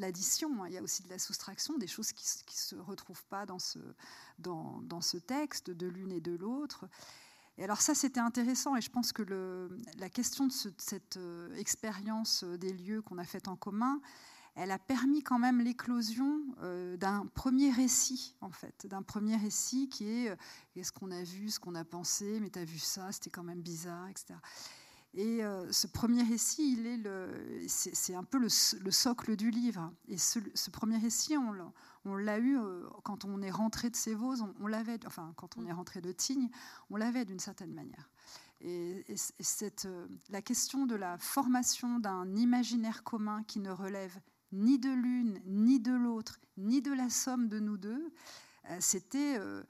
l'addition, 0.00 0.62
hein. 0.62 0.68
il 0.68 0.74
y 0.74 0.78
a 0.78 0.82
aussi 0.82 1.02
de 1.02 1.08
la 1.08 1.18
soustraction, 1.18 1.78
des 1.78 1.86
choses 1.86 2.12
qui 2.12 2.26
ne 2.46 2.52
se 2.52 2.76
retrouvent 2.76 3.24
pas 3.24 3.46
dans 3.46 3.58
ce, 3.58 3.78
texte, 5.18 5.70
de 5.70 5.86
l'une 5.86 6.12
et 6.12 6.20
de 6.20 6.32
l'autre. 6.32 6.86
Et 7.56 7.64
alors 7.64 7.80
ça, 7.80 7.94
c'était 7.94 8.20
intéressant, 8.20 8.76
et 8.76 8.80
je 8.80 8.90
pense 8.90 9.12
que 9.12 9.70
la 9.96 10.10
question 10.10 10.48
de, 10.48 10.52
cette 10.52 11.16
euh, 11.16 11.54
expérience 11.54 12.42
des 12.44 12.72
lieux 12.72 13.00
qu'on 13.00 13.18
a 13.18 13.24
faite 13.24 13.46
en 13.46 13.56
commun, 13.56 14.00
elle 14.56 14.70
a 14.70 14.78
permis 14.78 15.22
quand 15.22 15.38
même 15.38 15.60
l'éclosion 15.60 16.40
euh, 16.62 16.96
d'un 16.96 17.26
premier 17.26 17.70
récit, 17.70 18.36
en 18.40 18.50
fait, 18.50 18.86
d'un 18.86 19.02
premier 19.02 19.36
récit 19.36 19.88
qui 19.88 20.08
est 20.08 20.30
euh, 20.30 20.36
est-ce 20.76 20.92
qu'on 20.92 21.10
a 21.10 21.22
vu, 21.22 21.50
ce 21.50 21.58
qu'on 21.58 21.74
a 21.74 21.84
pensé, 21.84 22.38
mais 22.40 22.50
t'as 22.50 22.64
vu 22.64 22.78
ça, 22.78 23.10
c'était 23.10 23.30
quand 23.30 23.42
même 23.42 23.62
bizarre, 23.62 24.08
etc. 24.08 24.34
Et 25.14 25.44
euh, 25.44 25.70
ce 25.72 25.86
premier 25.86 26.22
récit, 26.22 26.72
il 26.72 26.86
est 26.86 26.96
le, 26.96 27.64
c'est, 27.68 28.14
un 28.14 28.24
peu 28.24 28.38
le, 28.38 28.48
socle 28.48 29.36
du 29.36 29.50
livre. 29.50 29.92
Et 30.08 30.18
ce, 30.18 30.40
premier 30.70 30.98
récit, 30.98 31.36
on, 31.36 31.52
on 32.04 32.16
l'a 32.16 32.38
eu 32.40 32.58
quand 33.04 33.24
on 33.24 33.40
est 33.40 33.50
rentré 33.50 33.90
de 33.90 33.96
Sévose, 33.96 34.42
on, 34.42 34.54
on, 34.60 34.66
l'avait, 34.66 34.98
enfin 35.06 35.32
quand 35.36 35.56
on 35.56 35.66
est 35.66 35.72
rentré 35.72 36.00
de 36.00 36.10
Tignes, 36.10 36.50
on 36.90 36.96
l'avait 36.96 37.24
d'une 37.24 37.38
certaine 37.38 37.72
manière. 37.72 38.10
Et, 38.60 39.04
et 39.08 39.16
cette, 39.16 39.86
la 40.30 40.42
question 40.42 40.86
de 40.86 40.96
la 40.96 41.16
formation 41.18 42.00
d'un 42.00 42.34
imaginaire 42.34 43.04
commun 43.04 43.44
qui 43.44 43.60
ne 43.60 43.70
relève 43.70 44.18
ni 44.54 44.78
de 44.78 44.90
l'une, 44.90 45.40
ni 45.46 45.80
de 45.80 45.92
l'autre, 45.92 46.40
ni 46.56 46.80
de 46.80 46.92
la 46.92 47.10
somme 47.10 47.48
de 47.48 47.58
nous 47.58 47.76
deux, 47.76 48.12
euh, 48.70 48.76
c'était 48.80 49.36
euh, 49.38 49.62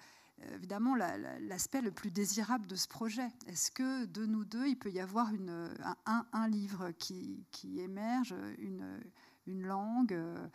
évidemment 0.53 0.95
l'aspect 0.95 1.81
le 1.81 1.91
plus 1.91 2.11
désirable 2.11 2.67
de 2.67 2.77
ce 2.77 2.87
projet. 2.87 3.29
Est-ce 3.47 3.71
que 3.71 4.05
de 4.05 4.27
nous 4.27 4.45
deux, 4.45 4.69
il 4.69 4.79
peut 4.79 4.91
y 4.91 5.01
avoir 5.01 5.31
un, 6.07 6.49
livre 6.49 6.91
qui, 6.93 7.47
émerge, 7.81 8.35
une, 8.59 9.01
langue, 9.47 10.13
euh, 10.13 10.49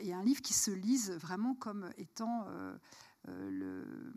et 0.00 0.14
un 0.14 0.22
livre 0.22 0.42
qui 0.42 0.54
se 0.54 0.70
lise 0.70 1.10
vraiment 1.12 1.54
comme 1.54 1.90
étant 1.98 2.46
le, 3.26 4.12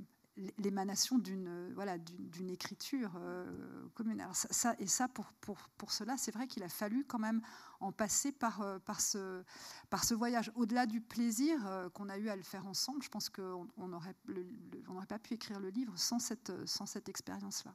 l'émanation 0.58 1.18
d'une 1.18 1.72
voilà 1.74 1.98
d'une 1.98 2.50
écriture 2.50 3.12
euh, 3.18 3.88
commune. 3.94 4.26
ça, 4.34 4.76
et 4.80 4.88
ça 4.88 5.08
pour, 5.08 5.26
pour, 5.42 5.58
pour 5.78 5.92
cela, 5.92 6.18
c'est 6.18 6.32
vrai 6.32 6.48
qu'il 6.48 6.64
a 6.64 6.70
fallu 6.70 7.06
quand 7.06 7.20
même 7.20 7.42
en 7.80 7.92
passer 7.92 8.32
par 8.32 8.62
euh, 8.62 8.80
par 8.80 9.02
ce 9.02 9.44
par 9.90 10.04
ce 10.04 10.14
voyage. 10.14 10.52
Au-delà 10.56 10.86
du 10.86 11.02
plaisir 11.02 11.66
euh, 11.68 11.90
qu'on 11.90 12.10
a 12.10 12.18
eu 12.18 12.30
à 12.30 12.36
le 12.36 12.44
faire 12.44 12.66
ensemble, 12.68 13.04
je 13.04 13.10
pense 13.10 13.30
qu'on 13.30 13.68
n'aurait 13.78 14.16
on 14.88 14.94
n'aurait 14.94 15.08
pas 15.08 15.20
pu 15.20 15.34
écrire 15.34 15.60
le 15.60 15.70
livre 15.70 15.94
sans 15.98 16.20
cette 16.20 16.52
sans 16.68 16.86
cette 16.86 17.10
expérience 17.10 17.66
là. 17.66 17.74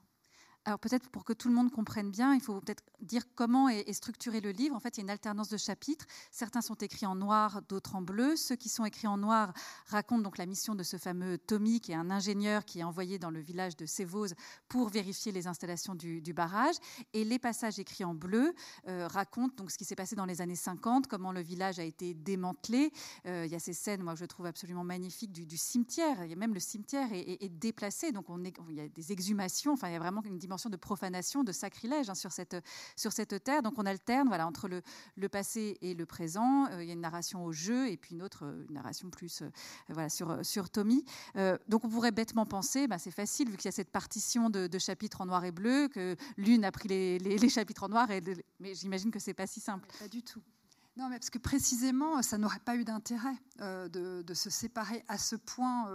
Alors 0.67 0.79
peut-être 0.79 1.11
pour 1.11 1.25
que 1.25 1.35
tout 1.35 1.49
le 1.49 1.55
monde 1.55 1.71
comprenne 1.71 2.11
bien, 2.11 2.35
il 2.35 2.41
faut 2.41 2.59
peut-être 2.59 2.83
dire 3.03 3.23
comment 3.35 3.69
est, 3.69 3.93
structuré 3.93 4.41
le 4.41 4.51
livre. 4.51 4.75
En 4.75 4.81
fait, 4.81 4.97
il 4.97 5.01
y 5.01 5.03
a 5.03 5.05
une 5.05 5.11
alternance 5.11 5.51
de 5.51 5.59
chapitres. 5.59 6.07
Certains 6.31 6.63
sont 6.63 6.77
écrits 6.77 7.05
en 7.05 7.15
noir, 7.15 7.61
d'autres 7.69 7.97
en 7.97 8.01
bleu. 8.01 8.35
Ceux 8.35 8.57
qui 8.57 8.71
sont 8.71 8.87
écrits 8.87 9.07
en 9.07 9.19
noir 9.19 9.53
racontent 9.89 10.23
donc 10.23 10.39
la 10.39 10.47
mission 10.47 10.75
de 10.75 10.83
ce 10.83 10.97
fameux 10.97 11.37
Tommy, 11.37 11.81
qui 11.81 11.93
est 11.93 11.97
un 11.97 12.11
ingénieur 12.11 12.65
qui 12.65 12.81
est 12.81 12.83
envoyé 12.83 13.19
dans 13.19 13.31
le 13.31 13.41
village 13.41 13.77
de 13.77 13.85
Sévose 13.85 14.35
pour 14.69 14.89
vérifier 14.89 15.33
les 15.33 15.47
installations 15.47 15.95
du, 15.95 16.23
barrage. 16.33 16.77
Et 17.13 17.25
les 17.25 17.39
passages 17.39 17.79
écrits 17.79 18.05
en 18.05 18.15
bleu 18.15 18.55
euh, 18.89 19.07
racontent 19.07 19.55
donc 19.57 19.71
ce 19.71 19.77
qui 19.77 19.85
s'est 19.85 19.95
passé 19.95 20.17
dans 20.17 20.25
les 20.25 20.41
années 20.41 20.57
50, 20.57 21.09
comment 21.09 21.31
le 21.31 21.43
village 21.43 21.79
a 21.79 21.85
été 21.85 22.15
démantelé. 22.15 22.91
Euh, 23.27 23.45
il 23.45 23.53
y 23.53 23.55
a 23.55 23.59
ces 23.59 23.75
scènes, 23.75 24.03
moi, 24.03 24.15
je 24.15 24.25
trouve 24.25 24.47
absolument 24.47 24.83
magnifiques 24.83 25.31
du, 25.31 25.59
cimetière. 25.59 26.25
Il 26.25 26.31
y 26.31 26.33
a 26.33 26.37
même 26.37 26.55
le 26.55 26.61
cimetière 26.61 27.09
est, 27.13 27.49
déplacé, 27.51 28.13
donc 28.13 28.27
il 28.71 28.75
y 28.75 28.81
a 28.81 28.89
des 28.89 29.13
exhumations. 29.13 29.75
Enfin, 29.75 29.89
il 29.89 29.93
y 29.93 29.97
a 29.97 29.99
vraiment 29.99 30.23
une 30.23 30.39
dimension 30.39 30.54
de 30.71 30.77
profanation, 30.77 31.45
de 31.45 31.53
sacrilège 31.53 32.09
hein, 32.09 32.15
sur, 32.15 32.33
cette, 32.33 32.57
sur 32.97 33.13
cette 33.13 33.43
terre. 33.43 33.63
Donc 33.63 33.75
on 33.79 33.87
alterne 33.87 34.29
voilà, 34.29 34.47
entre 34.47 34.69
le, 34.69 34.83
le 35.17 35.29
passé 35.29 35.79
et 35.83 35.95
le 35.95 36.07
présent. 36.07 36.67
Euh, 36.71 36.83
il 36.83 36.87
y 36.87 36.91
a 36.91 36.95
une 36.95 37.01
narration 37.01 37.45
au 37.45 37.53
jeu 37.53 37.89
et 37.89 37.97
puis 37.97 38.15
une 38.15 38.23
autre 38.23 38.45
euh, 38.45 38.65
une 38.69 38.75
narration 38.75 39.11
plus 39.11 39.43
euh, 39.43 39.51
voilà, 39.89 40.09
sur, 40.09 40.45
sur 40.45 40.71
Tommy. 40.71 41.05
donc 41.69 41.85
on 41.85 41.89
pourrait 41.89 42.13
bêtement 42.13 42.47
penser, 42.47 42.87
bah, 42.87 42.99
c'est 42.99 43.11
facile 43.11 43.51
vu 43.51 43.57
qu'il 43.57 43.67
y 43.67 43.69
a 43.69 43.73
cette 43.73 43.91
partition 43.91 44.51
de, 44.51 44.79
chapitres 44.79 45.21
en 45.21 45.27
noir 45.27 45.45
et 45.45 45.53
bleu, 45.53 45.89
que 45.89 46.17
l'une 46.37 46.65
a 46.65 46.73
pris 46.73 46.89
les, 46.89 47.19
les, 47.19 47.49
chapitres 47.49 47.85
en 47.85 47.89
noir, 47.89 48.09
mais 48.61 48.75
j'imagine 48.75 49.11
que 49.11 49.19
c'est 49.19 49.35
pas 49.35 49.47
si 49.47 49.61
simple. 49.61 49.89
Pas 49.99 50.09
du 50.09 50.23
tout. 50.23 50.43
Non, 50.97 51.09
mais 51.09 51.19
parce 51.19 51.31
que 51.31 51.39
précisément, 51.39 52.23
ça 52.23 52.39
n'aurait 52.39 52.61
pas 52.61 52.77
eu 52.77 52.85
d'intérêt 52.85 53.37
de, 53.59 54.23
de, 54.23 54.35
se 54.35 54.51
séparer 54.51 55.05
à 55.09 55.17
ce 55.17 55.37
point 55.37 55.89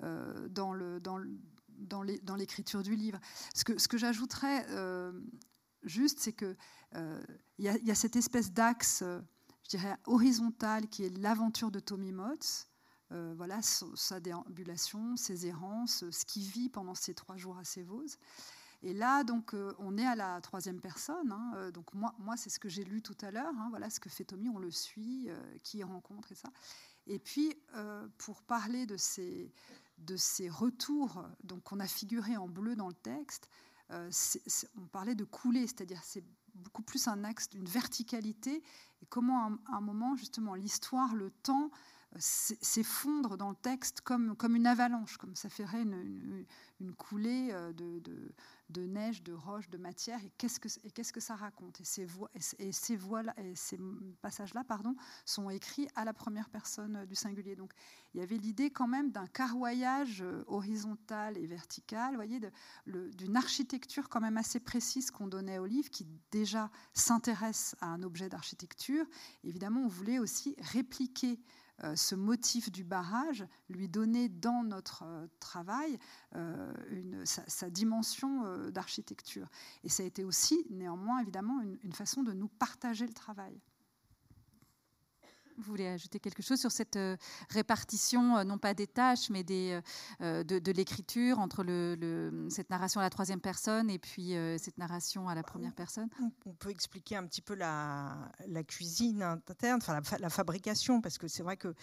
dans, 0.00 0.72
le, 0.72 1.00
dans, 1.00 1.16
le, 1.16 1.30
dans 1.78 2.36
l'écriture 2.36 2.82
du 2.82 2.94
livre. 2.94 3.18
Ce 3.54 3.64
que, 3.64 3.98
j'ajouterais 3.98 4.66
euh, 4.70 5.12
juste, 5.82 6.20
c'est 6.20 6.32
qu'il 6.32 6.56
euh, 6.94 7.22
y, 7.58 7.64
y, 7.64 7.90
a 7.90 7.94
cette 7.94 8.16
espèce 8.16 8.52
d'axe, 8.52 9.02
euh, 9.02 9.20
je 9.64 9.70
dirais, 9.70 9.96
horizontal 10.06 10.88
qui 10.88 11.04
est 11.04 11.16
l'aventure 11.18 11.70
de 11.70 11.80
Tommy 11.80 12.12
Motz. 12.12 12.68
voilà 13.10 13.60
sa 13.62 14.20
déambulation, 14.20 15.16
ses 15.16 15.46
errances, 15.46 16.04
ce 16.10 16.24
qu'il 16.24 16.44
vit 16.44 16.68
pendant 16.68 16.94
ces 16.94 17.14
trois 17.14 17.36
jours 17.36 17.58
à 17.58 17.64
Sévose. 17.64 18.18
Et 18.82 18.92
là, 18.92 19.24
donc, 19.24 19.54
on 19.78 19.96
est 19.96 20.06
à 20.06 20.14
la 20.14 20.40
troisième 20.40 20.80
personne. 20.80 21.32
Hein, 21.32 21.70
donc 21.72 21.94
moi, 21.94 22.36
c'est 22.36 22.50
ce 22.50 22.58
que 22.58 22.68
j'ai 22.68 22.84
lu 22.84 23.00
tout 23.02 23.16
à 23.22 23.30
l'heure. 23.30 23.54
Hein, 23.58 23.68
voilà 23.70 23.90
ce 23.90 24.00
que 24.00 24.10
fait 24.10 24.24
Tommy, 24.24 24.48
on 24.48 24.58
le 24.58 24.70
suit, 24.70 25.28
qui 25.62 25.82
rencontre 25.82 26.32
et 26.32 26.34
ça. 26.34 26.50
Et 27.06 27.18
puis, 27.18 27.56
pour 28.18 28.42
parler 28.42 28.86
de 28.86 28.96
ces, 28.96 29.52
de 29.98 30.16
ces 30.16 30.48
retours 30.48 31.24
donc 31.42 31.62
qu'on 31.64 31.80
a 31.80 31.86
figuré 31.86 32.36
en 32.36 32.48
bleu 32.48 32.76
dans 32.76 32.88
le 32.88 32.94
texte, 32.94 33.48
euh, 33.92 34.10
on 34.76 34.86
parlait 34.86 35.14
de 35.14 35.24
couler, 35.24 35.66
c'est-à-dire 35.66 36.00
c'est 36.02 36.24
beaucoup 36.54 36.82
plus 36.82 37.06
un 37.08 37.22
axe 37.24 37.48
d'une 37.50 37.66
verticalité 37.66 38.62
et 39.02 39.06
comment 39.08 39.46
à 39.46 39.76
un, 39.76 39.80
moment 39.80 40.16
justement 40.16 40.54
l'histoire, 40.54 41.14
le 41.14 41.30
temps 41.30 41.70
euh, 42.14 42.18
s'effondre 42.20 43.36
dans 43.36 43.50
le 43.50 43.56
texte 43.56 44.00
comme, 44.00 44.36
comme 44.36 44.56
une 44.56 44.66
avalanche, 44.66 45.18
comme 45.18 45.36
ça 45.36 45.48
ferait 45.48 45.82
une, 45.82 46.44
une, 46.80 46.94
coulée 46.94 47.50
euh, 47.52 47.72
de, 47.72 48.00
de, 48.00 48.32
de, 48.70 48.82
neige, 48.82 49.22
de 49.22 49.32
roche, 49.32 49.68
de 49.68 49.78
matière. 49.78 50.22
Et 50.24 50.30
qu'est-ce 50.38 50.60
que, 50.60 50.68
et 50.84 50.90
qu'est-ce 50.90 51.12
que 51.12 51.20
ça 51.20 51.36
raconte? 51.36 51.80
Et 51.80 51.84
ces, 51.84 52.04
voix, 52.04 52.30
et 52.58 52.72
ces, 52.72 52.96
voix 52.96 53.22
et 53.38 53.54
ces 53.54 53.78
passages-là 54.22 54.64
pardon, 54.64 54.94
sont 55.24 55.50
écrits 55.50 55.88
à 55.94 56.04
la 56.04 56.12
première 56.12 56.48
personne 56.48 57.06
du 57.06 57.14
singulier. 57.14 57.56
Donc 57.56 57.72
il 58.14 58.20
y 58.20 58.22
avait 58.22 58.38
l'idée 58.38 58.70
quand 58.70 58.88
même 58.88 59.10
d'un 59.10 59.26
carroyage 59.26 60.22
euh, 60.22 60.44
horizontal 60.46 61.36
et 61.36 61.46
vertical, 61.46 62.14
voyez, 62.14 62.40
d'une 62.86 63.36
architecture 63.36 64.08
quand 64.08 64.20
même 64.20 64.36
assez 64.36 64.60
précise 64.60 65.10
qu'on 65.10 65.26
donnait 65.26 65.58
au 65.58 65.66
livre, 65.66 65.90
qui 65.90 66.06
déjà 66.30 66.70
s'intéresse 66.94 67.76
à 67.80 67.86
un 67.86 68.02
objet 68.02 68.28
d'architecture. 68.28 69.04
Évidemment, 69.44 69.82
on 69.82 69.88
voulait 69.88 70.18
aussi 70.18 70.56
répliquer 70.60 71.32
euh, 71.32 71.36
ce 71.94 72.14
motif 72.14 72.70
du 72.70 72.84
barrage, 72.84 73.46
lui 73.68 73.88
donner 73.88 74.28
dans 74.28 74.62
notre 74.62 75.02
euh, 75.04 75.26
travail 75.40 75.98
euh, 76.34 76.72
sa, 77.24 77.70
dimension 77.70 78.70
d'architecture. 78.70 79.48
Et 79.84 79.88
ça 79.88 80.02
a 80.02 80.06
été 80.06 80.24
aussi, 80.24 80.66
néanmoins, 80.70 81.20
évidemment, 81.20 81.60
une, 81.60 81.92
façon 81.92 82.22
de 82.22 82.32
nous 82.32 82.48
partager 82.48 83.06
le 83.06 83.12
travail. 83.12 83.60
Vous 85.58 85.64
voulez 85.64 85.86
ajouter 85.86 86.20
quelque 86.20 86.42
chose 86.42 86.60
sur 86.60 86.70
cette 86.70 86.96
euh, 86.96 87.16
répartition, 87.50 88.36
euh, 88.36 88.44
non 88.44 88.58
pas 88.58 88.74
des 88.74 88.86
tâches, 88.86 89.30
mais 89.30 89.42
des, 89.42 89.80
euh, 90.20 90.44
de, 90.44 90.72
l'écriture 90.72 91.38
entre 91.38 91.64
le, 91.64 92.46
cette 92.50 92.68
narration 92.68 93.00
à 93.00 93.04
la 93.04 93.10
troisième 93.10 93.40
personne 93.40 93.88
et 93.88 93.98
puis 93.98 94.34
cette 94.58 94.78
narration 94.78 95.28
à 95.28 95.34
la 95.34 95.42
première 95.42 95.74
personne? 95.74 96.08
On 96.44 96.52
peut 96.52 96.70
expliquer 96.70 97.16
un 97.16 97.26
petit 97.26 97.40
peu 97.40 97.54
la, 97.54 98.30
la 98.46 98.62
cuisine 98.64 99.22
interne, 99.22 99.80
enfin 99.82 99.94
la, 99.94 100.18
la 100.18 100.30
fabrication, 100.30 101.00
parce 101.00 101.18
que 101.18 101.28
c'est 101.28 101.42
vrai 101.42 101.56
que 101.56 101.74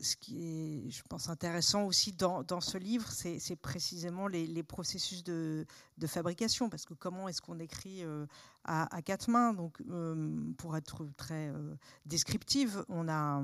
ce 0.00 0.16
qui 0.16 0.44
est, 0.44 0.90
je 0.90 1.02
pense, 1.08 1.28
intéressant 1.28 1.84
aussi 1.84 2.12
dans, 2.12 2.60
ce 2.60 2.78
livre, 2.78 3.10
c'est 3.10 3.56
précisément 3.56 4.26
les, 4.28 4.62
processus 4.62 5.24
de, 5.24 5.66
fabrication, 6.06 6.68
parce 6.68 6.84
que 6.84 6.94
comment 6.94 7.28
est-ce 7.28 7.40
qu'on 7.40 7.58
écrit 7.58 8.04
euh, 8.04 8.26
à, 8.64 9.02
quatre 9.02 9.30
mains? 9.30 9.52
Donc, 9.54 9.80
euh, 9.90 10.52
pour 10.58 10.76
être 10.76 11.06
très 11.16 11.48
euh, 11.48 11.74
descriptive, 12.06 12.84
on 12.88 13.08
a 13.08 13.42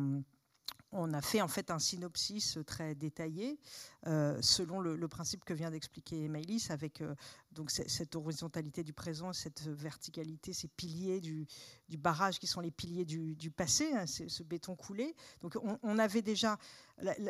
on 0.93 1.15
a 1.15 1.21
fait 1.21 1.41
en 1.41 1.47
fait 1.47 1.71
un 1.71 1.79
synopsis 1.79 2.59
très 2.67 2.97
détaillé 2.97 3.61
selon 4.05 4.81
le, 4.81 5.07
principe 5.07 5.45
que 5.45 5.55
vient 5.55 5.71
d'expliquer 5.71 6.29
Maëlys 6.29 6.73
avec 6.73 7.01
donc 7.53 7.71
cette 7.71 8.15
horizontalité 8.15 8.85
du 8.85 8.93
présent, 8.93 9.33
cette 9.33 9.63
verticalité, 9.67 10.53
ces 10.53 10.69
piliers 10.69 11.21
du, 11.21 11.47
barrage 11.99 12.39
qui 12.39 12.47
sont 12.47 12.61
les 12.61 12.71
piliers 12.71 13.05
du, 13.05 13.51
passé, 13.51 13.93
hein, 13.93 14.07
ce 14.07 14.43
béton 14.43 14.77
coulé. 14.77 15.15
Donc 15.41 15.57
on, 15.83 15.99
avait 15.99 16.23
déjà 16.23 16.59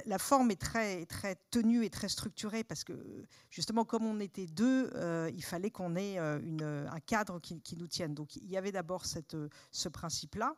la, 0.06 0.18
forme 0.18 0.50
est 0.50 0.60
très 0.60 1.06
très 1.06 1.36
tenue 1.50 1.84
et 1.84 1.90
très 1.90 2.08
structurée 2.08 2.64
parce 2.64 2.84
que 2.84 3.24
justement 3.50 3.84
comme 3.84 4.04
on 4.04 4.20
était 4.20 4.46
deux, 4.46 4.90
euh, 4.94 5.30
il 5.34 5.44
fallait 5.44 5.70
qu'on 5.70 5.96
ait 5.96 6.18
une, 6.18 6.62
un 6.62 7.00
cadre 7.00 7.40
qui, 7.40 7.76
nous 7.76 7.86
tienne. 7.86 8.14
Donc 8.14 8.36
il 8.36 8.50
y 8.50 8.56
avait 8.56 8.72
d'abord 8.72 9.04
ce 9.06 9.88
principe 9.88 10.34
là. 10.34 10.54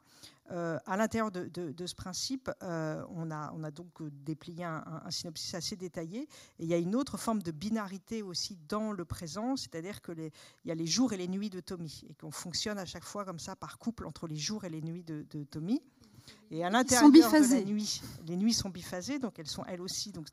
Euh, 0.50 0.78
à 0.86 0.96
l'intérieur 0.96 1.30
de, 1.30 1.86
ce 1.86 1.94
principe, 1.94 2.50
euh, 2.62 3.02
on, 3.10 3.30
a, 3.30 3.52
on, 3.54 3.62
a, 3.62 3.70
donc 3.70 4.02
déplié 4.24 4.64
un, 4.64 5.10
synopsis 5.10 5.54
assez 5.54 5.76
détaillé. 5.76 6.22
Et 6.58 6.64
il 6.64 6.66
y 6.66 6.74
a 6.74 6.78
une 6.78 6.94
autre 6.94 7.16
forme 7.16 7.42
de 7.42 7.52
binarité 7.52 8.22
aussi 8.22 8.58
dans 8.68 8.92
le 8.92 9.04
présent, 9.04 9.51
c'est-à-dire 9.56 10.00
qu'il 10.02 10.30
y 10.64 10.70
a 10.70 10.74
les 10.74 10.86
jours 10.86 11.12
et 11.12 11.16
les 11.16 11.28
nuits 11.28 11.50
de 11.50 11.60
Tommy, 11.60 12.04
et 12.08 12.14
qu'on 12.14 12.30
fonctionne 12.30 12.78
à 12.78 12.84
chaque 12.84 13.04
fois 13.04 13.24
comme 13.24 13.38
ça 13.38 13.56
par 13.56 13.78
couple 13.78 14.06
entre 14.06 14.26
les 14.26 14.36
jours 14.36 14.64
et 14.64 14.70
les 14.70 14.82
nuits 14.82 15.04
de, 15.04 15.24
Tommy. 15.44 15.80
Et 16.50 16.64
à 16.64 16.70
l'intérieur 16.70 17.10
de 17.10 17.54
la 17.54 17.62
nuit, 17.62 18.00
les 18.26 18.36
nuits 18.36 18.54
sont 18.54 18.68
biphasées, 18.68 19.18
donc 19.18 19.38
elles 19.38 19.48
sont 19.48 19.64
elles 19.64 19.80
aussi. 19.80 20.12
Donc 20.12 20.28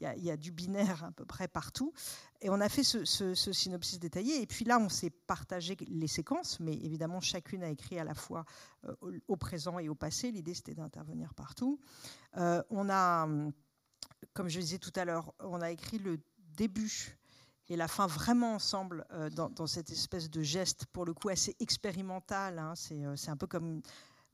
il 0.00 0.24
y, 0.24 0.30
a 0.30 0.36
du 0.36 0.52
binaire 0.52 1.04
à 1.04 1.12
peu 1.12 1.24
près 1.24 1.48
partout. 1.48 1.92
Et 2.40 2.50
on 2.50 2.60
a 2.60 2.68
fait 2.68 2.82
ce, 2.82 3.34
synopsis 3.34 3.98
détaillé. 3.98 4.42
Et 4.42 4.46
puis 4.46 4.64
là, 4.64 4.78
on 4.78 4.88
s'est 4.88 5.10
partagé 5.10 5.76
les 5.88 6.06
séquences, 6.06 6.60
mais 6.60 6.74
évidemment, 6.74 7.20
chacune 7.20 7.62
a 7.62 7.70
écrit 7.70 7.98
à 7.98 8.04
la 8.04 8.14
fois 8.14 8.44
euh, 8.84 9.18
au, 9.28 9.36
présent 9.36 9.78
et 9.78 9.88
au 9.88 9.94
passé. 9.94 10.30
L'idée, 10.30 10.54
c'était 10.54 10.74
d'intervenir 10.74 11.34
partout. 11.34 11.80
Euh, 12.36 12.62
on 12.70 12.90
a, 12.90 13.26
comme 14.34 14.48
je 14.48 14.60
disais 14.60 14.78
tout 14.78 14.92
à 14.96 15.04
l'heure, 15.04 15.32
on 15.40 15.60
a 15.60 15.70
écrit 15.70 15.98
le 15.98 16.20
début 16.56 17.18
et 17.68 17.76
la 17.76 17.88
fin 17.88 18.06
vraiment 18.06 18.54
ensemble 18.54 19.04
euh, 19.12 19.28
dans, 19.30 19.66
cette 19.66 19.90
espèce 19.90 20.30
de 20.30 20.42
geste, 20.42 20.86
pour 20.86 21.04
le 21.04 21.14
coup, 21.14 21.28
assez 21.28 21.56
expérimental. 21.60 22.58
Hein. 22.58 22.74
C'est 22.76 23.30
un 23.30 23.36
peu 23.36 23.46
comme 23.46 23.82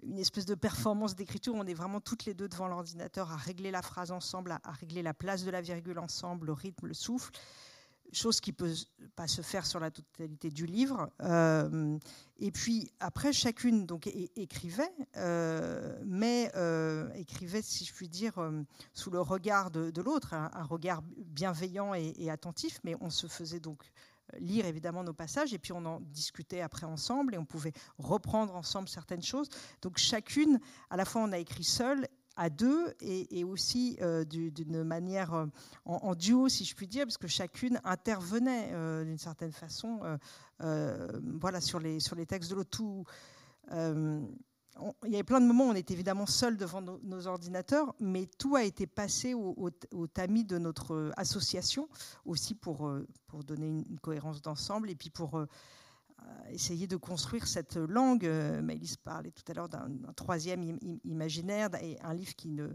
une 0.03 0.19
espèce 0.19 0.47
de 0.47 0.55
performance 0.55 1.15
d'écriture. 1.15 1.55
On 1.55 1.67
est 1.67 1.75
vraiment 1.75 2.01
toutes 2.01 2.25
les 2.25 2.35
deux 2.35 2.49
devant 2.49 2.69
l'ordinateur 2.69 3.31
à 3.33 3.37
régler 3.37 3.71
la 3.71 3.83
phrase 3.83 4.11
ensemble, 4.11 4.59
à, 4.63 4.73
régler 4.73 5.03
la 5.03 5.15
place 5.15 5.45
de 5.45 5.51
la 5.51 5.61
virgule 5.61 5.99
ensemble, 5.99 6.49
le 6.49 6.53
rythme, 6.53 6.87
le 6.87 6.95
souffle. 6.95 7.33
Chose 8.13 8.41
qui 8.41 8.53
peut 8.53 8.75
pas 9.17 9.27
se 9.27 9.41
faire 9.43 9.65
sur 9.65 9.81
la 9.81 9.91
totalité 9.91 10.51
du 10.51 10.67
livre. 10.67 11.11
Euh, 11.23 11.99
et 12.39 12.51
puis 12.51 12.91
après, 13.01 13.33
chacune 13.33 13.87
donc 13.87 14.07
écrivait, 14.37 14.93
euh, 15.17 15.99
mais 16.05 16.51
euh, 16.55 17.11
écrivait, 17.15 17.63
si 17.63 17.85
je 17.85 17.93
puis 17.95 18.09
dire, 18.09 18.35
sous 18.93 19.11
le 19.11 19.21
regard 19.21 19.71
de, 19.71 20.03
l'autre, 20.03 20.35
un, 20.35 20.65
regard 20.65 21.03
bienveillant 21.03 21.95
et, 21.95 22.13
et, 22.19 22.31
attentif. 22.31 22.81
Mais 22.85 22.95
on 23.01 23.09
se 23.09 23.27
faisait 23.27 23.61
donc 23.61 23.83
lire 24.39 24.67
évidemment 24.67 25.05
nos 25.05 25.13
passages 25.13 25.53
et 25.53 25.59
puis 25.59 25.73
on 25.73 25.85
en 25.85 26.01
discutait 26.01 26.61
après 26.61 26.87
ensemble 26.87 27.35
et 27.35 27.39
on 27.39 27.45
pouvait 27.45 27.73
reprendre 27.99 28.55
ensemble 28.55 28.89
certaines 28.89 29.23
choses. 29.23 29.49
Donc 29.83 29.99
chacune, 29.99 30.59
à 30.91 30.97
la 30.97 31.05
fois 31.05 31.23
on 31.23 31.33
a 31.33 31.39
écrit 31.39 31.65
seul 31.65 32.07
à 32.37 32.51
deux 32.51 32.95
et, 33.01 33.45
aussi 33.45 33.97
euh, 34.01 34.25
d'une 34.25 34.85
manière 34.85 35.35
euh, 35.35 35.47
en, 35.85 36.15
duo, 36.15 36.49
si 36.49 36.65
je 36.65 36.75
puis 36.75 36.87
dire, 36.87 37.05
parce 37.05 37.19
que 37.19 37.29
chacune 37.29 37.81
intervenait 37.85 38.71
euh, 38.73 39.05
d'une 39.05 39.19
certaine 39.19 39.53
façon 39.53 40.01
voilà, 40.61 41.61
sur, 41.61 41.81
les, 41.81 42.01
sur 42.01 42.17
les 42.17 42.27
textes 42.27 42.51
de 42.51 42.57
l'autre. 42.57 42.83
Il 43.71 45.11
y 45.11 45.15
avait 45.15 45.23
plein 45.23 45.41
de 45.41 45.47
moments 45.47 45.67
où 45.67 45.71
on 45.71 45.75
était 45.75 45.93
évidemment 45.93 46.25
seul 46.25 46.57
devant 46.57 46.81
nos, 46.81 47.27
ordinateurs, 47.27 47.95
mais 48.01 48.27
tout 48.39 48.57
a 48.57 48.63
été 48.63 48.87
passé 48.87 49.35
au, 49.35 49.71
tamis 50.07 50.45
de 50.45 50.59
notre 50.59 51.13
association, 51.17 51.89
aussi 52.25 52.55
pour, 52.55 52.91
pour 53.27 53.45
donner 53.45 53.67
une, 53.67 53.99
cohérence 54.01 54.41
d'ensemble 54.41 54.89
et 54.89 54.95
puis 54.95 55.11
pour 55.11 55.45
essayer 56.51 56.87
de 56.87 56.97
construire 56.97 57.47
cette 57.47 57.77
langue. 57.77 58.25
Maëlys 58.63 58.97
parlait 58.97 59.31
tout 59.31 59.45
à 59.51 59.55
l'heure 59.55 59.69
d'un 59.69 59.89
troisième 60.15 60.79
imaginaire 61.05 61.71
et 61.83 61.99
un 62.03 62.15
livre 62.15 62.35
qui 62.35 62.49
ne 62.49 62.69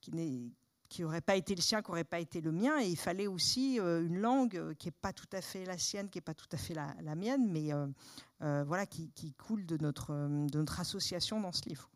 qui 0.00 0.12
n'est 0.12 0.52
qui 0.88 1.02
n'aurait 1.02 1.20
pas 1.20 1.36
été 1.36 1.54
le 1.54 1.60
sien, 1.60 1.82
qui 1.82 1.90
n'aurait 1.90 2.04
pas 2.04 2.18
été 2.18 2.40
le 2.40 2.50
mien. 2.52 2.80
Et 2.80 2.88
il 2.88 2.96
fallait 2.96 3.26
aussi 3.26 3.78
une 3.78 4.18
langue 4.18 4.74
qui 4.78 4.88
n'est 4.88 4.94
pas 5.00 5.12
tout 5.12 5.28
à 5.32 5.40
fait 5.40 5.64
la 5.64 5.76
sienne, 5.78 6.08
qui 6.08 6.18
n'est 6.18 6.22
pas 6.22 6.34
tout 6.34 6.48
à 6.52 6.56
fait 6.56 6.74
la, 6.74 7.14
mienne, 7.14 7.50
mais 7.50 7.72
euh, 8.42 8.64
voilà, 8.64 8.86
qui, 8.86 9.34
coule 9.34 9.66
de 9.66 9.76
notre, 9.76 10.12
de 10.12 10.58
notre 10.58 10.80
association 10.80 11.40
dans 11.40 11.52
ce 11.52 11.68
livre. 11.68 11.90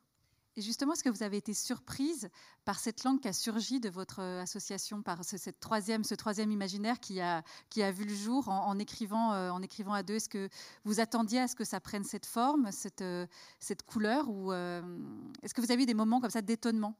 Et 0.57 0.61
justement, 0.61 0.92
est-ce 0.92 1.03
que 1.03 1.09
vous 1.09 1.22
avez 1.22 1.38
été 1.38 1.55
surprise 1.55 2.28
par 2.66 2.78
cette 2.78 3.05
langue 3.05 3.20
qui 3.20 3.28
a 3.28 3.32
surgi 3.32 3.80
de 3.80 3.88
votre 3.88 4.20
association, 4.20 5.03
par 5.03 5.24
ce, 5.24 5.50
troisième, 5.50 6.05
ce 6.05 6.14
troisième 6.14 6.50
imaginaire 6.50 7.00
qui 7.00 7.20
a, 7.20 7.42
qui 7.70 7.82
a 7.82 7.90
vu 7.90 8.05
le 8.05 8.14
jour 8.14 8.48
en, 8.48 8.78
écrivant, 8.78 9.32
euh, 9.32 9.50
en 9.50 9.62
écrivant 9.62 9.94
à 9.94 10.03
deux? 10.03 10.16
Est-ce 10.16 10.28
que 10.28 10.50
vous 10.84 11.00
attendiez 11.00 11.40
à 11.40 11.48
ce 11.48 11.55
que 11.55 11.64
ça 11.64 11.80
prenne 11.80 12.05
cette 12.05 12.26
forme, 12.26 12.70
cette, 12.70 13.00
euh, 13.00 13.26
cette 13.61 13.82
couleur 13.82 14.28
Ou 14.28 14.53
est-ce 14.53 15.55
que 15.55 15.62
vous 15.62 15.72
avez 15.72 15.84
eu 15.84 15.86
des 15.86 15.94
moments 15.94 16.20
comme 16.20 16.30
ça 16.30 16.42
d'étonnement 16.42 16.98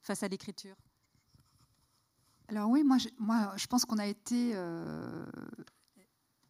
face 0.00 0.22
à 0.22 0.28
l'écriture? 0.28 0.76
Alors 2.48 2.70
oui, 2.70 2.82
moi 2.82 2.96
je, 2.96 3.08
moi, 3.18 3.52
je 3.56 3.66
pense 3.66 3.84
qu'on 3.84 3.98
a 3.98 4.06
été 4.06 4.54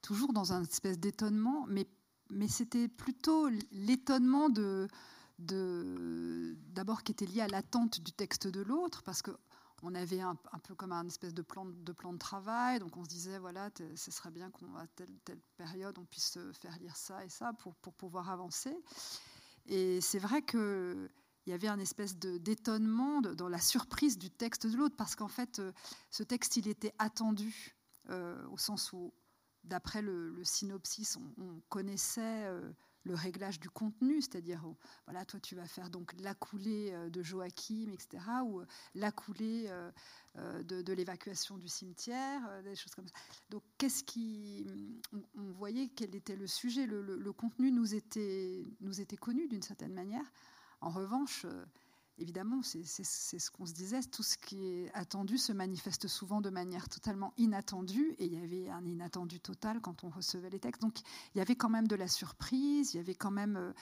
toujours 0.01 0.33
dans 0.33 0.53
un 0.53 0.63
espèce 0.63 0.99
d'étonnement, 0.99 1.67
mais 1.69 1.89
mais 2.31 2.49
c'était 2.49 2.89
plutôt 2.89 3.49
l'étonnement 3.73 4.49
de, 4.49 4.89
d'abord 5.41 7.03
qui 7.03 7.13
était 7.13 7.27
lié 7.27 7.41
à 7.41 7.49
l'attente 7.49 8.01
du 8.01 8.13
texte 8.13 8.47
de 8.47 8.61
l'autre, 8.61 9.03
parce 9.03 9.23
que 9.23 9.33
on 9.83 9.95
avait 9.95 10.21
un, 10.21 10.37
peu 10.63 10.75
comme 10.75 10.93
un 10.93 11.07
espèce 11.07 11.33
de 11.33 11.43
plan 11.43 11.65
de, 11.65 11.93
plan 11.93 12.13
de 12.13 12.19
travail, 12.19 12.79
donc 12.81 12.97
on 12.97 13.05
se 13.05 13.09
disait, 13.09 13.39
voilà, 13.39 13.71
ce 13.97 14.11
serait 14.11 14.31
bien 14.31 14.51
qu'à 14.51 14.87
telle, 14.95 15.19
telle 15.25 15.41
période, 15.57 15.97
on 15.99 16.05
puisse 16.05 16.39
faire 16.61 16.79
lire 16.79 16.97
ça 16.97 17.25
et 17.25 17.31
ça 17.31 17.55
pour, 17.55 17.75
pour 17.77 17.95
pouvoir 17.95 18.29
avancer. 18.29 18.77
Et 19.67 20.01
c'est 20.01 20.19
vrai 20.19 20.43
qu'il 20.43 21.09
y 21.47 21.53
avait 21.53 21.69
un 21.69 21.79
espèce 21.79 22.17
d'étonnement 22.17 23.21
dans 23.21 23.49
la 23.49 23.59
surprise 23.59 24.19
du 24.19 24.31
texte 24.31 24.67
de 24.67 24.77
l'autre, 24.77 24.97
parce 24.97 25.17
qu'en 25.17 25.29
fait, 25.29 25.59
euh, 25.61 25.73
ce 26.11 26.23
texte, 26.23 26.57
il 26.57 26.69
était 26.69 26.95
attendu, 26.99 27.75
euh, 28.11 28.47
au 28.49 28.59
sens 28.59 28.93
où 28.93 29.15
d'après 29.65 30.03
le, 30.03 30.43
synopsis, 30.45 31.17
on, 31.17 31.61
connaissait 31.69 32.45
euh, 32.47 32.73
le 33.05 33.15
réglage 33.15 33.61
du 33.61 33.71
contenu, 33.71 34.21
c'est-à-dire, 34.21 34.63
oh, 34.67 34.77
voilà, 35.07 35.25
toi 35.25 35.41
tu 35.41 35.55
vas 35.55 35.67
faire 35.67 35.91
donc 35.91 36.13
la 36.21 36.35
coulée 36.35 36.91
euh, 36.93 37.11
de 37.11 37.23
Joachim, 37.23 37.91
etc., 37.93 38.23
ou 38.45 38.61
euh, 38.61 38.67
la 38.95 39.11
coulée 39.13 39.71
de, 40.37 40.93
l'évacuation 40.93 41.59
du 41.59 41.69
cimetière, 41.69 42.41
des 42.63 42.77
choses 42.77 42.95
comme 42.95 43.07
ça. 43.07 43.15
Donc, 43.51 43.63
qu'est-ce 43.79 44.05
qui, 44.05 44.67
on, 45.37 45.51
voyait 45.53 45.89
quel 45.89 46.15
était 46.15 46.37
le 46.37 46.47
sujet, 46.47 46.87
le, 46.87 47.33
contenu 47.33 47.71
nous 47.73 47.95
était, 47.95 48.65
nous 48.81 49.01
était 49.01 49.17
connu 49.17 49.49
d'une 49.49 49.63
certaine 49.63 49.93
manière. 49.93 50.25
En 50.81 50.91
revanche, 50.91 51.47
évidemment, 52.21 52.63
c'est 52.63 52.85
ce 52.85 53.51
qu'on 53.51 53.67
se 53.67 53.73
disait, 53.73 54.03
tout 54.03 54.23
ce 54.23 54.37
qui 54.37 54.65
est 54.65 54.91
attendu 54.95 55.39
se 55.39 55.53
manifeste 55.53 56.07
souvent 56.07 56.41
de 56.41 56.51
manière 56.51 56.89
totalement 56.89 57.33
inattendue, 57.39 58.15
et 58.19 58.27
il 58.27 58.35
y 58.35 58.43
avait 58.43 58.71
un 58.71 58.85
inattendu 58.85 59.41
total 59.41 59.81
quand 59.81 60.05
on 60.05 60.11
recevait 60.11 60.51
les 60.51 60.61
textes. 60.61 60.83
Donc 60.83 61.01
il 61.35 61.39
y 61.39 61.41
avait 61.41 61.57
quand 61.57 61.71
même 61.71 61.89
de 61.89 61.97
la 61.97 62.09
surprise, 62.09 62.95
il 62.95 62.99
y 62.99 63.01
avait 63.01 63.15
quand 63.15 63.31
même 63.31 63.57
euh, 63.57 63.73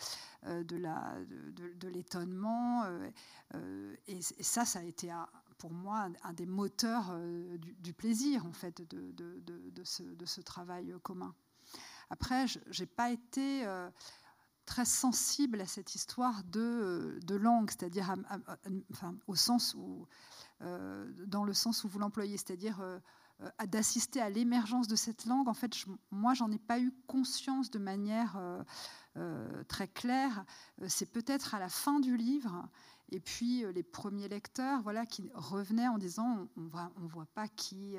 euh, 0.47 0.64
de 0.64 1.89
l'étonnement, 1.89 2.84
euh, 2.84 3.97
et, 4.07 4.22
ça, 4.22 4.64
ça 4.64 4.78
a 4.78 4.82
été 4.82 5.12
pour 5.59 5.72
moi 5.72 6.09
un, 6.22 6.32
des 6.32 6.47
moteurs 6.47 7.18
du, 7.80 7.93
plaisir, 7.93 8.47
en 8.47 8.53
fait, 8.53 8.82
de, 8.89 9.84
ce, 9.84 10.03
de 10.03 10.26
ce, 10.26 10.41
travail 10.41 10.95
commun. 11.03 11.34
Après, 12.11 12.47
je 12.47 12.59
n'ai 12.78 12.86
pas 12.86 13.11
été 13.11 13.64
très 14.68 14.84
sensible 14.84 15.62
à 15.62 15.66
cette 15.66 15.94
histoire 15.94 16.44
de, 16.44 17.18
de 17.26 17.34
langue, 17.34 17.70
c'est-à-dire 17.70 18.14
enfin, 18.92 19.16
au 19.26 19.34
sens 19.34 19.74
où, 19.74 20.06
euh, 20.60 21.10
dans 21.26 21.42
le 21.42 21.54
sens 21.54 21.84
où 21.84 21.88
vous 21.88 21.98
l'employez, 21.98 22.36
c'est-à-dire 22.36 22.78
euh, 22.82 22.98
d'assister 23.66 24.20
à 24.20 24.28
l'émergence 24.28 24.86
de 24.86 24.94
cette 24.94 25.24
langue. 25.24 25.48
En 25.48 25.54
fait, 25.54 25.72
moi, 26.10 26.34
j'en 26.34 26.50
ai 26.52 26.58
pas 26.58 26.78
eu 26.78 26.92
conscience 27.06 27.70
de 27.70 27.78
manière 27.78 28.38
très 29.68 29.88
claire. 29.88 30.44
C'est 30.86 31.10
peut-être 31.10 31.54
à 31.54 31.58
la 31.58 31.70
fin 31.70 31.98
du 31.98 32.16
livre 32.16 32.68
et 33.11 33.20
puis 33.20 33.64
les 33.72 33.82
premiers 33.82 34.28
lecteurs, 34.28 34.82
voilà, 34.82 35.06
qui 35.06 35.30
revenaient 35.34 35.88
en 35.88 35.98
disant 35.98 36.48
on 36.56 36.61
ne 36.61 36.68
on 36.96 37.06
voit 37.06 37.26
pas 37.26 37.48
qui, 37.48 37.96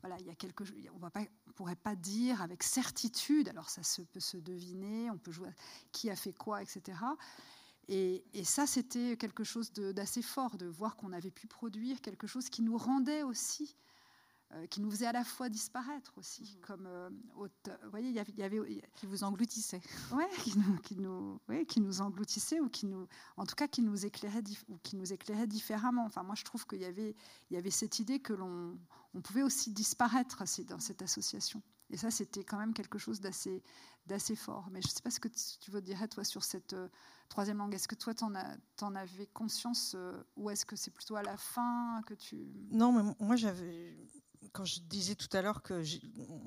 voilà, 0.00 0.16
il 0.20 0.26
y 0.26 0.30
a 0.30 0.34
quelque, 0.34 0.64
on 0.94 1.04
ne 1.04 1.52
pourrait 1.54 1.76
pas 1.76 1.96
dire 1.96 2.42
avec 2.42 2.62
certitude. 2.62 3.48
Alors 3.48 3.68
ça 3.68 3.82
se, 3.82 4.02
peut 4.02 4.20
se 4.20 4.36
deviner, 4.36 5.10
on 5.10 5.18
peut 5.18 5.32
jouer 5.32 5.50
qui 5.92 6.10
a 6.10 6.16
fait 6.16 6.32
quoi, 6.32 6.62
etc. 6.62 6.96
Et, 7.88 8.24
ça, 8.44 8.66
c'était 8.66 9.16
quelque 9.16 9.44
chose 9.44 9.72
d'assez 9.72 10.22
fort, 10.22 10.56
de 10.56 10.66
voir 10.66 10.96
qu'on 10.96 11.12
avait 11.12 11.30
pu 11.30 11.46
produire 11.46 12.00
quelque 12.00 12.26
chose 12.26 12.48
qui 12.48 12.62
nous 12.62 12.76
rendait 12.76 13.22
aussi, 13.22 13.76
euh, 13.76 13.95
qui 14.70 14.80
nous 14.80 14.90
faisait 14.90 15.06
à 15.06 15.12
la 15.12 15.24
fois 15.24 15.48
disparaître 15.48 16.12
aussi, 16.18 16.42
mmh. 16.42 16.66
comme 16.66 16.86
euh, 16.86 17.10
vous 17.34 17.90
voyez, 17.90 18.08
il 18.08 18.14
y 18.14 18.42
avait, 18.42 18.82
qui 18.94 19.06
vous 19.06 19.24
engloutissait, 19.24 19.80
ouais, 20.12 20.28
qui 20.42 20.56
nous, 20.58 20.76
qui 20.78 20.96
nous, 20.96 21.40
qui 21.68 21.80
nous 21.80 22.00
engloutissait 22.00 22.60
ou 22.60 22.68
qui 22.68 22.86
nous, 22.86 23.06
en 23.36 23.44
tout 23.44 23.54
cas, 23.54 23.68
qui 23.68 23.82
nous 23.82 24.06
éclairait, 24.06 24.42
ou 24.68 24.78
qui 24.82 24.96
nous 24.96 25.12
éclairait 25.12 25.46
différemment. 25.46 26.04
Enfin, 26.04 26.22
moi, 26.22 26.34
je 26.34 26.44
trouve 26.44 26.66
qu'il 26.66 26.80
y 26.80 26.84
avait, 26.84 27.14
il 27.50 27.54
y 27.54 27.56
avait 27.56 27.70
cette 27.70 27.98
idée 27.98 28.20
que 28.20 28.32
l'on, 28.32 28.78
on 29.14 29.20
pouvait 29.20 29.42
aussi 29.42 29.72
disparaître 29.72 30.44
dans 30.68 30.78
cette 30.78 31.02
association. 31.02 31.62
Et 31.90 31.96
ça, 31.96 32.10
c'était 32.10 32.44
quand 32.44 32.58
même 32.58 32.74
quelque 32.74 32.98
chose 32.98 33.20
d'assez, 33.20 33.62
d'assez 34.06 34.34
fort. 34.34 34.68
Mais 34.70 34.82
je 34.82 34.88
ne 34.88 34.92
sais 34.92 35.02
pas 35.02 35.10
ce 35.10 35.20
que 35.20 35.28
tu 35.28 35.70
veux 35.70 35.80
dire, 35.80 36.08
toi, 36.08 36.24
sur 36.24 36.42
cette 36.42 36.72
euh, 36.72 36.88
troisième 37.28 37.58
langue. 37.58 37.74
Est-ce 37.74 37.88
que 37.88 37.94
toi, 37.94 38.12
tu 38.12 38.24
en, 38.24 38.34
en, 38.82 38.94
avais 38.94 39.26
conscience 39.26 39.94
euh, 39.94 40.20
ou 40.36 40.50
est-ce 40.50 40.66
que 40.66 40.74
c'est 40.74 40.90
plutôt 40.90 41.16
à 41.16 41.22
la 41.22 41.36
fin 41.36 42.02
que 42.06 42.14
tu... 42.14 42.48
Non, 42.72 42.92
mais 42.92 43.14
moi, 43.20 43.36
j'avais... 43.36 43.96
Quand 44.52 44.64
je 44.64 44.80
disais 44.80 45.14
tout 45.14 45.28
à 45.32 45.42
l'heure 45.42 45.62
que 45.62 45.82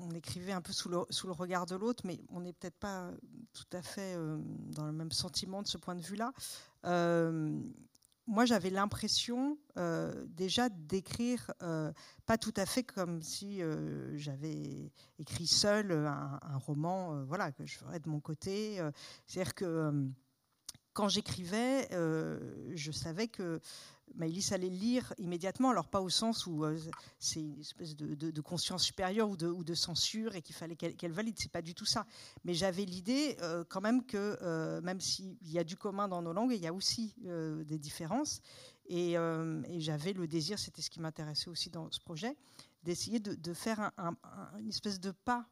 on 0.00 0.10
écrivait 0.12 0.52
un 0.52 0.60
peu 0.60 0.72
sous 0.72 0.88
le, 0.88 1.32
regard 1.32 1.66
de 1.66 1.76
l'autre, 1.76 2.02
mais 2.06 2.20
on 2.28 2.40
n'est 2.40 2.52
peut-être 2.52 2.78
pas 2.78 3.10
tout 3.52 3.76
à 3.76 3.82
fait 3.82 4.14
euh, 4.16 4.38
dans 4.74 4.86
le 4.86 4.92
même 4.92 5.12
sentiment 5.12 5.62
de 5.62 5.68
ce 5.68 5.78
point 5.78 5.94
de 5.94 6.02
vue-là 6.02 6.32
moi, 8.30 8.44
j'avais 8.44 8.70
l'impression 8.70 9.58
euh, 9.76 10.24
déjà 10.28 10.68
d'écrire, 10.68 11.50
euh, 11.62 11.92
pas 12.26 12.38
tout 12.38 12.54
à 12.56 12.64
fait 12.64 12.84
comme 12.84 13.22
si 13.22 13.60
euh, 13.60 14.16
j'avais 14.16 14.92
écrit 15.18 15.48
seul 15.48 15.90
un, 15.90 16.38
un 16.40 16.56
roman, 16.58 17.24
voilà, 17.24 17.50
que 17.50 17.66
je 17.66 17.76
ferais 17.76 17.98
de 17.98 18.08
mon 18.08 18.20
côté. 18.20 18.80
C'est-à-dire 19.26 19.54
que 19.54 19.92
quand 21.00 21.08
j'écrivais, 21.08 21.88
je 22.74 22.92
savais 22.92 23.26
que 23.26 23.58
Maëlys 24.14 24.52
allait 24.52 24.68
lire 24.68 25.14
immédiatement, 25.18 25.70
alors 25.70 25.88
pas 25.88 26.00
au 26.00 26.08
sens 26.08 26.46
où 26.46 26.64
euh, 26.64 26.78
c'est 27.18 27.40
une 27.40 27.60
espèce 27.60 27.96
de, 27.96 28.40
conscience 28.40 28.82
supérieure 28.84 29.30
ou 29.30 29.36
de, 29.36 29.74
censure 29.74 30.34
et 30.34 30.42
qu'il 30.42 30.54
fallait 30.54 30.76
qu'elle 30.76 31.12
valide, 31.12 31.36
c'est 31.38 31.50
pas 31.50 31.62
du 31.62 31.74
tout 31.74 31.84
ça. 31.84 32.06
Mais 32.44 32.54
j'avais 32.54 32.84
l'idée 32.84 33.36
euh, 33.40 33.64
quand 33.68 33.80
même 33.80 34.04
que 34.04 34.38
euh, 34.42 34.80
même 34.82 35.00
s'il 35.00 35.36
y 35.42 35.58
a 35.58 35.64
du 35.64 35.76
commun 35.76 36.08
dans 36.08 36.22
nos 36.22 36.32
langues, 36.32 36.52
il 36.52 36.62
y 36.62 36.66
a 36.66 36.72
aussi 36.72 37.14
des 37.24 37.78
différences. 37.78 38.40
Et, 38.86 39.14
j'avais 39.78 40.12
le 40.12 40.26
désir, 40.26 40.58
c'était 40.58 40.82
ce 40.82 40.90
qui 40.90 41.00
m'intéressait 41.00 41.48
aussi 41.48 41.70
dans 41.70 41.90
ce 41.90 42.00
projet, 42.00 42.36
d'essayer 42.82 43.20
de, 43.20 43.54
faire 43.54 43.92
une 44.58 44.68
espèce 44.68 45.00
de 45.00 45.12
pas 45.12 45.46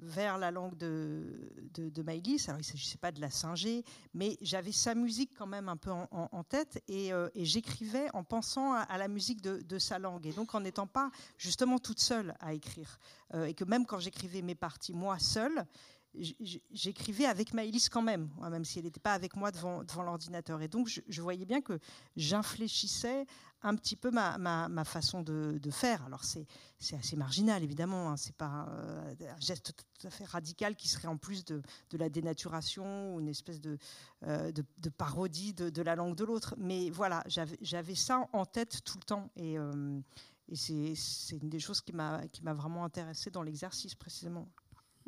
vers 0.00 0.38
la 0.38 0.50
langue 0.50 0.76
de, 0.76 1.50
de, 1.74 2.02
Alors, 2.02 2.18
il 2.18 2.46
ne 2.46 2.62
s'agissait 2.62 2.98
pas 2.98 3.12
de 3.12 3.20
la 3.20 3.30
singer, 3.30 3.84
mais 4.14 4.36
j'avais 4.40 4.72
sa 4.72 4.94
musique 4.94 5.32
quand 5.36 5.46
même 5.46 5.68
un 5.68 5.76
peu 5.76 5.90
en, 5.90 6.44
tête 6.44 6.82
euh, 6.90 7.28
et, 7.34 7.44
j'écrivais 7.44 8.08
en 8.14 8.24
pensant 8.24 8.72
à, 8.72 8.98
la 8.98 9.08
musique 9.08 9.40
de, 9.42 9.78
sa 9.78 9.98
langue. 9.98 10.26
Et 10.26 10.32
donc, 10.32 10.54
en 10.54 10.60
n'étant 10.60 10.86
pas 10.86 11.10
justement 11.36 11.78
toute 11.78 12.00
seule 12.00 12.34
à 12.40 12.54
écrire. 12.54 12.98
Euh, 13.34 13.46
et 13.46 13.54
que 13.54 13.64
même 13.64 13.86
quand 13.86 13.98
j'écrivais 13.98 14.42
mes 14.42 14.54
parties, 14.54 14.92
moi 14.92 15.18
seule, 15.18 15.66
j'écrivais 16.14 17.26
avec 17.26 17.52
Maëlys 17.52 17.88
quand 17.88 18.02
même, 18.02 18.30
même 18.50 18.64
si 18.64 18.78
elle 18.78 18.86
n'était 18.86 19.00
pas 19.00 19.12
avec 19.12 19.36
moi 19.36 19.50
devant, 19.50 19.84
devant 19.84 20.02
l'ordinateur. 20.02 20.60
Et 20.62 20.68
donc, 20.68 20.88
je, 20.88 21.22
voyais 21.22 21.44
bien 21.44 21.60
que 21.60 21.78
j'infléchissais 22.16 23.26
un 23.62 23.74
petit 23.74 23.96
peu 23.96 24.10
ma, 24.10 24.38
ma, 24.38 24.84
façon 24.84 25.22
de, 25.22 25.70
faire. 25.70 26.04
Alors, 26.04 26.24
c'est 26.24 26.46
assez 26.94 27.16
marginal, 27.16 27.62
évidemment. 27.62 28.10
Hein. 28.10 28.16
C'est 28.16 28.36
pas 28.36 28.68
euh, 28.70 29.14
un 29.20 29.40
geste 29.40 29.74
tout 29.74 30.06
à 30.06 30.10
fait 30.10 30.24
radical 30.24 30.76
qui 30.76 30.88
serait 30.88 31.08
en 31.08 31.16
plus 31.16 31.44
de, 31.44 31.62
la 31.92 32.08
dénaturation 32.08 33.14
ou 33.14 33.20
une 33.20 33.28
espèce 33.28 33.60
de, 33.60 33.78
euh, 34.24 34.52
de, 34.52 34.88
parodie 34.90 35.54
de, 35.54 35.82
la 35.82 35.96
langue 35.96 36.14
de 36.14 36.24
l'autre. 36.24 36.54
Mais 36.58 36.90
voilà, 36.90 37.24
j'avais 37.26 37.94
ça 37.94 38.28
en 38.32 38.46
tête 38.46 38.82
tout 38.84 38.98
le 38.98 39.04
temps. 39.04 39.30
Et, 39.36 39.58
euh, 39.58 40.00
et 40.48 40.56
c'est 40.56 41.36
une 41.36 41.50
des 41.50 41.60
choses 41.60 41.80
qui 41.80 41.92
m'a 41.92 42.22
vraiment 42.54 42.84
intéressée 42.84 43.30
dans 43.30 43.42
l'exercice, 43.42 43.94
précisément. 43.94 44.48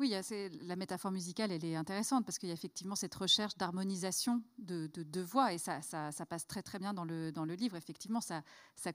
Oui, 0.01 0.15
la 0.63 0.75
métaphore 0.75 1.11
musicale, 1.11 1.51
elle 1.51 1.63
est 1.63 1.75
intéressante 1.75 2.25
parce 2.25 2.39
qu'il 2.39 2.49
y 2.49 2.51
a 2.51 2.55
effectivement 2.55 2.95
cette 2.95 3.13
recherche 3.13 3.55
d'harmonisation 3.55 4.41
de, 4.57 4.89
de, 4.95 5.21
voix 5.21 5.53
et 5.53 5.59
ça, 5.59 5.79
passe 6.27 6.47
très 6.47 6.63
très 6.63 6.79
bien 6.79 6.91
dans 6.91 7.05
le, 7.05 7.53
livre. 7.53 7.77
Effectivement, 7.77 8.19
ça, 8.19 8.41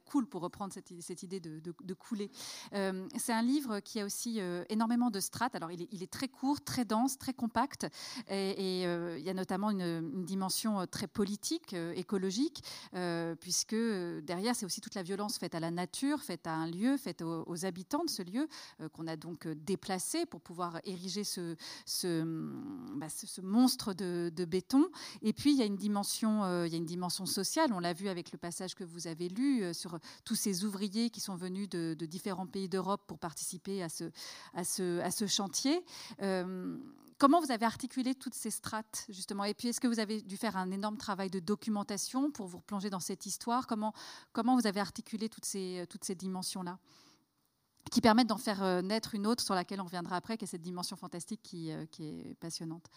coule 0.04 0.26
pour 0.26 0.42
reprendre 0.42 0.72
cette, 0.72 1.22
idée 1.22 1.38
de, 1.38 1.94
couler. 1.94 2.28
Euh, 2.74 3.06
c'est 3.16 3.32
un 3.32 3.42
livre 3.42 3.78
qui 3.78 4.00
a 4.00 4.04
aussi 4.04 4.40
euh, 4.40 4.64
énormément 4.68 5.10
de 5.10 5.20
strates. 5.20 5.54
Alors, 5.54 5.70
il 5.70 5.82
est, 5.82 5.88
il 5.92 6.02
est, 6.02 6.10
très 6.10 6.26
court, 6.26 6.60
très 6.60 6.84
dense, 6.84 7.18
très 7.18 7.32
compact 7.32 7.86
et, 8.28 8.84
euh, 8.84 9.16
il 9.16 9.24
y 9.24 9.30
a 9.30 9.34
notamment 9.34 9.70
une, 9.70 10.24
dimension 10.24 10.88
très 10.88 11.06
politique, 11.06 11.72
écologique, 11.94 12.64
puisque 13.38 13.76
derrière, 13.76 14.56
c'est 14.56 14.66
aussi 14.66 14.80
toute 14.80 14.96
la 14.96 15.04
violence 15.04 15.38
faite 15.38 15.54
à 15.54 15.60
la 15.60 15.70
nature, 15.70 16.20
faite 16.20 16.48
à 16.48 16.52
un 16.52 16.66
lieu, 16.66 16.96
faite 16.96 17.22
aux, 17.22 17.44
aux 17.46 17.64
habitants 17.64 18.02
de 18.02 18.10
ce 18.10 18.22
lieu 18.22 18.48
qu'on 18.92 19.06
a 19.06 19.14
donc 19.14 19.46
déplacé 19.46 20.26
pour 20.26 20.40
pouvoir 20.40 20.80
ce, 21.24 21.56
ce, 21.84 22.24
bah, 22.96 23.08
ce 23.08 23.40
monstre 23.40 23.94
de, 23.94 24.44
béton. 24.44 24.86
Et 25.22 25.32
puis, 25.32 25.52
il 25.52 25.58
y, 25.58 25.62
a 25.62 25.64
une 25.64 25.76
dimension, 25.76 26.44
euh, 26.44 26.66
il 26.66 26.72
y 26.72 26.76
a 26.76 26.78
une 26.78 26.84
dimension 26.84 27.26
sociale. 27.26 27.72
On 27.72 27.80
l'a 27.80 27.92
vu 27.92 28.08
avec 28.08 28.32
le 28.32 28.38
passage 28.38 28.74
que 28.74 28.84
vous 28.84 29.06
avez 29.06 29.28
lu 29.28 29.62
euh, 29.62 29.72
sur 29.72 29.98
tous 30.24 30.34
ces 30.34 30.64
ouvriers 30.64 31.10
qui 31.10 31.20
sont 31.20 31.36
venus 31.36 31.68
de, 31.68 31.94
différents 32.06 32.46
pays 32.46 32.68
d'Europe 32.68 33.02
pour 33.06 33.18
participer 33.18 33.82
à 33.82 33.88
ce, 33.88 35.26
chantier. 35.26 35.84
Euh, 36.22 36.76
comment 37.18 37.40
vous 37.40 37.50
avez 37.50 37.66
articulé 37.66 38.14
toutes 38.14 38.34
ces 38.34 38.50
strates, 38.50 39.06
justement? 39.08 39.44
Et 39.44 39.54
puis, 39.54 39.68
est-ce 39.68 39.80
que 39.80 39.88
vous 39.88 40.00
avez 40.00 40.22
dû 40.22 40.36
faire 40.36 40.56
un 40.56 40.70
énorme 40.70 40.96
travail 40.96 41.30
de 41.30 41.40
documentation 41.40 42.30
pour 42.30 42.46
vous 42.46 42.58
replonger 42.58 42.90
dans 42.90 43.00
cette 43.00 43.26
histoire? 43.26 43.66
Comment, 43.66 43.92
vous 44.34 44.66
avez 44.66 44.80
articulé 44.80 45.28
toutes 45.28 45.44
ces 45.44 46.14
dimensions-là? 46.14 46.78
Qui 47.90 48.00
permettent 48.00 48.28
d'en 48.28 48.38
faire 48.38 48.62
euh, 48.62 48.82
naître 48.82 49.14
une 49.14 49.26
autre 49.26 49.42
sur 49.42 49.54
laquelle 49.54 49.80
on 49.80 49.84
reviendra 49.84 50.16
après, 50.16 50.36
qui 50.36 50.44
est 50.44 50.48
cette 50.48 50.62
dimension 50.62 50.96
fantastique 50.96 51.40
qui, 51.42 51.70
euh, 51.70 51.86
qui 51.86 52.04
est 52.04 52.34
passionnante. 52.34 52.88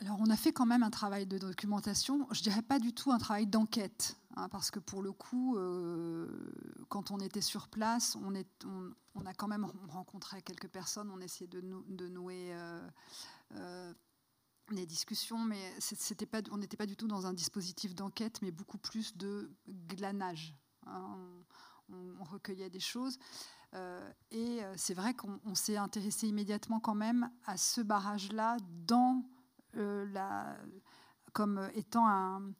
Alors, 0.00 0.18
on 0.20 0.28
a 0.28 0.36
fait 0.36 0.52
quand 0.52 0.66
même 0.66 0.82
un 0.82 0.90
travail 0.90 1.26
de 1.26 1.38
documentation. 1.38 2.28
Je 2.30 2.42
dirais 2.42 2.62
pas 2.62 2.78
du 2.78 2.92
tout 2.92 3.12
un 3.12 3.18
travail 3.18 3.46
d'enquête, 3.46 4.18
hein, 4.36 4.48
parce 4.50 4.70
que 4.70 4.78
pour 4.78 5.02
le 5.02 5.12
coup, 5.12 5.56
euh, 5.56 6.28
quand 6.90 7.10
on 7.10 7.18
était 7.18 7.40
sur 7.40 7.68
place, 7.68 8.16
on, 8.16 8.34
a 9.24 9.34
quand 9.34 9.48
même 9.48 9.66
rencontré 9.88 10.42
quelques 10.42 10.68
personnes, 10.68 11.10
on 11.10 11.20
essayait 11.20 11.48
de, 11.48 11.62
de 11.88 12.08
nouer 12.08 12.54
des 14.70 14.84
discussions, 14.84 15.38
mais 15.38 15.72
on 16.50 16.58
n'était 16.58 16.76
pas 16.76 16.86
du 16.86 16.96
tout 16.96 17.08
dans 17.08 17.26
un 17.26 17.32
dispositif 17.32 17.94
d'enquête, 17.94 18.42
mais 18.42 18.50
beaucoup 18.50 18.78
plus 18.78 19.16
de 19.16 19.50
glanage. 19.66 20.54
Hein 20.84 21.16
recueillait 22.20 22.70
des 22.70 22.80
choses. 22.80 23.18
Euh, 23.74 24.10
et 24.30 24.64
euh, 24.64 24.72
c'est 24.76 24.94
vrai 24.94 25.14
qu'on 25.14 25.54
s'est 25.54 25.76
intéressé 25.76 26.28
immédiatement 26.28 26.80
quand 26.80 26.94
même 26.94 27.30
à 27.44 27.56
ce 27.56 27.80
barrage-là 27.80 28.56
euh, 29.76 30.54
comme 31.32 31.68
étant 31.74 32.08
un, 32.08 32.52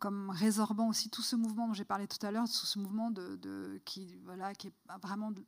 comme 0.00 0.30
résorbant 0.30 0.88
aussi 0.88 1.10
tout 1.10 1.22
ce 1.22 1.36
mouvement 1.36 1.68
dont 1.68 1.74
j'ai 1.74 1.84
parlé 1.84 2.08
tout 2.08 2.24
à 2.24 2.30
l'heure, 2.30 2.46
tout 2.46 2.66
ce 2.66 2.78
mouvement 2.78 3.10
de, 3.10 3.80
qui, 3.84 4.18
voilà, 4.24 4.54
qui 4.54 4.68
est 4.68 4.74
vraiment 5.02 5.30
de, 5.30 5.44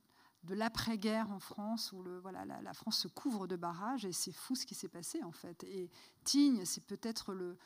l'après-guerre 0.55 1.31
en 1.31 1.41
France, 1.41 1.93
où 1.93 2.03
le, 2.03 2.21
voilà, 2.21 2.45
la, 2.45 2.73
France 2.73 2.99
se 2.99 3.09
couvre 3.09 3.47
de 3.47 3.57
barrages, 3.57 4.05
et 4.05 4.13
c'est 4.13 4.33
fou 4.33 4.55
ce 4.55 4.65
qui 4.65 4.75
s'est 4.75 4.89
passé 4.89 5.23
en 5.23 5.33
fait. 5.33 5.63
Et 5.65 5.91
Tignes, 6.25 6.65
c'est 6.65 6.85
peut-être 6.85 7.35
le, 7.35 7.59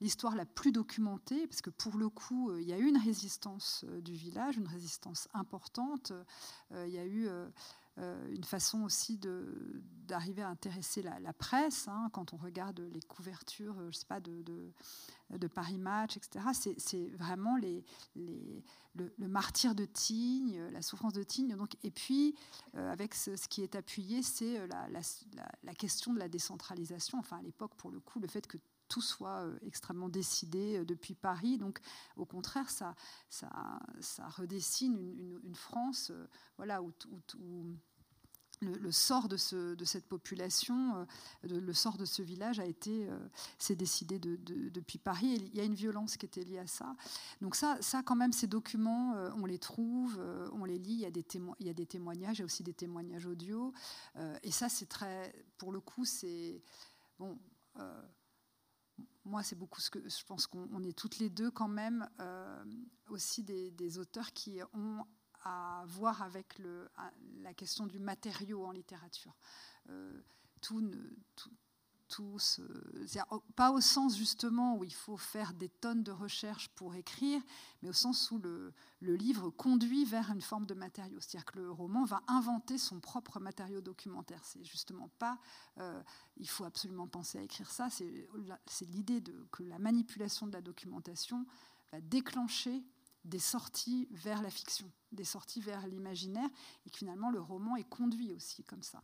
l'histoire 0.00 0.34
la 0.34 0.46
plus 0.46 0.72
documentée, 0.72 1.46
parce 1.46 1.60
que 1.60 1.70
pour 1.70 1.96
le 1.96 2.08
coup, 2.08 2.50
euh, 2.50 2.60
il 2.60 2.68
y 2.68 2.72
a 2.72 2.78
eu 2.78 2.86
une 2.86 2.96
résistance 2.96 3.84
euh, 3.88 4.00
du 4.00 4.14
village, 4.14 4.56
une 4.56 4.66
résistance 4.66 5.28
importante. 5.34 6.12
Euh, 6.72 6.86
il 6.86 6.94
y 6.94 6.98
a 6.98 7.04
eu 7.04 7.28
une 8.32 8.44
façon 8.44 8.82
aussi 8.84 9.20
d'arriver 10.06 10.40
à 10.40 10.48
intéresser 10.48 11.02
la, 11.02 11.32
presse. 11.34 11.86
Hein, 11.86 12.08
quand 12.14 12.32
on 12.32 12.38
regarde 12.38 12.80
les 12.80 13.02
couvertures, 13.02 13.76
je 13.90 13.98
sais 13.98 14.06
pas, 14.06 14.20
de, 14.20 14.42
de, 15.28 15.46
Paris 15.48 15.76
Match, 15.76 16.16
etc., 16.16 16.46
c'est 16.78 17.08
vraiment 17.08 17.56
les, 17.56 17.84
les, 18.16 18.64
le, 18.94 19.28
martyr 19.28 19.74
de 19.74 19.84
Tignes, 19.84 20.62
la 20.72 20.80
souffrance 20.80 21.12
de 21.12 21.22
Tignes. 21.22 21.54
Donc, 21.56 21.76
et 21.82 21.90
puis, 21.90 22.34
avec 22.72 23.14
ce, 23.14 23.36
ce, 23.36 23.48
qui 23.48 23.62
est 23.62 23.74
appuyé, 23.74 24.22
c'est 24.22 24.66
la, 24.68 24.88
la, 24.88 25.00
la, 25.62 25.74
question 25.74 26.14
de 26.14 26.18
la 26.18 26.28
décentralisation. 26.28 27.18
Enfin, 27.18 27.38
à 27.38 27.42
l'époque, 27.42 27.74
pour 27.74 27.90
le 27.90 28.00
coup, 28.00 28.18
le 28.18 28.28
fait 28.28 28.46
que 28.46 28.56
tout 28.90 29.00
soit 29.00 29.46
extrêmement 29.62 30.08
décidé 30.08 30.84
depuis 30.84 31.14
Paris. 31.14 31.56
Donc, 31.56 31.80
au 32.16 32.26
contraire, 32.26 32.68
ça, 32.68 32.94
ça, 33.28 33.48
redessine 34.28 34.98
une, 35.42 35.54
France 35.54 36.12
voilà, 36.58 36.82
où, 36.82 36.92
où 37.38 37.64
le, 38.60 38.92
sort 38.92 39.28
de, 39.28 39.36
cette 39.36 40.06
population, 40.06 40.96
euh, 40.96 41.04
le 41.60 41.72
sort 41.72 41.96
de 41.96 42.04
ce 42.04 42.22
village 42.22 42.60
a 42.60 42.66
été, 42.66 43.08
euh, 43.08 43.74
décidé 43.74 44.18
depuis 44.18 44.98
Paris. 44.98 45.50
il 45.52 45.56
y 45.56 45.60
a 45.60 45.64
une 45.64 45.74
violence 45.74 46.16
qui 46.16 46.26
était 46.26 46.42
liée 46.42 46.58
à 46.58 46.66
ça. 46.66 46.94
Donc 47.40 47.56
ça, 47.56 47.78
ça 47.80 48.02
quand 48.02 48.16
même, 48.16 48.32
ces 48.32 48.46
documents, 48.46 49.14
euh, 49.14 49.30
on 49.36 49.46
les 49.46 49.58
trouve, 49.58 50.20
on 50.52 50.64
les 50.64 50.78
lit. 50.78 50.92
Il 50.92 51.00
y 51.00 51.06
a 51.06 51.10
des 51.10 51.24
il 51.60 51.66
y 51.66 51.70
a 51.70 51.74
des 51.74 51.86
témoignages, 51.86 52.38
il 52.38 52.40
y 52.40 52.42
a 52.42 52.44
aussi 52.44 52.62
des 52.62 52.74
témoignages 52.74 53.26
audio. 53.26 53.72
et 54.42 54.50
ça, 54.50 54.68
c'est 54.68 54.86
très, 54.86 55.32
pour 55.58 55.72
le 55.72 55.80
coup, 55.80 56.04
c'est 56.04 56.62
bon. 57.18 57.38
Moi, 59.24 59.42
c'est 59.42 59.56
beaucoup 59.56 59.80
ce 59.80 59.90
que 59.90 60.08
je 60.08 60.24
pense 60.24 60.46
qu'on 60.46 60.82
est 60.82 60.96
toutes 60.96 61.18
les 61.18 61.30
deux 61.30 61.50
quand 61.50 61.68
même 61.68 62.08
aussi 63.08 63.42
des 63.42 63.98
auteurs 63.98 64.32
qui 64.32 64.60
ont 64.72 65.04
à 65.42 65.84
voir 65.86 66.22
avec 66.22 66.58
le, 66.58 66.88
la 67.42 67.54
question 67.54 67.86
du 67.86 67.98
matériau 67.98 68.64
en 68.66 68.72
littérature. 68.72 69.36
Euh, 69.88 70.20
tout, 70.60 70.82
pas 73.56 73.70
au 73.70 73.80
sens 73.80 74.16
justement 74.16 74.76
où 74.76 74.84
il 74.84 74.92
faut 74.92 75.16
faire 75.16 75.54
des 75.54 75.68
tonnes 75.68 76.02
de 76.02 76.12
recherches 76.12 76.68
pour 76.70 76.94
écrire, 76.94 77.40
mais 77.82 77.88
au 77.88 77.92
sens 77.92 78.30
où 78.30 78.38
le, 78.38 78.72
le 79.00 79.16
livre 79.16 79.50
conduit 79.50 80.04
vers 80.04 80.30
une 80.30 80.42
forme 80.42 80.66
de 80.66 80.74
matériau. 80.74 81.20
C'est-à-dire 81.20 81.44
que 81.44 81.58
le 81.58 81.70
roman 81.70 82.04
va 82.04 82.22
inventer 82.26 82.78
son 82.78 83.00
propre 83.00 83.40
matériau 83.40 83.80
documentaire. 83.80 84.40
C'est 84.44 84.64
justement 84.64 85.10
pas, 85.18 85.38
euh, 85.78 86.02
il 86.36 86.48
faut 86.48 86.64
absolument 86.64 87.06
penser 87.06 87.38
à 87.38 87.42
écrire 87.42 87.70
ça. 87.70 87.88
C'est 87.90 88.86
l'idée 88.86 89.22
que 89.52 89.62
la 89.62 89.78
manipulation 89.78 90.46
de 90.46 90.52
la 90.52 90.62
documentation 90.62 91.46
va 91.92 92.00
déclencher 92.00 92.84
des 93.24 93.38
sorties 93.38 94.08
vers 94.12 94.42
la 94.42 94.50
fiction, 94.50 94.90
des 95.12 95.24
sorties 95.24 95.60
vers 95.60 95.86
l'imaginaire, 95.86 96.48
et 96.86 96.90
que 96.90 96.98
finalement 96.98 97.30
le 97.30 97.40
roman 97.40 97.76
est 97.76 97.88
conduit 97.88 98.32
aussi 98.32 98.64
comme 98.64 98.82
ça. 98.82 99.02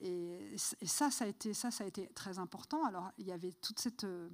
Et, 0.00 0.56
ça, 0.56 1.10
ça 1.10 1.24
a 1.24 1.86
été 1.86 2.08
très 2.14 2.38
important. 2.38 2.84
Alors 2.84 3.10
il 3.18 3.26
y 3.26 3.32
avait 3.32 3.52
toute 3.52 3.78
cette 3.78 4.04
euh, 4.04 4.28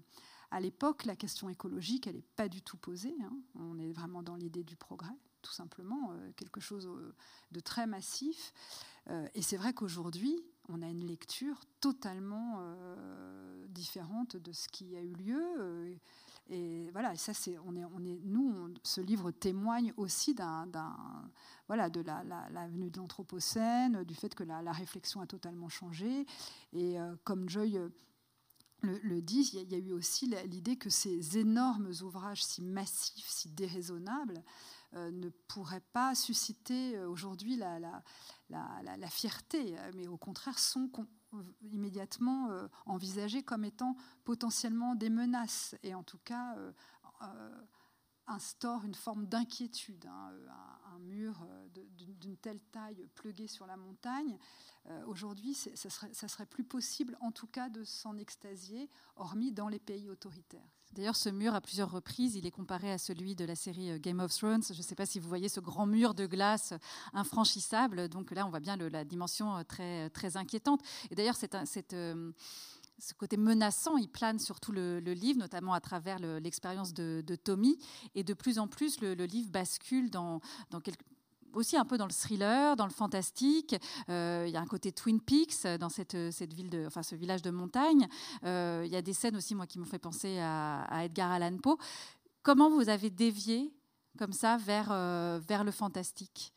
à 0.51 0.61
l'époque, 0.61 1.05
la 1.05 1.15
question 1.15 1.51
écologique, 1.51 2.07
elle 2.07 2.17
n'est 2.17 2.23
pas 2.37 2.49
du 2.49 2.63
tout 2.63 2.79
posée. 2.79 3.15
Hein. 3.23 3.37
On 3.55 3.79
est 3.79 3.93
vraiment 3.93 4.23
dans 4.23 4.37
l'idée 4.37 4.65
du 4.65 4.77
progrès, 4.77 5.15
tout 5.43 5.53
simplement, 5.53 6.13
euh, 6.13 6.33
quelque 6.37 6.61
chose 6.61 6.87
euh, 6.87 7.15
de 7.53 7.61
très 7.61 7.87
massif. 7.87 8.53
et 9.35 9.41
c'est 9.41 9.57
vrai 9.57 9.73
qu'aujourd'hui, 9.73 10.43
on 10.69 10.83
a 10.83 10.87
une 10.87 11.07
lecture 11.07 11.61
totalement 11.81 12.61
différente 13.71 14.37
de 14.37 14.53
ce 14.53 14.69
qui 14.69 14.97
a 14.97 15.03
eu 15.03 15.15
lieu. 15.15 15.99
Et 16.51 16.91
voilà, 16.93 17.15
ça 17.17 17.35
c'est, 17.35 17.59
on 17.59 17.77
est, 17.77 17.85
on 17.85 18.05
est, 18.05 18.21
nous, 18.25 18.73
ce 18.83 19.01
livre 19.03 19.31
témoigne 19.31 19.93
aussi 19.97 20.35
d'un, 20.35 20.67
voilà, 21.67 21.91
de 21.91 22.01
la, 22.01 22.69
venue 22.69 22.91
de 22.91 22.99
l'anthropocène, 22.99 24.03
du 24.05 24.15
fait 24.15 24.35
que 24.35 24.45
la, 24.45 24.73
réflexion 24.73 25.21
a 25.21 25.27
totalement 25.27 25.69
changé. 25.69 26.27
Et 26.73 26.99
euh, 26.99 27.15
comme 27.25 27.51
Joy 27.51 27.77
euh, 27.77 27.91
le, 28.81 29.21
dit, 29.21 29.51
il 29.53 29.71
y, 29.71 29.75
a 29.75 29.79
eu 29.79 29.93
aussi 29.93 30.27
l'idée 30.47 30.77
que 30.77 30.89
ces 30.89 31.37
énormes 31.37 31.93
ouvrages 32.01 32.43
si 32.43 32.63
massifs, 32.63 33.29
si 33.29 33.51
déraisonnables, 33.51 34.43
euh, 34.95 35.11
ne 35.11 35.29
pourraient 35.49 35.85
pas 35.93 36.15
susciter 36.15 36.99
aujourd'hui 37.01 37.57
la, 37.57 37.79
la, 38.49 39.11
fierté, 39.11 39.77
mais 39.97 40.07
au 40.07 40.17
contraire 40.17 40.59
sont 40.59 40.89
immédiatement 41.73 42.51
euh, 42.51 42.69
envisagées 42.87 43.43
comme 43.43 43.65
étant 43.65 43.97
potentiellement 44.25 44.95
des 44.95 45.11
menaces. 45.11 45.77
Et 45.83 45.95
en 45.95 46.03
tout 46.03 46.19
cas 46.25 46.57
euh, 46.57 46.73
euh, 47.23 47.61
instaure 48.29 48.85
une 48.85 48.95
forme 48.95 49.27
d'inquiétude. 49.27 50.07
Hein, 50.07 50.33
un, 50.95 50.99
mur 51.01 51.47
d'une 52.21 52.37
telle 52.37 52.61
taille 52.73 53.09
plugué 53.15 53.47
sur 53.47 53.67
la 53.67 53.77
montagne, 53.77 54.37
aujourd'hui, 55.07 55.55
ça 55.55 55.89
serait, 55.89 56.13
serait 56.13 56.47
plus 56.47 56.65
possible 56.65 57.17
en 57.21 57.31
tout 57.31 57.47
cas 57.47 57.69
de 57.69 57.85
s'en 57.85 58.19
extasier, 58.19 58.91
hormis 59.17 59.53
dans 59.53 59.69
les 59.69 59.79
pays 59.79 60.09
autoritaires. 60.11 60.79
D'ailleurs, 60.93 61.17
ce 61.17 61.29
mur, 61.29 61.55
à 61.55 61.61
plusieurs 61.61 61.91
reprises, 61.91 62.35
il 62.35 62.47
est 62.47 62.51
comparé 62.51 62.91
à 62.91 62.99
celui 62.99 63.35
de 63.35 63.45
la 63.45 63.55
série 63.55 63.91
euh, 63.91 63.99
Game 63.99 64.21
of 64.21 64.35
Thrones. 64.35 64.63
Je 64.69 64.79
ne 64.79 64.83
sais 64.83 64.95
pas 64.95 65.05
si 65.05 65.21
vous 65.21 65.29
voyez 65.29 65.49
ce 65.49 65.61
grand 65.61 65.87
mur 65.87 66.15
de 66.15 66.27
glace 66.27 66.73
infranchissable. 67.13 68.09
Donc 68.09 68.31
là, 68.31 68.47
on 68.47 68.51
voit 68.51 68.61
bien 68.61 68.77
la 68.77 69.05
dimension 69.05 69.57
euh, 69.57 69.63
très, 69.65 70.09
très 70.11 70.37
inquiétante. 70.37 70.81
Et 71.11 71.15
d'ailleurs, 71.15 71.37
euh, 71.93 72.33
ce 72.99 73.15
côté 73.15 73.37
menaçant, 73.37 73.97
il 73.97 74.09
plane 74.09 74.39
sur 74.39 74.61
tout 74.61 74.73
le, 74.73 74.99
livre, 74.99 75.39
notamment 75.39 75.73
à 75.73 75.81
travers 75.81 76.19
l'expérience 76.19 76.93
de, 76.93 77.37
Tommy. 77.37 77.79
Et 78.15 78.25
de 78.25 78.35
plus 78.35 78.59
en 78.59 78.67
plus, 78.67 79.01
le, 79.01 79.15
livre 79.15 79.51
bascule 79.51 80.11
aussi 81.53 81.77
un 81.77 81.85
peu 81.85 81.97
dans 81.97 82.07
le 82.07 82.13
thriller, 82.13 82.77
dans 82.77 82.87
le 82.87 82.93
fantastique. 82.93 83.77
Euh, 84.09 84.45
il 84.47 84.53
y 84.53 84.57
a 84.57 84.61
un 84.61 84.67
côté 84.67 84.93
Twin 84.93 85.21
Peaks 85.21 85.67
dans 85.79 85.89
cette, 85.89 86.15
ville 86.15 86.85
enfin, 86.87 87.03
ce 87.03 87.15
village 87.15 87.43
de 87.43 87.51
montagne. 87.51 88.09
Euh, 88.45 88.83
il 88.85 88.93
y 88.93 88.97
a 88.97 89.03
des 89.03 89.13
scènes 89.13 89.37
aussi, 89.37 89.55
moi, 89.55 89.67
qui 89.67 89.79
m'ont 89.79 89.85
fait 89.85 89.99
penser 89.99 90.39
à, 90.41 91.05
Edgar 91.05 91.31
Allan 91.31 91.57
Poe. 91.59 91.79
Comment 92.43 92.71
vous 92.71 92.89
avez 92.89 93.11
dévié 93.11 93.73
comme 94.19 94.33
ça 94.33 94.57
vers, 94.57 94.89
euh, 94.91 95.41
le 95.49 95.71
fantastique? 95.71 96.53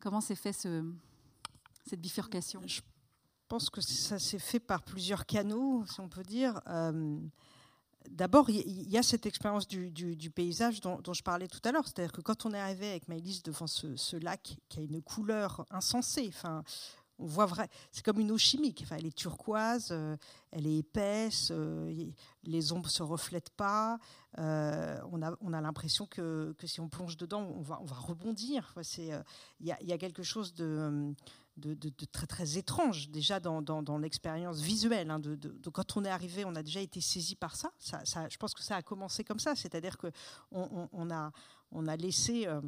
Comment 0.00 0.20
s'est 0.20 0.34
fait 0.34 0.52
ce, 0.52 0.84
cette 1.88 2.00
bifurcation? 2.00 2.60
Pense 3.48 3.70
que 3.70 3.80
ça 3.80 4.18
s'est 4.18 4.38
fait 4.38 4.60
par 4.60 4.82
plusieurs 4.82 5.26
canaux, 5.26 5.84
si 5.86 6.00
on 6.00 6.08
peut 6.08 6.22
dire. 6.22 6.60
D'abord, 8.10 8.50
il 8.50 8.90
y 8.90 8.98
a 8.98 9.02
cette 9.02 9.24
expérience 9.24 9.66
du, 9.66 10.30
paysage 10.30 10.80
dont, 10.80 11.00
je 11.12 11.22
parlais 11.22 11.48
tout 11.48 11.60
à 11.64 11.72
l'heure. 11.72 11.84
C'est-à-dire 11.86 12.12
que 12.12 12.20
quand 12.20 12.44
on 12.44 12.52
est 12.52 12.60
arrivé 12.60 12.90
avec 12.90 13.08
Maëlys 13.08 13.42
devant 13.42 13.66
ce, 13.66 14.16
lac 14.16 14.56
qui 14.68 14.78
a 14.78 14.82
une 14.82 15.00
couleur 15.00 15.64
insensée, 15.70 16.26
enfin, 16.28 16.62
on 17.18 17.26
voit 17.26 17.46
vrai, 17.46 17.68
c'est 17.92 18.04
comme 18.04 18.20
une 18.20 18.30
eau 18.30 18.38
chimique. 18.38 18.80
Enfin, 18.84 18.96
elle 18.98 19.06
est 19.06 19.16
turquoise, 19.16 19.88
euh, 19.92 20.16
elle 20.50 20.66
est 20.66 20.78
épaisse, 20.78 21.48
euh, 21.50 22.10
les 22.42 22.72
ombres 22.72 22.90
se 22.90 23.02
reflètent 23.02 23.50
pas. 23.50 23.98
Euh, 24.38 25.00
on 25.12 25.22
a, 25.22 25.34
on 25.40 25.52
a 25.52 25.60
l'impression 25.60 26.06
que, 26.06 26.54
si 26.64 26.80
on 26.80 26.88
plonge 26.88 27.16
dedans, 27.16 27.42
on 27.56 27.62
va, 27.62 27.80
on 27.80 27.84
va 27.84 27.96
rebondir. 27.96 28.74
Il 28.98 29.22
y, 29.60 29.92
a 29.92 29.98
quelque 29.98 30.22
chose 30.22 30.54
de 30.54 31.14
de, 31.56 31.88
très 32.06 32.26
très 32.26 32.58
étrange 32.58 33.10
déjà 33.10 33.40
dans, 33.40 33.98
l'expérience 33.98 34.60
visuelle. 34.60 35.10
Hein, 35.10 35.18
de, 35.18 35.36
quand 35.70 35.96
on 35.96 36.04
est 36.04 36.10
arrivé, 36.10 36.44
on 36.44 36.54
a 36.54 36.62
déjà 36.62 36.80
été 36.80 37.00
saisi 37.00 37.36
par 37.36 37.56
ça. 37.56 37.72
Je 37.80 38.36
pense 38.36 38.54
que 38.54 38.62
ça 38.62 38.76
a 38.76 38.82
commencé 38.82 39.24
comme 39.24 39.38
ça, 39.38 39.54
c'est-à-dire 39.54 39.96
que 39.98 40.08
on, 40.50 41.10
a, 41.10 41.30
on 41.70 41.86
a 41.86 41.96
laissé 41.96 42.46
euh, 42.46 42.60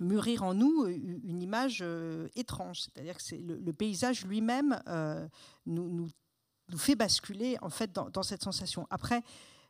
mûrir 0.00 0.42
en 0.42 0.54
nous 0.54 0.86
une 0.86 1.40
image 1.40 1.80
euh, 1.82 2.28
étrange, 2.36 2.82
c'est-à-dire 2.82 3.16
que 3.16 3.22
c'est 3.22 3.38
le, 3.38 3.72
paysage 3.72 4.24
lui-même 4.24 4.80
euh, 4.88 5.26
nous, 5.66 5.88
nous, 5.88 6.08
nous, 6.70 6.78
fait 6.78 6.96
basculer 6.96 7.56
en 7.62 7.70
fait 7.70 7.92
dans, 7.92 8.22
cette 8.22 8.42
sensation. 8.42 8.86
Après 8.90 9.22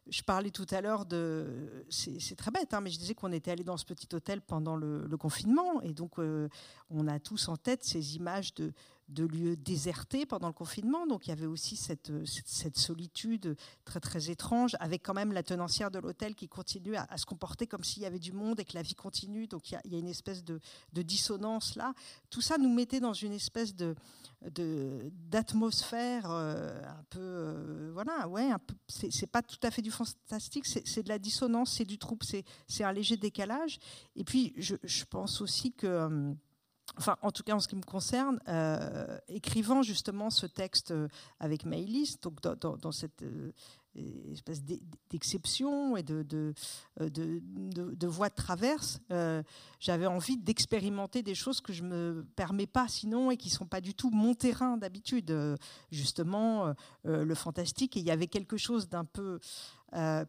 je 0.08 0.22
parlais 0.22 0.50
tout 0.50 0.66
à 0.70 0.80
l'heure 0.80 1.06
de. 1.06 1.84
C'est 1.88 2.36
très 2.36 2.50
bête, 2.50 2.74
hein, 2.74 2.80
mais 2.80 2.90
je 2.90 2.98
disais 2.98 3.14
qu'on 3.14 3.32
était 3.32 3.50
allé 3.50 3.64
dans 3.64 3.76
ce 3.76 3.84
petit 3.84 4.08
hôtel 4.14 4.40
pendant 4.40 4.76
le, 4.76 5.16
confinement. 5.16 5.80
Et 5.82 5.92
donc, 5.92 6.18
euh, 6.18 6.48
on 6.90 7.08
a 7.08 7.18
tous 7.18 7.48
en 7.48 7.56
tête 7.56 7.84
ces 7.84 8.16
images 8.16 8.54
de, 8.54 8.72
de 9.08 9.24
lieux 9.24 9.56
désertés 9.56 10.26
pendant 10.26 10.48
le 10.48 10.52
confinement. 10.52 11.06
Donc 11.06 11.26
il 11.26 11.30
y 11.30 11.32
avait 11.32 11.46
aussi 11.46 11.76
cette, 11.76 12.10
solitude 12.76 13.56
très 13.84 14.00
très 14.00 14.30
étrange, 14.30 14.76
avec 14.80 15.02
quand 15.02 15.14
même 15.14 15.32
la 15.32 15.42
tenancière 15.42 15.90
de 15.90 15.98
l'hôtel 15.98 16.34
qui 16.34 16.48
continue 16.48 16.96
à, 16.96 17.16
se 17.16 17.26
comporter 17.26 17.66
comme 17.66 17.84
s'il 17.84 18.02
y 18.02 18.06
avait 18.06 18.18
du 18.18 18.32
monde 18.32 18.60
et 18.60 18.64
que 18.64 18.74
la 18.74 18.82
vie 18.82 18.94
continue. 18.94 19.46
Donc 19.46 19.70
il 19.70 19.78
y 19.84 19.94
a, 19.94 19.98
une 19.98 20.08
espèce 20.08 20.44
de, 20.44 20.60
dissonance 20.92 21.74
là. 21.76 21.92
Tout 22.30 22.40
ça 22.40 22.56
nous 22.58 22.72
mettait 22.72 23.00
dans 23.00 23.12
une 23.12 23.32
espèce 23.32 23.74
d'atmosphère 24.42 26.30
euh, 26.30 26.80
un 26.86 27.04
peu 27.10 27.20
euh, 27.20 27.90
voilà 27.92 28.28
ouais 28.28 28.50
c'est 28.88 29.26
pas 29.26 29.42
tout 29.42 29.58
à 29.62 29.70
fait 29.70 29.82
du 29.82 29.90
fantastique 29.90 30.66
c'est 30.66 31.02
de 31.02 31.08
la 31.08 31.18
dissonance 31.18 31.72
c'est 31.76 31.84
du 31.84 31.98
trouble 31.98 32.26
c'est 32.68 32.84
un 32.84 32.92
léger 32.92 33.16
décalage 33.16 33.78
et 34.16 34.24
puis 34.24 34.52
je, 34.56 34.76
je 34.82 35.04
pense 35.04 35.40
aussi 35.40 35.72
que 35.72 35.86
hum, 35.86 36.36
enfin 36.98 37.16
en 37.22 37.30
tout 37.30 37.42
cas 37.42 37.54
en 37.54 37.60
ce 37.60 37.68
qui 37.68 37.76
me 37.76 37.82
concerne, 37.82 38.40
euh, 38.48 39.18
écrivant 39.28 39.82
justement 39.82 40.30
ce 40.30 40.46
texte 40.46 40.90
euh, 40.90 41.08
avec 41.40 41.64
Maëlys, 41.64 42.20
donc 42.20 42.40
dans, 42.42 42.92
cette 42.92 43.22
euh, 43.22 43.52
espèce 44.32 44.62
d'exception 45.10 45.96
et 45.96 46.02
de, 46.02 46.22
de, 46.22 46.54
de, 46.98 48.06
voie 48.06 48.28
de 48.28 48.34
traverse, 48.34 48.98
j'avais 49.78 50.06
envie 50.06 50.36
d'expérimenter 50.36 51.22
des 51.22 51.36
choses 51.36 51.60
que 51.60 51.72
je 51.72 51.84
ne 51.84 51.88
me 51.88 52.26
permets 52.34 52.66
pas 52.66 52.88
sinon 52.88 53.30
et 53.30 53.36
qui 53.36 53.50
ne 53.50 53.54
sont 53.54 53.66
pas 53.66 53.80
du 53.80 53.94
tout 53.94 54.10
mon 54.10 54.34
terrain 54.34 54.76
d'habitude, 54.78 55.32
justement 55.92 56.74
le 57.04 57.34
fantastique. 57.36 57.96
Et 57.96 58.00
il 58.00 58.06
y 58.06 58.10
avait 58.10 58.26
quelque 58.26 58.56
chose 58.56 58.88
d'un 58.88 59.04
peu 59.04 59.38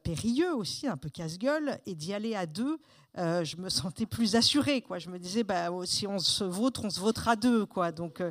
périlleux 0.03 0.53
aussi, 0.55 0.87
un 0.87 0.97
peu 0.97 1.09
casse-gueule, 1.09 1.79
et 1.85 1.95
d'y 1.95 2.13
aller 2.13 2.35
à 2.35 2.45
deux, 2.45 2.77
je 3.17 3.57
me 3.57 3.69
sentais 3.69 4.05
plus 4.05 4.35
assurée. 4.35 4.81
Quoi. 4.81 4.99
Je 4.99 5.09
me 5.09 5.17
disais, 5.17 5.43
bah, 5.43 5.71
oh, 5.71 5.85
si 5.85 6.05
on 6.05 6.19
se 6.19 6.43
vote, 6.43 6.79
on 6.83 6.89
se 6.89 6.99
votera 6.99 7.35
deux. 7.35 7.65
Quoi. 7.65 7.91
Donc 7.91 8.21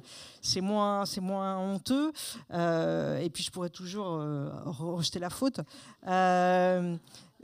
c'est 0.41 0.61
moins, 0.61 1.07
c'est 1.07 1.21
moins 1.21 1.59
honteux. 1.59 2.13
et 2.51 3.31
puis 3.33 3.43
je 3.43 3.51
pourrais 3.51 3.71
toujours 3.71 4.23
rejeter 4.65 5.19
la 5.19 5.31
faute. 5.31 5.61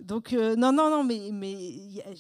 Donc 0.01 0.33
non, 0.33 0.73
non, 0.73 0.91
non, 0.91 1.05
mais, 1.05 1.31
mais 1.33 1.57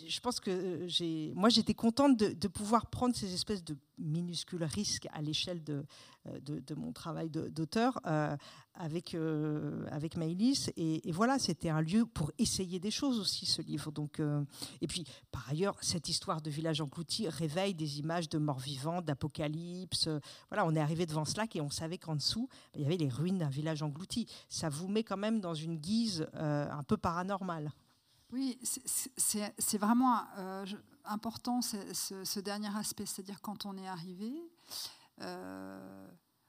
je 0.07 0.21
pense 0.21 0.41
que 0.41 0.87
moi 1.35 1.49
j'étais 1.49 1.75
contente 1.75 2.17
de, 2.17 2.49
pouvoir 2.49 2.87
prendre 2.87 3.15
ces 3.15 3.33
espèces 3.33 3.65
de 3.65 3.77
minuscules 3.99 4.65
risques 4.65 5.09
à 5.13 5.23
l'échelle 5.23 5.63
de, 5.65 5.85
euh, 6.29 6.39
de, 6.43 6.75
mon 6.75 6.93
travail 6.93 7.31
d'auteur 7.31 7.99
euh, 8.07 8.37
avec, 8.75 9.15
euh, 9.15 9.87
avec 9.91 10.19
Maëlys. 10.19 10.71
Et, 10.77 11.01
voilà, 11.13 11.39
c'était 11.39 11.71
un 11.71 11.81
lieu 11.81 12.05
pour 12.05 12.31
essayer 12.37 12.79
des 12.79 12.91
choses 12.91 13.19
aussi, 13.19 13.47
ce 13.47 13.63
livre. 13.63 13.91
Donc, 13.91 14.21
et 14.81 14.87
puis, 14.87 15.05
par 15.31 15.49
ailleurs, 15.49 15.77
cette 15.81 16.09
histoire 16.09 16.43
de 16.43 16.51
village 16.51 16.81
englouti 16.81 17.29
réveille 17.29 17.75
des 17.75 18.01
images 18.01 18.29
de 18.29 18.39
morts 18.39 18.59
vivants, 18.59 19.01
d'apocalypse. 19.01 20.09
Voilà, 20.51 20.67
on 20.67 20.75
est 20.75 20.81
arrivé 20.81 21.07
devant 21.07 21.25
ce 21.25 21.37
lac 21.37 21.57
et 21.57 21.61
on 21.61 21.71
savait 21.71 21.99
qu'en 21.99 22.17
dessous, 22.17 22.49
il 22.75 22.83
y 22.83 22.85
avait 22.85 22.97
les 22.97 23.09
ruines 23.09 23.39
d'un 23.39 23.49
village 23.49 23.83
englouti. 23.83 24.27
Ça 24.49 24.69
vous 24.69 24.89
met 24.89 25.05
quand 25.05 25.17
même 25.17 25.41
dans 25.41 25.55
une 25.55 25.79
guise 25.79 26.27
un 26.35 26.83
peu 26.83 26.97
paranormale. 26.97 27.73
Oui, 28.33 28.59
c'est 28.63 29.79
vraiment 29.79 30.23
important 31.05 31.61
ce, 31.63 32.41
dernier 32.41 32.75
aspect, 32.77 33.07
c'est-à-dire 33.07 33.41
quand 33.41 33.67
on 33.67 33.77
est 33.77 33.89
arrivé, 33.89 34.33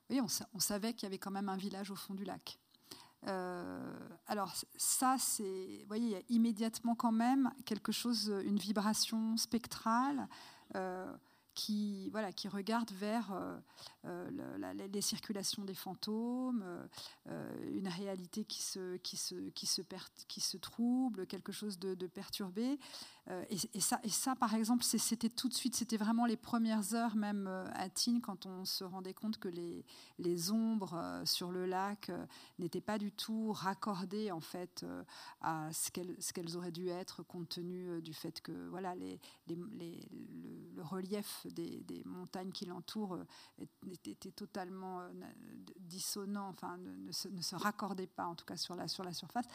oui, 0.10 0.20
on, 0.20 0.60
savait 0.60 0.94
qu'il 0.94 1.04
y 1.04 1.08
avait 1.08 1.18
quand 1.18 1.32
même 1.32 1.50
un 1.50 1.58
village 1.58 1.90
au 1.90 1.96
fond 1.96 2.14
du 2.14 2.26
lac. 2.26 2.60
Euh, 3.28 4.10
alors 4.28 4.54
ça, 4.76 5.16
c'est, 5.20 5.78
vous 5.82 5.88
voyez, 5.88 6.06
il 6.06 6.12
y 6.12 6.16
a 6.16 6.22
immédiatement 6.30 6.96
quand 6.96 7.12
même 7.12 7.52
quelque 7.66 7.92
chose, 7.92 8.34
une 8.46 8.58
vibration 8.58 9.38
spectrale. 9.38 10.28
Euh, 10.76 11.12
qui, 11.54 12.10
voilà, 12.12 12.32
qui 12.32 12.48
regarde 12.48 12.92
vers 12.92 13.32
euh, 13.34 13.58
euh, 14.06 14.88
les 14.90 15.02
circulations 15.02 15.64
des 15.64 15.74
fantômes, 15.74 16.64
euh, 17.28 17.72
une 17.72 17.88
réalité 17.88 18.46
qui 18.46 18.62
se, 18.62 18.98
qui, 18.98 19.18
se, 19.18 19.36
qui, 19.50 19.66
se 19.66 19.82
qui 20.28 20.42
se 20.42 20.58
trouble, 20.58 21.28
quelque 21.28 21.52
chose 21.52 21.78
de, 21.80 22.08
perturbé. 22.08 22.80
Et, 23.50 23.80
ça, 23.80 24.00
et 24.04 24.10
ça, 24.10 24.36
par 24.36 24.54
exemple, 24.56 24.84
c'était 24.84 25.30
tout 25.30 25.48
de 25.48 25.54
suite, 25.54 25.76
c'était 25.76 25.98
vraiment 25.98 26.26
les 26.26 26.38
premières 26.38 26.94
heures, 26.94 27.16
même 27.16 27.48
à 27.74 27.90
Tignes, 27.90 28.22
quand 28.22 28.46
on 28.46 28.66
se 28.66 28.84
rendait 28.84 29.14
compte 29.14 29.38
que 29.38 29.48
les, 29.48 29.86
les 30.20 30.52
ombres 30.52 31.22
sur 31.26 31.52
le 31.52 31.66
lac 31.66 32.12
n'étaient 32.60 32.82
pas 32.82 32.98
du 32.98 33.12
tout 33.12 33.52
raccordées 33.52 34.32
en 34.32 34.40
fait 34.40 34.86
à 35.42 35.70
ce 35.72 35.92
qu'elles 35.92 36.58
auraient 36.58 36.72
dû 36.72 36.90
être, 36.90 37.24
compte 37.24 37.50
tenu 37.50 38.02
du 38.02 38.14
fait 38.14 38.42
que 38.42 38.52
voilà, 38.70 38.96
le, 38.96 39.18
relief 40.82 41.46
des, 41.48 42.04
montagnes 42.06 42.52
qui 42.52 42.66
l'entourent 42.66 43.16
euh, 43.16 43.26
était, 44.06 44.32
totalement 44.32 45.02
euh, 45.02 45.12
dissonant, 45.80 46.50
enfin 46.50 46.78
ne, 46.78 47.12
se, 47.12 47.56
raccordait 47.56 48.08
pas 48.08 48.26
en 48.26 48.36
tout 48.36 48.46
cas 48.46 48.58
sur 48.58 48.76
la, 48.76 48.88
sur 48.88 49.04
la 49.04 49.14
surface. 49.14 49.46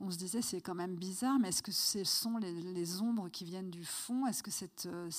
On 0.00 0.10
se 0.10 0.16
disait 0.16 0.42
c'est 0.42 0.60
quand 0.60 0.74
même 0.74 0.96
bizarre, 0.96 1.38
mais 1.38 1.48
est-ce 1.48 1.62
que 1.62 1.72
ce 1.72 2.04
sont 2.04 2.36
les, 2.38 3.00
ombres 3.00 3.17
qui 3.28 3.44
viennent 3.44 3.70
du 3.70 3.84
fond 3.84 4.26
Est-ce 4.26 4.42
que 4.42 4.50
cette, 4.50 4.86
euh, 4.86 5.10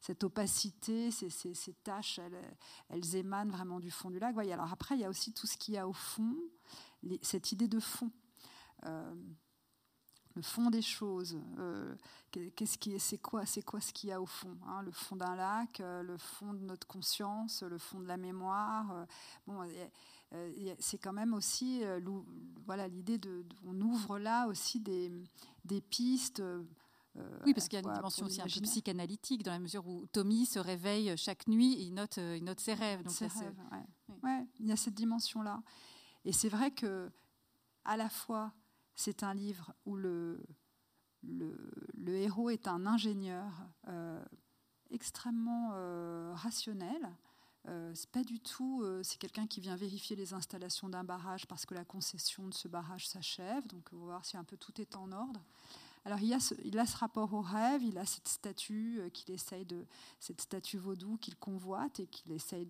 cette 0.00 0.24
opacité, 0.24 1.10
ces, 1.10 1.28
ces, 1.30 1.72
taches, 1.84 2.20
elles, 2.88 3.16
émanent 3.16 3.50
vraiment 3.50 3.80
du 3.80 3.90
fond 3.90 4.10
du 4.10 4.18
lac? 4.18 4.36
Alors 4.38 4.72
après, 4.72 4.94
il 4.94 5.00
y 5.00 5.04
a 5.04 5.10
aussi 5.10 5.32
tout 5.32 5.46
ce 5.46 5.56
qu'il 5.56 5.74
y 5.74 5.78
a 5.78 5.86
au 5.86 5.92
fond, 5.92 6.36
cette 7.22 7.52
idée 7.52 7.68
de 7.68 7.80
fond 7.80 8.10
le 10.34 10.42
fond 10.42 10.70
des 10.70 10.82
choses. 10.82 11.38
Euh, 11.58 11.94
qu'est-ce 12.30 12.78
qui 12.78 12.98
c'est 12.98 13.18
quoi, 13.18 13.46
c'est 13.46 13.62
quoi 13.62 13.80
ce 13.80 13.92
qu'il 13.92 14.10
y 14.10 14.12
a 14.12 14.20
au 14.20 14.26
fond 14.26 14.56
hein, 14.66 14.82
Le 14.82 14.90
fond 14.90 15.16
d'un 15.16 15.36
lac, 15.36 15.80
euh, 15.80 16.02
le 16.02 16.16
fond 16.16 16.52
de 16.52 16.64
notre 16.64 16.86
conscience, 16.86 17.62
le 17.62 17.78
fond 17.78 18.00
de 18.00 18.06
la 18.06 18.16
mémoire. 18.16 18.90
Euh, 18.92 19.04
bon, 19.46 19.60
c'est 20.80 20.98
quand 20.98 21.12
même 21.12 21.32
aussi, 21.32 21.84
voilà, 22.66 22.88
l'idée 22.88 23.18
de, 23.18 23.44
on 23.64 23.80
ouvre 23.80 24.18
là 24.18 24.48
aussi 24.48 24.80
des, 24.80 25.12
des 25.64 25.80
pistes. 25.80 26.42
Oui, 27.46 27.54
parce 27.54 27.68
qu'il 27.68 27.78
y 27.78 27.82
a 27.82 27.88
une 27.88 27.94
dimension 27.94 28.26
aussi 28.26 28.40
un 28.40 28.46
peu 28.46 28.60
psychanalytique 28.62 29.42
dans 29.42 29.52
la 29.52 29.58
mesure 29.58 29.86
où 29.86 30.06
Tommy 30.06 30.46
se 30.46 30.58
réveille 30.58 31.16
chaque 31.16 31.46
nuit 31.46 31.74
et 31.74 31.82
il 31.82 31.94
note, 31.94 32.16
il 32.16 32.42
note 32.42 32.60
ses 32.60 32.74
rêves. 32.74 33.02
Donc 33.02 33.12
ses 33.12 33.26
rêves, 33.26 33.54
ouais. 34.22 34.46
il 34.58 34.66
y 34.66 34.72
a 34.72 34.76
cette 34.76 34.94
dimension-là. 34.94 35.62
Et 36.24 36.32
c'est 36.32 36.48
vrai 36.48 36.70
que 36.70 37.10
à 37.84 37.96
la 37.96 38.08
fois 38.08 38.52
c'est 38.94 39.22
un 39.22 39.34
livre 39.34 39.72
où 39.84 39.96
le, 39.96 40.40
le, 41.22 42.16
héros 42.16 42.50
est 42.50 42.68
un 42.68 42.86
ingénieur 42.86 43.66
euh, 43.88 44.24
extrêmement 44.90 45.70
euh, 45.74 46.32
rationnel. 46.34 47.10
Euh, 47.66 47.92
c'est 47.94 48.10
pas 48.10 48.22
du 48.22 48.40
tout. 48.40 48.82
Euh, 48.82 49.02
c'est 49.02 49.18
quelqu'un 49.18 49.46
qui 49.46 49.60
vient 49.60 49.76
vérifier 49.76 50.16
les 50.16 50.34
installations 50.34 50.88
d'un 50.88 51.04
barrage 51.04 51.46
parce 51.46 51.64
que 51.66 51.74
la 51.74 51.84
concession 51.84 52.46
de 52.46 52.54
ce 52.54 52.68
barrage 52.68 53.08
s'achève. 53.08 53.66
Donc, 53.66 53.88
on 53.92 53.98
va 53.98 54.04
voir 54.04 54.24
si 54.24 54.36
un 54.36 54.44
peu 54.44 54.56
tout 54.56 54.80
est 54.80 54.96
en 54.96 55.10
ordre. 55.12 55.42
Alors 56.04 56.20
il, 56.20 56.34
a 56.34 56.38
ce, 56.40 56.96
rapport 56.98 57.32
au 57.32 57.40
rêve, 57.40 57.82
il 57.82 57.96
a 57.96 58.04
cette 58.04 58.28
statue 58.28 59.00
qu'il 59.14 59.34
essaye 59.34 59.64
de, 59.64 59.86
cette 60.20 60.42
statue 60.42 60.76
vaudou 60.76 61.16
qu'il 61.16 61.36
convoite 61.36 61.98
et 62.00 62.06
qu'il 62.06 62.30
essaye 62.32 62.66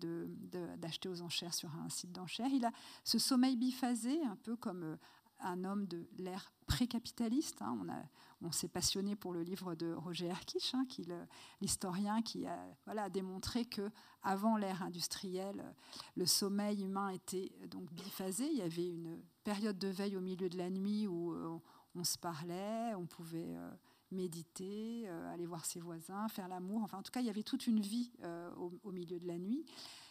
d'acheter 0.77 1.09
aux 1.09 1.21
enchères 1.21 1.53
sur 1.53 1.69
un 1.75 1.89
site 1.89 2.13
d'enchères. 2.13 2.51
Il 2.53 2.63
a 2.63 2.71
ce 3.03 3.19
sommeil 3.19 3.57
biphasé, 3.57 4.23
un 4.23 4.37
peu 4.37 4.55
comme 4.55 4.97
un 5.39 5.63
homme 5.63 5.85
de 5.87 6.07
l'ère 6.17 6.51
pré-capitaliste. 6.67 7.61
Hein. 7.61 7.77
On, 8.41 8.51
s'est 8.51 8.67
passionné 8.67 9.15
pour 9.15 9.33
le 9.33 9.41
livre 9.41 9.75
de 9.75 9.93
Roger 9.93 10.27
Erkich, 10.27 10.73
hein, 10.73 10.85
l'historien 11.61 12.21
qui 12.21 12.45
a 12.45 12.57
voilà, 12.85 13.09
démontré 13.09 13.65
que 13.65 13.91
avant 14.23 14.57
l'ère 14.57 14.81
industrielle, 14.83 15.75
le 16.15 16.25
sommeil 16.25 16.83
humain 16.83 17.09
était 17.09 17.51
donc 17.69 17.91
biphasé. 17.93 18.47
Il 18.47 18.57
y 18.57 18.61
avait 18.61 18.87
une 18.87 19.19
période 19.43 19.77
de 19.77 19.87
veille 19.87 20.15
au 20.15 20.21
milieu 20.21 20.49
de 20.49 20.57
la 20.57 20.69
nuit 20.69 21.07
où 21.07 21.33
euh, 21.33 21.59
on, 21.95 22.03
se 22.03 22.17
parlait, 22.17 22.93
on 22.95 23.05
pouvait 23.05 23.55
euh, 23.55 23.71
méditer, 24.11 25.05
euh, 25.07 25.33
aller 25.33 25.45
voir 25.45 25.65
ses 25.65 25.79
voisins, 25.79 26.27
faire 26.27 26.47
l'amour. 26.47 26.83
Enfin, 26.83 26.99
en 26.99 27.03
tout 27.03 27.11
cas, 27.11 27.21
il 27.21 27.27
y 27.27 27.29
avait 27.29 27.43
toute 27.43 27.67
une 27.67 27.81
vie 27.81 28.11
au, 28.57 28.91
milieu 28.91 29.19
de 29.19 29.27
la 29.27 29.37
nuit. 29.37 29.65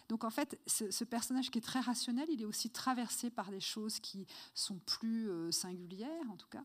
Donc 0.08 0.24
en 0.24 0.30
fait, 0.30 0.60
ce, 0.66 1.04
personnage 1.04 1.50
qui 1.50 1.58
est 1.58 1.62
très 1.62 1.80
rationnel, 1.80 2.26
il 2.30 2.42
est 2.42 2.46
aussi 2.46 2.70
traversé 2.70 3.30
par 3.30 3.50
des 3.50 3.60
choses 3.60 4.00
qui 4.00 4.26
sont 4.54 4.78
plus 4.86 5.30
euh, 5.30 5.50
singulières, 5.50 6.30
en 6.30 6.36
tout 6.36 6.48
cas. 6.48 6.64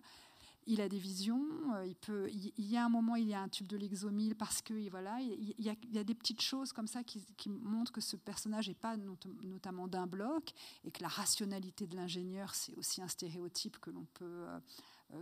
Il 0.67 0.82
a 0.82 0.89
des 0.89 0.99
visions. 0.99 1.47
Euh, 1.74 1.86
il 1.86 1.95
peut. 1.95 2.30
Il, 2.32 2.65
y 2.65 2.78
a 2.78 2.86
un 2.86 2.89
moment, 2.89 3.15
il 3.15 3.28
y 3.28 3.34
a 3.34 3.41
un 3.41 3.47
tube 3.47 3.65
de 3.65 3.78
l'exomile 3.78 4.36
parce 4.36 4.61
que 4.61 4.89
voilà, 4.89 5.20
il 5.22 5.55
y, 5.57 5.70
a, 5.70 6.03
des 6.03 6.13
petites 6.13 6.41
choses 6.41 6.74
comme 6.74 6.86
ça 6.86 7.03
qui, 7.03 7.26
montrent 7.47 7.93
que 7.93 8.01
ce 8.01 8.17
personnage 8.17 8.67
n'est 8.67 8.76
pas 8.76 8.95
notamment 9.43 9.88
d'un 9.88 10.05
bloc 10.05 10.51
et 10.84 10.91
que 10.91 11.01
la 11.01 11.07
rationalité 11.07 11.88
de 11.88 11.95
l'ingénieur, 11.95 12.53
c'est 12.53 12.76
aussi 12.76 13.01
un 13.01 13.07
stéréotype 13.07 13.80
que 13.80 13.89
l'on 13.89 14.05
peut 14.13 14.26
euh, 14.26 14.59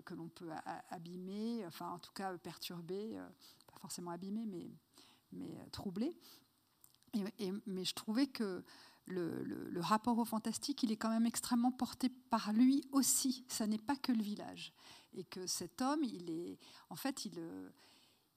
que 0.06 0.14
l'on 0.14 0.30
peut 0.30 0.50
abîmer, 0.90 1.66
enfin 1.66 1.90
en 1.92 2.00
tout 2.00 2.12
cas 2.14 2.38
perturber, 2.38 3.18
pas 3.68 3.80
forcément 3.80 4.12
abîmer, 4.12 4.46
mais 4.46 4.70
mais 5.32 5.58
troubler 5.72 6.16
mais 7.66 7.86
je 7.86 7.94
trouvais 7.94 8.28
que 8.28 8.64
le, 9.06 9.80
rapport 9.80 10.18
au 10.18 10.26
fantastique, 10.26 10.84
il 10.84 10.92
est 10.92 10.98
quand 10.98 11.10
même 11.10 11.26
extrêmement 11.26 11.72
porté 11.72 12.10
par 12.10 12.52
lui 12.52 12.84
aussi. 12.92 13.46
Ça 13.48 13.68
n'est 13.68 13.78
pas 13.78 13.96
que 13.96 14.12
le 14.12 14.22
village. 14.22 14.74
Et 15.14 15.24
que 15.24 15.48
cet 15.48 15.82
homme, 15.82 16.04
il 16.04 16.30
est, 16.30 16.58
en 16.90 16.96
fait, 16.96 17.26
il, 17.26 17.40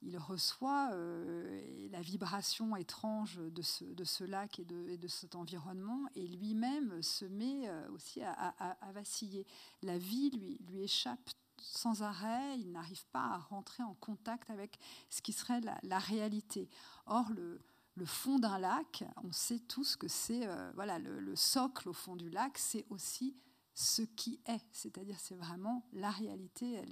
il 0.02 0.16
reçoit 0.16 0.90
euh, 0.92 1.88
la 1.90 2.00
vibration 2.00 2.74
étrange 2.76 3.38
de 3.38 3.62
ce, 3.62 4.24
lac 4.24 4.58
et 4.58 4.64
de, 4.64 5.08
cet 5.08 5.34
environnement, 5.34 6.06
et 6.14 6.26
lui-même 6.26 7.02
se 7.02 7.24
met 7.24 7.68
euh, 7.68 7.90
aussi 7.90 8.22
à, 8.22 8.74
vaciller. 8.92 9.46
La 9.82 9.98
vie 9.98 10.30
lui, 10.30 10.58
lui 10.68 10.82
échappe 10.82 11.30
sans 11.60 12.02
arrêt, 12.02 12.58
il 12.58 12.72
n'arrive 12.72 13.06
pas 13.08 13.24
à 13.24 13.38
rentrer 13.38 13.82
en 13.82 13.94
contact 13.94 14.48
avec 14.48 14.78
ce 15.10 15.20
qui 15.20 15.32
serait 15.32 15.60
la, 15.82 15.98
réalité. 15.98 16.68
Or, 17.06 17.30
le, 17.30 17.60
fond 18.06 18.38
d'un 18.38 18.58
lac, 18.58 19.04
on 19.22 19.32
sait 19.32 19.58
tous 19.58 19.96
que 19.96 20.08
c'est 20.08 20.46
euh, 20.46 20.72
voilà 20.74 20.98
le, 20.98 21.36
socle 21.36 21.90
au 21.90 21.92
fond 21.92 22.16
du 22.16 22.30
lac, 22.30 22.56
c'est 22.56 22.86
aussi 22.88 23.36
ce 23.74 24.02
qui 24.02 24.40
est, 24.46 24.64
c'est-à-dire 24.72 25.18
c'est 25.18 25.36
vraiment 25.36 25.86
la 25.92 26.10
réalité. 26.10 26.82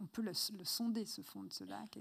On 0.00 0.06
peut 0.06 0.22
le, 0.22 0.32
sonder 0.32 1.04
ce 1.04 1.20
fond 1.20 1.42
de 1.42 1.52
ce 1.52 1.64
lac. 1.64 1.98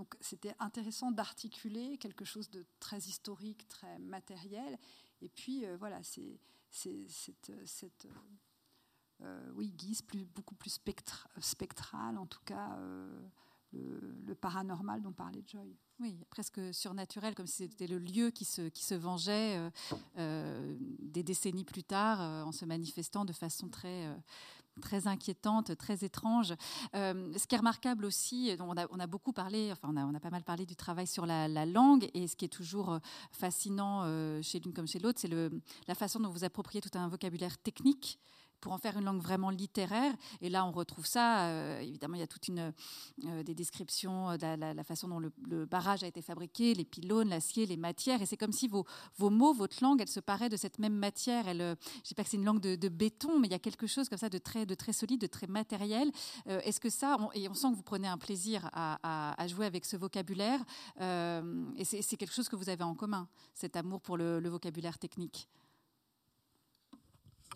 Donc 0.00 0.16
c'était 0.22 0.54
intéressant 0.60 1.12
d'articuler 1.12 1.98
quelque 1.98 2.24
chose 2.24 2.48
de 2.48 2.64
très 2.78 2.96
historique, 3.00 3.68
très 3.68 3.98
matériel, 3.98 4.78
et 5.20 5.28
puis 5.28 5.66
euh, 5.66 5.76
voilà 5.76 6.02
c'est 6.02 6.40
cette, 6.70 7.52
cette 7.66 8.08
euh, 9.20 9.52
oui 9.54 9.72
guise 9.72 10.00
plus, 10.00 10.24
beaucoup 10.24 10.54
plus 10.54 10.70
spectrale 10.70 12.16
en 12.16 12.24
tout 12.24 12.40
cas 12.46 12.78
le, 13.72 14.34
paranormal 14.34 15.02
dont 15.02 15.12
parlait 15.12 15.42
Joy. 15.46 15.76
Oui, 16.00 16.16
presque 16.30 16.72
surnaturel, 16.72 17.34
comme 17.34 17.46
si 17.46 17.68
c'était 17.68 17.86
le 17.86 17.98
lieu 17.98 18.30
qui 18.30 18.44
se, 18.44 18.68
qui 18.68 18.84
se 18.84 18.94
vengeait 18.94 19.58
euh, 19.58 19.70
euh, 20.18 20.76
des 20.78 21.22
décennies 21.22 21.64
plus 21.64 21.84
tard 21.84 22.20
euh, 22.20 22.42
en 22.42 22.52
se 22.52 22.64
manifestant 22.64 23.24
de 23.24 23.32
façon 23.32 23.68
très, 23.68 24.08
très 24.80 25.06
inquiétante, 25.06 25.76
très 25.76 26.04
étrange. 26.04 26.54
ce 26.94 27.46
qui 27.46 27.54
est 27.54 27.58
remarquable 27.58 28.04
aussi, 28.04 28.56
on 28.60 28.76
a, 28.76 29.06
beaucoup 29.06 29.32
parlé, 29.32 29.70
enfin 29.72 29.92
on 29.92 30.14
a, 30.14 30.20
pas 30.20 30.30
mal 30.30 30.42
parlé 30.42 30.66
du 30.66 30.76
travail 30.76 31.06
sur 31.06 31.26
la, 31.26 31.48
la, 31.48 31.66
langue, 31.66 32.08
et 32.14 32.26
ce 32.28 32.36
qui 32.36 32.44
est 32.44 32.48
toujours 32.48 32.98
fascinant 33.32 34.04
chez 34.42 34.60
l'une 34.60 34.72
comme 34.72 34.86
chez 34.86 34.98
l'autre, 34.98 35.20
c'est 35.20 35.30
la 35.88 35.94
façon 35.94 36.20
dont 36.20 36.30
vous 36.30 36.44
appropriez 36.44 36.80
tout 36.80 36.96
un 36.96 37.08
vocabulaire 37.08 37.58
technique 37.58 38.18
pour 38.60 38.72
en 38.72 38.78
faire 38.78 38.96
une 38.96 39.04
langue 39.04 39.20
vraiment 39.20 39.50
littéraire. 39.50 40.12
Et 40.40 40.48
là, 40.48 40.64
on 40.64 40.72
retrouve 40.72 41.06
ça. 41.06 41.46
Euh, 41.48 41.80
évidemment, 41.80 42.14
il 42.14 42.20
y 42.20 42.22
a 42.22 42.26
toute 42.26 42.48
une 42.48 42.72
euh, 43.24 43.42
des 43.42 43.54
descriptions 43.54 44.36
de 44.36 44.56
la, 44.56 44.84
façon 44.84 45.08
dont 45.08 45.18
le, 45.18 45.64
barrage 45.66 46.02
a 46.02 46.06
été 46.06 46.22
fabriqué, 46.22 46.74
les 46.74 46.84
pylônes, 46.84 47.28
l'acier, 47.28 47.66
les 47.66 47.76
matières. 47.76 48.22
Et 48.22 48.26
c'est 48.26 48.36
comme 48.36 48.52
si 48.52 48.68
vos, 48.68 48.84
mots, 49.18 49.52
votre 49.52 49.82
langue, 49.82 50.00
elle 50.00 50.08
se 50.08 50.20
paraît 50.20 50.48
de 50.48 50.56
cette 50.56 50.78
même 50.78 50.94
matière. 50.94 51.44
Euh, 51.48 51.54
je 51.54 52.00
ne 52.00 52.04
sais 52.04 52.14
pas 52.14 52.24
que 52.24 52.30
c'est 52.30 52.36
une 52.36 52.44
langue 52.44 52.60
de, 52.60 52.88
béton, 52.88 53.38
mais 53.38 53.48
il 53.48 53.52
y 53.52 53.54
a 53.54 53.58
quelque 53.58 53.86
chose 53.86 54.08
comme 54.08 54.18
ça 54.18 54.28
de 54.28 54.38
très 54.38 54.92
solide, 54.92 55.20
de 55.20 55.26
très 55.26 55.46
matériel. 55.46 56.10
Est-ce 56.46 56.80
que 56.80 56.90
ça, 56.90 57.16
et 57.34 57.48
on 57.48 57.54
sent 57.54 57.70
que 57.70 57.76
vous 57.76 57.82
prenez 57.82 58.08
un 58.08 58.18
plaisir 58.18 58.68
à, 58.72 59.46
jouer 59.46 59.66
avec 59.66 59.84
ce 59.84 59.96
vocabulaire, 59.96 60.60
et 61.00 61.84
c'est 61.84 62.16
quelque 62.16 62.34
chose 62.34 62.48
que 62.48 62.56
vous 62.56 62.68
avez 62.68 62.82
en 62.82 62.94
commun, 62.94 63.28
cet 63.54 63.76
amour 63.76 64.00
pour 64.00 64.16
le 64.16 64.48
vocabulaire 64.48 64.98
technique? 64.98 65.48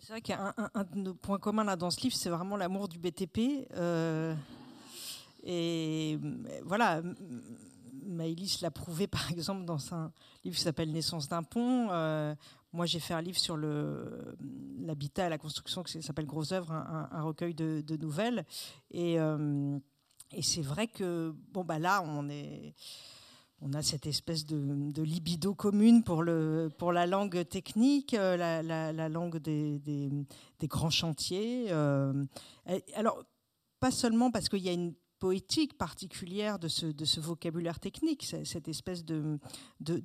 C'est 0.01 0.13
vrai 0.13 0.21
qu'un 0.21 0.53
un, 0.73 0.83
de 0.83 0.99
nos 0.99 1.13
points 1.13 1.39
communs 1.39 1.75
dans 1.75 1.89
ce 1.89 2.01
livre, 2.01 2.15
c'est 2.15 2.29
vraiment 2.29 2.57
l'amour 2.57 2.87
du 2.87 2.99
BTP. 2.99 3.67
Euh, 3.75 4.35
et 5.43 6.19
voilà, 6.63 7.01
Maëlys 8.05 8.61
l'a 8.61 8.71
prouvé 8.71 9.07
par 9.07 9.31
exemple 9.31 9.65
dans 9.65 9.93
un 9.93 10.11
livre 10.43 10.55
qui 10.55 10.61
s'appelle 10.61 10.91
Naissance 10.91 11.27
d'un 11.27 11.43
pont. 11.43 11.89
Euh, 11.91 12.35
moi, 12.73 12.85
j'ai 12.85 12.99
fait 12.99 13.13
un 13.13 13.21
livre 13.21 13.39
sur 13.39 13.57
l'habitat 13.57 15.27
et 15.27 15.29
la 15.29 15.37
construction 15.37 15.81
qui 15.81 16.03
s'appelle 16.03 16.25
Gros 16.25 16.51
œuvre, 16.51 16.71
un, 16.71 17.21
recueil 17.23 17.53
de, 17.53 17.97
nouvelles. 17.97 18.45
Et, 18.91 19.19
euh, 19.19 19.79
et 20.31 20.41
c'est 20.41 20.61
vrai 20.61 20.87
que 20.87 21.33
bon 21.53 21.63
bah 21.63 21.79
là, 21.79 22.03
on 22.03 22.27
est 22.27 22.75
on 23.61 23.73
a 23.73 23.81
cette 23.81 24.05
espèce 24.05 24.45
de, 24.45 25.01
libido 25.01 25.53
commune 25.53 26.03
pour, 26.03 26.23
la 26.23 27.07
langue 27.07 27.47
technique, 27.47 28.13
euh, 28.13 28.37
la, 28.37 29.09
langue 29.09 29.37
des, 29.37 30.11
grands 30.63 30.89
chantiers. 30.89 31.67
Euh, 31.69 32.25
alors, 32.95 33.23
pas 33.79 33.91
seulement 33.91 34.31
parce 34.31 34.49
qu'il 34.49 34.63
y 34.63 34.69
a 34.69 34.73
une 34.73 34.93
poétique 35.19 35.77
particulière 35.77 36.59
de 36.59 36.67
ce, 36.67 37.19
vocabulaire 37.19 37.79
technique, 37.79 38.35
cette 38.43 38.67
espèce 38.67 39.05
de, 39.05 39.39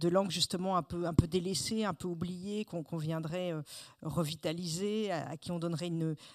langue 0.09 0.31
justement 0.31 0.77
un 0.77 0.83
peu, 0.83 1.05
délaissée, 1.29 1.85
un 1.85 1.95
peu 1.95 2.09
oubliée, 2.09 2.65
qu'on 2.65 2.97
viendrait 2.97 3.53
euh, 3.53 3.63
revitaliser, 4.03 5.11
à, 5.11 5.37
qui 5.37 5.51
on 5.51 5.59
donnerait 5.59 5.91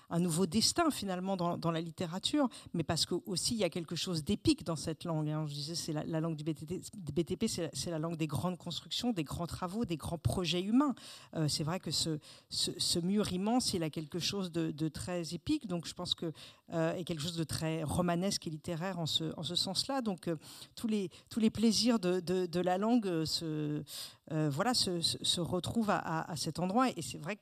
un 0.10 0.20
nouveau 0.20 0.46
destin 0.46 0.92
finalement 0.92 1.38
dans, 1.38 1.72
la 1.72 1.82
littérature, 1.82 2.48
mais 2.74 2.84
parce 2.84 3.06
que 3.06 3.16
aussi 3.26 3.56
il 3.56 3.60
y 3.60 3.64
a 3.64 3.70
quelque 3.70 3.96
chose 3.96 4.24
d'épique 4.24 4.64
dans 4.64 4.76
cette 4.76 5.04
langue. 5.04 5.30
Hein. 5.30 5.46
Je 5.48 5.54
disais, 5.54 5.76
c'est 5.76 5.94
la, 5.94 6.20
langue 6.20 6.36
du 6.36 6.44
BTP, 6.44 7.46
c'est 7.48 7.90
la 7.90 8.00
langue 8.00 8.18
des 8.18 8.28
grandes 8.28 8.58
constructions, 8.58 9.14
des 9.14 9.24
grands 9.24 9.48
travaux, 9.48 9.86
des 9.86 9.98
grands 9.98 10.18
projets 10.18 10.62
humains. 10.62 10.96
Euh, 11.36 11.48
c'est 11.48 11.64
vrai 11.64 11.80
que 11.80 11.92
ce, 11.92 13.00
mur 13.00 13.32
immense, 13.32 13.74
il 13.74 13.84
a 13.84 13.90
quelque 13.90 14.20
chose 14.20 14.52
de, 14.52 14.88
très 14.90 15.34
épique, 15.34 15.68
donc 15.68 15.88
je 15.88 15.94
pense 15.94 16.14
que 16.14 16.32
euh, 16.74 16.94
est 16.96 17.04
quelque 17.04 17.22
chose 17.22 17.36
de 17.36 17.44
très 17.44 17.84
romanesque 17.84 18.48
et 18.48 18.50
littéraire 18.50 18.65
en 18.74 19.06
ce, 19.06 19.34
en 19.38 19.44
ce 19.44 19.56
sens-là. 19.56 20.02
Donc 20.02 20.28
euh, 20.28 20.36
tous, 20.76 20.88
les, 20.88 21.10
tous 21.30 21.40
les 21.40 21.50
plaisirs 21.50 22.00
de, 22.00 22.20
de, 22.20 22.60
la 22.60 22.78
langue 22.78 23.08
euh, 23.08 23.26
se, 23.26 23.84
voilà, 24.30 24.74
se, 24.74 25.02
se, 25.02 25.42
retrouvent 25.42 25.90
à, 25.90 26.30
à, 26.30 26.36
cet 26.36 26.60
endroit. 26.60 26.90
Et 26.96 27.02
c'est 27.02 27.18
vrai 27.18 27.36
que 27.36 27.42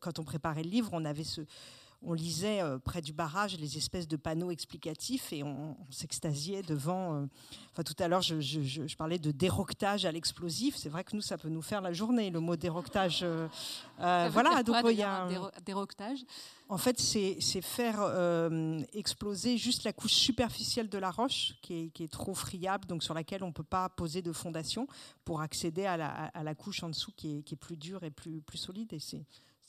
quand 0.00 0.18
on 0.18 0.24
préparait 0.24 0.62
le 0.62 0.70
livre, 0.70 0.90
on 0.92 1.04
avait 1.04 1.24
ce, 1.24 1.42
on 2.04 2.14
lisait 2.14 2.60
euh, 2.60 2.78
près 2.78 3.00
du 3.00 3.12
barrage 3.12 3.56
les 3.58 3.76
espèces 3.76 4.08
de 4.08 4.16
panneaux 4.16 4.50
explicatifs 4.50 5.32
et 5.32 5.42
on, 5.42 5.76
s'extasiait 5.90 6.62
devant. 6.62 7.14
Euh, 7.14 7.26
enfin, 7.72 7.82
tout 7.82 7.94
à 7.98 8.08
l'heure, 8.08 8.22
je, 8.22 8.96
parlais 8.96 9.18
de 9.18 9.30
déroctage 9.30 10.04
à 10.04 10.12
l'explosif. 10.12 10.76
C'est 10.76 10.88
vrai 10.88 11.04
que 11.04 11.14
nous, 11.14 11.22
ça 11.22 11.38
peut 11.38 11.48
nous 11.48 11.62
faire 11.62 11.80
la 11.80 11.92
journée, 11.92 12.30
le 12.30 12.40
mot 12.40 12.56
déroctage. 12.56 13.20
Euh, 13.22 13.48
voilà, 13.98 14.62
donc 14.62 14.76
il 14.90 14.96
y 14.96 15.02
a 15.02 15.24
un 15.24 15.50
déroctage. 15.64 16.24
En 16.72 16.78
fait, 16.78 16.98
c'est 16.98 17.60
faire 17.60 18.00
exploser 18.94 19.58
juste 19.58 19.84
la 19.84 19.92
couche 19.92 20.14
superficielle 20.14 20.88
de 20.88 20.96
la 20.96 21.10
roche, 21.10 21.52
qui 21.60 21.92
est, 22.00 22.10
trop 22.10 22.32
friable, 22.32 22.86
donc 22.86 23.02
sur 23.02 23.12
laquelle 23.12 23.42
on 23.44 23.48
ne 23.48 23.52
peut 23.52 23.62
pas 23.62 23.90
poser 23.90 24.22
de 24.22 24.32
fondation, 24.32 24.86
pour 25.26 25.42
accéder 25.42 25.84
à 25.84 25.98
la, 26.42 26.54
couche 26.54 26.82
en 26.82 26.88
dessous 26.88 27.12
qui 27.14 27.44
est, 27.46 27.56
plus 27.56 27.76
dure 27.76 28.02
et 28.04 28.10
plus, 28.10 28.42
solide. 28.54 28.90
Et 28.94 29.00
c'est 29.00 29.22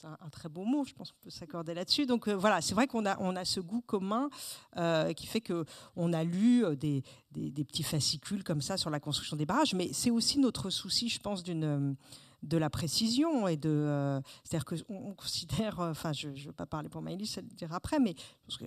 un, 0.04 0.30
très 0.30 0.48
beau 0.48 0.64
mot, 0.64 0.86
je 0.86 0.94
pense 0.94 1.12
qu'on 1.12 1.20
peut 1.20 1.30
s'accorder 1.30 1.74
là-dessus. 1.74 2.06
Donc 2.06 2.30
euh, 2.30 2.36
voilà, 2.36 2.62
c'est 2.62 2.74
vrai 2.74 2.88
qu'on 2.88 3.06
a, 3.06 3.46
ce 3.46 3.60
goût 3.60 3.82
commun 3.82 4.30
euh, 4.78 5.12
qui 5.12 5.28
fait 5.28 5.42
qu'on 5.42 6.14
a 6.14 6.24
lu 6.24 6.64
euh, 6.64 6.78
des, 6.78 7.04
petits 7.34 7.84
fascicules 7.84 8.46
comme 8.46 8.62
ça 8.62 8.78
sur 8.78 8.90
la 8.90 9.02
construction 9.02 9.36
des 9.36 9.46
barrages, 9.46 9.74
mais 9.74 9.92
c'est 9.92 10.10
aussi 10.10 10.40
notre 10.40 10.70
souci, 10.70 11.10
je 11.10 11.20
pense, 11.20 11.44
d'une 11.44 11.98
de 12.44 12.58
la 12.58 12.70
précision 12.70 13.48
et 13.48 13.58
de 13.58 14.22
c'est-à-dire 14.44 14.66
que 14.66 14.76
on, 14.90 15.14
considère 15.14 15.80
enfin 15.80 16.14
je 16.14 16.30
ne 16.30 16.40
veux 16.40 16.52
pas 16.52 16.66
parler 16.66 16.90
pour 16.90 17.02
Maëlys 17.02 17.32
ça 17.32 17.42
le 17.42 17.48
dira 17.48 17.78
après 17.78 18.00
mais 18.00 18.16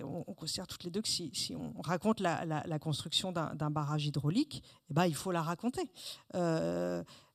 on, 0.03 0.23
on, 0.27 0.33
considère 0.33 0.67
toutes 0.67 0.83
les 0.83 0.91
deux 0.91 1.01
que 1.01 1.07
si, 1.07 1.31
on 1.55 1.81
raconte 1.81 2.19
la, 2.19 2.79
construction 2.79 3.31
d'un 3.31 3.71
barrage 3.71 4.05
hydraulique 4.05 4.63
eh 4.89 4.93
ben 4.93 5.05
il 5.05 5.15
faut 5.15 5.31
la 5.31 5.41
raconter 5.41 5.89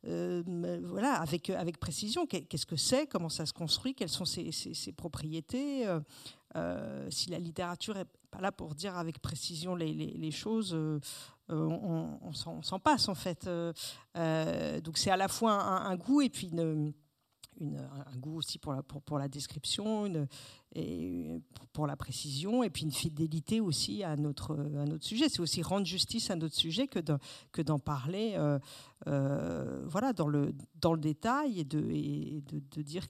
euh, 0.08 0.80
voilà, 0.84 1.14
avec, 1.14 1.50
avec 1.50 1.78
précision. 1.78 2.26
Qu'est-ce 2.26 2.66
que 2.66 2.76
c'est 2.76 3.06
Comment 3.06 3.28
ça 3.28 3.46
se 3.46 3.52
construit 3.52 3.94
Quelles 3.94 4.08
sont 4.08 4.24
ses, 4.24 4.92
propriétés 4.96 5.86
euh, 5.86 6.00
euh, 6.56 7.08
Si 7.10 7.30
la 7.30 7.38
littérature 7.38 7.94
n'est 7.94 8.04
pas 8.32 8.40
là 8.40 8.50
pour 8.50 8.74
dire 8.74 8.96
avec 8.96 9.20
précision 9.20 9.76
les, 9.76 10.30
choses, 10.32 10.76
on, 11.48 12.18
on 12.20 12.62
s'en 12.62 12.80
passe 12.80 13.08
en 13.08 13.14
fait. 13.14 13.44
donc 13.44 14.98
c'est 14.98 15.10
à 15.10 15.16
la 15.16 15.28
fois 15.28 15.52
un, 15.52 15.96
goût 15.96 16.22
et 16.22 16.30
puis 16.30 16.48
une 16.48 16.92
un 17.60 18.16
goût 18.16 18.38
aussi 18.38 18.58
pour 18.58 18.72
la, 18.72 18.82
pour, 18.82 19.02
pour 19.02 19.18
la 19.18 19.28
description, 19.28 20.10
et 20.74 21.40
pour 21.72 21.86
la 21.86 21.96
précision, 21.96 22.62
et 22.62 22.70
puis 22.70 22.84
une 22.84 22.92
fidélité 22.92 23.60
aussi 23.60 24.02
à 24.02 24.16
notre, 24.16 24.54
à 24.54 24.84
notre 24.84 25.04
sujet. 25.04 25.28
C'est 25.28 25.40
aussi 25.40 25.62
rendre 25.62 25.86
justice 25.86 26.30
à 26.30 26.36
notre 26.36 26.54
sujet 26.54 26.86
que 26.86 26.98
d'en, 26.98 27.18
que 27.52 27.62
parler 27.78 28.34
euh, 28.36 28.58
euh, 29.06 29.84
voilà, 29.86 30.12
dans, 30.12 30.28
le, 30.28 30.54
dans 30.80 30.94
le 30.94 31.00
détail 31.00 31.60
et 31.60 31.64
de, 31.64 31.80
de, 32.40 32.82
dire 32.82 33.06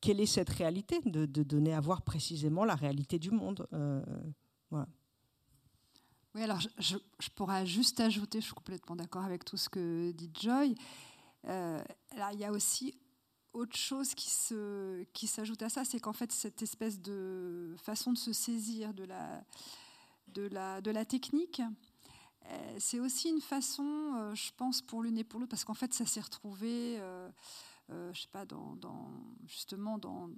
quelle 0.00 0.20
est 0.20 0.26
cette 0.26 0.50
réalité, 0.50 1.00
de, 1.04 1.26
donner 1.42 1.74
à 1.74 1.80
voir 1.80 2.02
précisément 2.02 2.64
la 2.64 2.74
réalité 2.74 3.18
du 3.18 3.30
monde. 3.30 3.66
Euh, 3.72 4.02
Oui, 6.34 6.42
alors 6.42 6.60
je, 6.60 6.96
pourrais 7.34 7.66
juste 7.66 8.00
ajouter, 8.00 8.40
je 8.40 8.46
suis 8.46 8.54
complètement 8.54 8.96
d'accord 8.96 9.24
avec 9.24 9.44
tout 9.44 9.56
ce 9.56 9.68
que 9.68 10.12
dit 10.12 10.30
Joy. 10.34 10.74
alors 11.44 12.30
il 12.32 12.40
y 12.40 12.44
a 12.44 12.52
aussi 12.52 12.94
autre 13.52 13.76
chose 13.76 14.14
qui, 14.14 14.30
se, 14.30 15.02
qui 15.12 15.26
s'ajoute 15.26 15.62
à 15.62 15.68
ça, 15.68 15.84
c'est 15.84 16.00
qu'en 16.00 16.12
fait, 16.12 16.32
cette 16.32 16.62
espèce 16.62 17.00
de 17.00 17.74
façon 17.78 18.12
de 18.12 18.18
se 18.18 18.32
saisir 18.32 18.94
de 18.94 19.04
la, 19.04 19.42
de 20.28 20.42
la, 20.42 20.80
de 20.80 20.90
la 20.90 21.04
technique, 21.04 21.62
euh, 22.46 22.76
c'est 22.78 23.00
aussi 23.00 23.28
une 23.28 23.40
façon, 23.40 24.14
euh, 24.16 24.34
je 24.34 24.52
pense, 24.56 24.82
pour 24.82 25.02
l'une 25.02 25.18
et 25.18 25.24
pour 25.24 25.40
l'autre, 25.40 25.50
parce 25.50 25.64
qu'en 25.64 25.74
fait, 25.74 25.92
ça 25.92 26.06
s'est 26.06 26.20
retrouvé, 26.20 26.98
euh, 26.98 27.30
je 27.88 28.20
sais 28.20 28.28
pas, 28.28 28.44
dans, 28.44 28.76
justement 29.46 29.98
dans, 29.98 30.30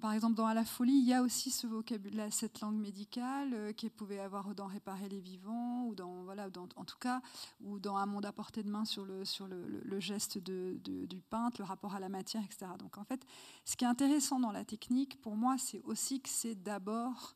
par 0.00 0.12
exemple, 0.12 0.34
dans 0.34 0.46
À 0.46 0.54
la 0.54 0.64
folie, 0.64 0.98
il 0.98 1.08
y 1.08 1.12
a 1.12 1.22
aussi 1.22 1.50
ce 1.50 1.66
vocabulaire, 1.66 2.32
cette 2.32 2.60
langue 2.60 2.78
médicale 2.78 3.52
euh, 3.54 3.72
qui 3.72 3.90
pouvait 3.90 4.18
avoir 4.18 4.54
dans 4.54 4.66
Réparer 4.66 5.08
les 5.08 5.20
vivants, 5.20 5.84
ou 5.86 5.94
dans, 5.94 6.22
voilà, 6.24 6.48
en 6.76 6.84
tout 6.84 6.98
cas, 6.98 7.20
ou 7.60 7.78
dans 7.78 7.96
Un 7.96 8.06
monde 8.06 8.26
à 8.26 8.32
portée 8.32 8.62
de 8.62 8.70
main 8.70 8.84
sur 8.84 9.04
le, 9.04 9.24
sur 9.24 9.46
le, 9.46 10.00
geste 10.00 10.38
du 10.38 11.22
peintre, 11.28 11.56
le 11.58 11.64
rapport 11.64 11.94
à 11.94 12.00
la 12.00 12.08
matière, 12.08 12.42
etc. 12.44 12.66
Donc, 12.78 12.98
en 12.98 13.04
fait, 13.04 13.20
ce 13.64 13.76
qui 13.76 13.84
est 13.84 13.88
intéressant 13.88 14.40
dans 14.40 14.52
la 14.52 14.64
technique, 14.64 15.20
pour 15.20 15.36
moi, 15.36 15.56
c'est 15.58 15.82
aussi 15.82 16.20
que 16.20 16.28
c'est 16.28 16.54
d'abord 16.54 17.34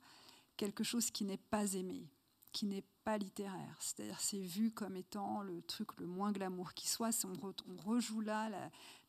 quelque 0.57 0.85
chose 0.85 1.11
qui 1.11 1.25
n'est 1.25 1.39
pas 1.39 1.75
aimé 1.75 2.09
qui 2.53 2.67
n'est 2.67 2.85
pas 3.05 3.19
littéraire. 3.19 3.77
C'est-à-dire 3.81 4.21
c'est 4.21 4.41
vu 4.41 4.71
comme 4.71 4.97
étant 4.97 5.43
le 5.43 5.63
truc 5.63 5.89
le 5.99 6.07
moins 6.07 6.33
glamour 6.33 6.75
qui 6.75 6.89
soit. 6.89 7.11
On, 7.25 7.83
rejoue 7.85 8.21
là 8.21 8.51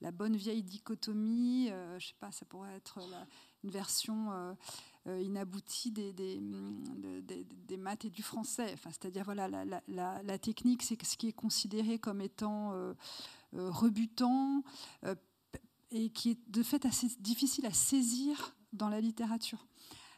la, 0.02 0.12
bonne 0.12 0.36
vieille 0.36 0.64
dichotomie. 0.64 1.70
Euh, 1.70 2.00
je 2.00 2.08
sais 2.08 2.16
pas, 2.20 2.32
ça 2.32 2.46
pourrait 2.46 2.76
être 2.76 3.00
une 3.64 3.70
version 3.70 4.32
euh, 4.32 4.54
euh, 5.08 5.22
inaboutie 5.22 5.92
des, 5.92 6.14
des, 6.14 7.78
maths 7.78 8.06
et 8.06 8.10
du 8.10 8.24
français. 8.24 8.72
Enfin, 8.74 8.90
c'est-à-dire 8.92 9.26
voilà, 9.26 9.48
la, 9.48 10.24
la 10.24 10.38
technique, 10.40 10.82
c'est 10.84 11.02
ce 11.04 11.18
qui 11.18 11.28
est 11.28 11.34
considéré 11.34 12.00
comme 12.00 12.22
étant 12.22 12.74
rebutant 13.54 14.64
et 15.92 16.10
qui 16.10 16.32
est 16.32 16.50
de 16.50 16.64
fait 16.64 16.86
assez 16.86 17.08
difficile 17.20 17.66
à 17.66 17.74
saisir 17.74 18.56
dans 18.72 18.90
la 18.90 19.00
littérature. 19.00 19.68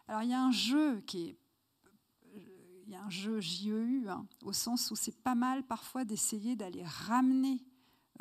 Alors 0.07 0.23
il 0.23 0.29
y 0.29 0.33
a 0.33 0.41
un 0.41 0.51
jeu 0.51 1.01
qui 1.01 1.29
est 1.29 1.37
il 2.85 2.93
y 2.93 2.95
a 2.95 3.03
un 3.03 3.09
jeu 3.09 3.39
JEU, 3.39 4.07
hein, 4.09 4.25
au 4.43 4.53
sens 4.53 4.91
où 4.91 4.95
c'est 4.95 5.15
pas 5.23 5.35
mal 5.35 5.63
parfois 5.63 6.05
d'essayer 6.05 6.55
d'aller 6.55 6.83
ramener 6.83 7.63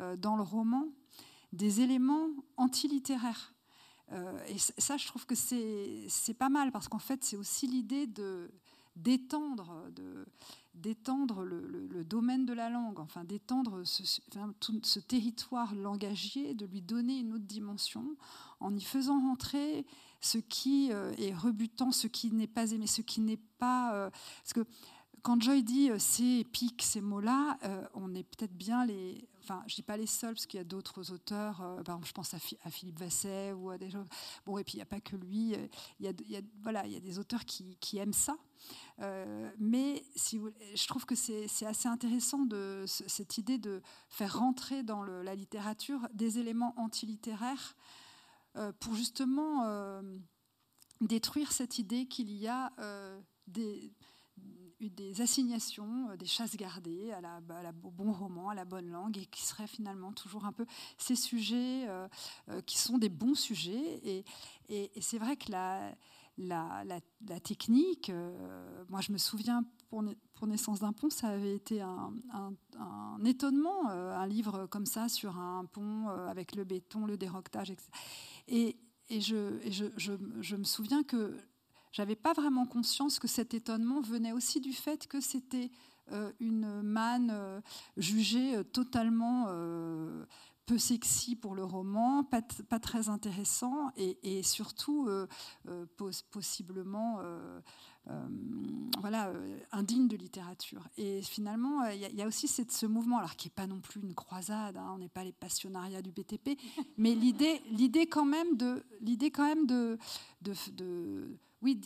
euh, 0.01 0.15
dans 0.15 0.35
le 0.35 0.43
roman 0.43 0.87
des 1.53 1.81
éléments 1.81 2.27
antilittéraires. 2.57 3.53
et 4.49 4.57
ça, 4.57 4.97
je 4.97 5.07
trouve 5.07 5.25
que 5.25 5.35
c'est 5.35 6.33
pas 6.37 6.49
mal 6.49 6.71
parce 6.71 6.87
qu'en 6.87 6.99
fait, 6.99 7.23
c'est 7.23 7.37
aussi 7.37 7.65
l'idée 7.65 8.07
de 8.07 8.51
d'étendre 8.95 9.89
d'étendre 10.75 11.43
le, 11.43 12.03
domaine 12.03 12.45
de 12.45 12.53
la 12.53 12.69
langue, 12.69 12.99
enfin 12.99 13.23
d'étendre 13.23 13.83
ce, 13.83 14.03
ce, 14.03 14.99
territoire 14.99 15.73
langagier, 15.73 16.53
de 16.53 16.65
lui 16.65 16.81
donner 16.81 17.19
une 17.19 17.33
autre 17.33 17.45
dimension, 17.45 18.17
en 18.59 18.75
y 18.75 18.81
faisant 18.81 19.19
rentrer 19.19 19.85
ce 20.25 20.39
qui 20.39 20.91
euh, 20.91 21.13
est 21.17 21.33
rebutant, 21.33 21.91
ce 21.91 22.07
qui 22.07 22.31
n'est 22.31 22.47
pas 22.47 22.71
aimé, 22.71 22.87
ce 22.87 23.01
qui 23.01 23.21
n'est 23.21 23.39
pas... 23.59 23.93
Euh, 23.93 24.09
parce 24.09 24.53
que 24.53 24.65
quand 25.21 25.39
Joy 25.41 25.63
dit 25.63 25.91
euh, 25.91 25.97
c'est 25.99 26.39
épique 26.39 26.81
ces 26.81 27.01
mots-là, 27.01 27.57
on 27.93 28.13
est 28.15 28.23
peut-être 28.23 28.55
bien 28.55 28.85
les, 28.85 29.27
enfin 29.43 29.63
je 29.67 29.75
dis 29.75 29.81
pas 29.83 29.97
les 29.97 30.07
seuls 30.07 30.33
parce 30.33 30.45
qu'il 30.47 30.57
y 30.57 30.61
a 30.61 30.63
d'autres 30.63 31.11
auteurs, 31.11 31.57
par 31.57 31.79
exemple 31.79 32.07
je 32.07 32.11
pense 32.11 32.33
à, 32.33 32.39
Philippe 32.69 32.99
Vasset 32.99 33.53
ou 33.53 33.69
à 33.69 33.77
des 33.77 33.89
gens. 33.89 34.03
Bon 34.45 34.57
et 34.57 34.63
puis 34.63 34.73
il 34.73 34.77
n'y 34.77 34.83
a 34.83 34.87
pas 34.87 34.99
que 34.99 35.15
lui, 35.15 35.55
il 35.99 36.05
y 36.05 36.07
a, 36.07 36.41
voilà 36.61 36.85
il 36.85 36.93
y 36.93 36.95
a 36.95 36.99
des 36.99 37.19
auteurs 37.19 37.45
qui, 37.45 37.97
aiment 37.97 38.13
ça. 38.13 38.35
Mais 39.59 40.03
si 40.15 40.39
je 40.75 40.87
trouve 40.87 41.05
que 41.05 41.15
c'est 41.15 41.65
assez 41.65 41.87
intéressant 41.87 42.45
de, 42.45 42.83
cette 42.87 43.37
idée 43.37 43.57
de 43.57 43.81
faire 44.09 44.37
rentrer 44.37 44.83
dans 44.83 45.03
la 45.03 45.35
littérature 45.35 46.07
des 46.13 46.39
éléments 46.39 46.73
antilittéraires 46.77 47.75
pour 48.79 48.95
justement 48.95 49.63
euh, 49.65 50.01
détruire 51.01 51.51
cette 51.51 51.79
idée 51.79 52.05
qu'il 52.07 52.31
y 52.31 52.47
a 52.47 52.71
des, 53.47 53.91
des 54.79 55.21
assignations, 55.21 56.15
des 56.15 56.25
chasses 56.25 56.55
gardées 56.55 57.11
à 57.11 57.21
la, 57.21 57.41
au 57.83 57.91
bon 57.91 58.11
roman, 58.11 58.49
à 58.49 58.55
la 58.55 58.65
bonne 58.65 58.89
langue, 58.89 59.17
et 59.17 59.25
qui 59.25 59.43
seraient 59.43 59.67
finalement 59.67 60.13
toujours 60.13 60.45
un 60.45 60.51
peu 60.51 60.65
ces 60.97 61.15
sujets 61.15 61.87
qui 62.65 62.77
sont 62.77 62.97
des 62.97 63.09
bons 63.09 63.35
sujets. 63.35 64.01
Et, 64.03 64.25
et 64.69 65.01
c'est 65.01 65.19
vrai 65.19 65.35
que 65.35 65.51
la, 65.51 65.93
la, 66.37 66.83
la, 66.85 67.39
technique. 67.39 68.09
Euh, 68.09 68.83
moi, 68.89 69.01
je 69.01 69.11
me 69.11 69.17
souviens, 69.17 69.63
pour, 69.89 70.03
pour 70.33 70.47
Naissance 70.47 70.79
d'un 70.79 70.93
pont, 70.93 71.09
ça 71.09 71.29
avait 71.29 71.55
été 71.55 71.81
un, 71.81 72.13
étonnement, 73.25 73.89
euh, 73.89 74.15
un 74.15 74.27
livre 74.27 74.67
comme 74.67 74.85
ça 74.85 75.09
sur 75.09 75.37
un 75.37 75.65
pont 75.65 76.09
euh, 76.09 76.27
avec 76.27 76.55
le 76.55 76.63
béton, 76.63 77.05
le 77.05 77.17
déroquetage, 77.17 77.71
etc. 77.71 77.89
Et, 78.47 78.77
et, 79.09 79.21
je, 79.21 79.59
et 79.63 79.71
je, 79.71 79.85
je, 79.97 80.13
je, 80.41 80.55
me 80.55 80.63
souviens 80.63 81.03
que 81.03 81.35
j'avais 81.91 82.15
pas 82.15 82.33
vraiment 82.33 82.65
conscience 82.65 83.19
que 83.19 83.27
cet 83.27 83.53
étonnement 83.53 84.01
venait 84.01 84.33
aussi 84.33 84.59
du 84.59 84.73
fait 84.73 85.07
que 85.07 85.21
c'était 85.21 85.71
une 86.39 86.83
manne 86.83 87.61
jugée 87.97 88.63
totalement 88.65 89.47
peu 90.65 90.77
sexy 90.77 91.35
pour 91.35 91.55
le 91.55 91.63
roman, 91.63 92.23
pas, 92.23 92.41
très 92.79 93.09
intéressant 93.09 93.91
et, 93.97 94.43
surtout 94.43 95.07
euh, 95.07 95.27
euh, 95.67 95.85
possiblement 96.31 97.19
euh, 97.19 97.59
voilà, 98.99 99.31
indigne 99.71 100.07
de 100.07 100.17
littérature. 100.17 100.87
Et 100.97 101.21
finalement, 101.21 101.85
il 101.85 101.99
y, 101.99 102.21
a 102.21 102.27
aussi 102.27 102.47
ce 102.47 102.85
mouvement, 102.85 103.17
alors 103.19 103.35
qui 103.35 103.47
n'est 103.47 103.53
pas 103.53 103.67
non 103.67 103.79
plus 103.79 104.01
une 104.01 104.13
croisade, 104.13 104.77
hein, 104.77 104.91
on 104.93 104.97
n'est 104.97 105.09
pas 105.09 105.23
les 105.23 105.31
passionnariats 105.31 106.01
du 106.01 106.11
BTP, 106.11 106.59
mais 106.97 107.15
l'idée, 107.15 108.07
quand 108.07 108.25
même 108.25 108.57
de, 108.57 108.83
l'idée 109.01 109.31
quand 109.31 109.45
même 109.47 109.65
de, 109.65 109.97
de, 110.41 111.37
oui, 111.61 111.79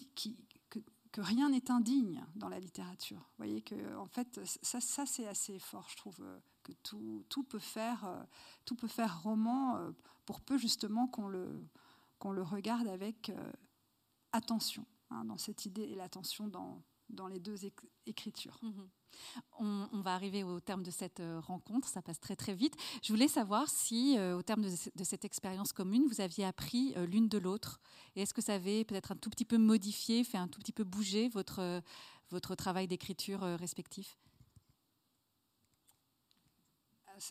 que 1.12 1.22
rien 1.22 1.50
n'est 1.50 1.72
indigne 1.72 2.24
dans 2.36 2.50
la 2.50 2.60
littérature. 2.60 3.18
Vous 3.18 3.46
voyez 3.46 3.62
que, 3.62 3.98
en 3.98 4.06
fait, 4.06 4.40
ça, 4.44 4.80
c'est 5.06 5.28
assez 5.28 5.58
fort, 5.60 5.88
je 5.90 5.98
trouve, 5.98 6.22
tout, 6.84 7.44
peut, 7.44 7.60
faire, 7.60 8.06
euh, 8.06 8.24
tout 8.66 8.76
peut 8.76 8.88
faire 8.88 9.22
roman 9.22 9.78
euh, 9.78 9.92
pour 10.26 10.42
peu 10.42 10.58
justement 10.58 11.08
qu'on 11.08 11.28
le, 11.28 11.68
qu'on 12.18 12.32
le 12.32 12.44
regarde 12.44 12.88
avec 12.88 13.32
attention, 14.32 14.86
hein, 15.10 15.26
dans 15.26 15.38
cette 15.38 15.66
idée 15.66 15.84
et 15.84 15.96
l'attention 15.96 16.48
dans, 16.48 16.84
dans 17.10 17.28
les 17.28 17.40
deux 17.40 17.58
écritures. 18.06 18.60
Mhm. 18.62 18.90
On, 19.60 20.02
va 20.02 20.14
arriver 20.14 20.44
au 20.44 20.60
terme 20.60 20.84
de 20.84 20.92
cette 20.92 21.20
euh, 21.20 21.40
rencontre, 21.40 21.88
ça 21.88 22.02
passe 22.02 22.20
très 22.20 22.36
très 22.36 22.54
vite. 22.54 22.76
Je 23.04 23.12
voulais 23.12 23.28
savoir 23.28 23.70
si, 23.70 24.18
euh, 24.18 24.38
au 24.38 24.44
terme 24.44 24.62
de, 24.62 25.04
cette 25.04 25.26
expérience 25.26 25.74
commune, 25.74 26.06
vous 26.08 26.22
aviez 26.22 26.46
appris 26.46 26.94
euh, 26.96 27.06
l'une 27.06 27.28
de 27.28 27.38
l'autre. 27.38 27.82
Et 28.16 28.22
est-ce 28.22 28.34
que 28.34 28.42
ça 28.42 28.56
avait 28.56 28.86
peut-être 28.86 29.12
un 29.12 29.16
tout 29.16 29.30
petit 29.30 29.46
peu 29.46 29.58
modifié, 29.58 30.24
fait 30.24 30.38
un 30.38 30.48
tout 30.48 30.60
petit 30.60 30.72
peu 30.72 30.84
bouger 30.84 31.28
votre, 31.30 31.82
votre 32.30 32.56
travail 32.56 32.88
d'écriture 32.88 33.42
respectif? 33.42 34.18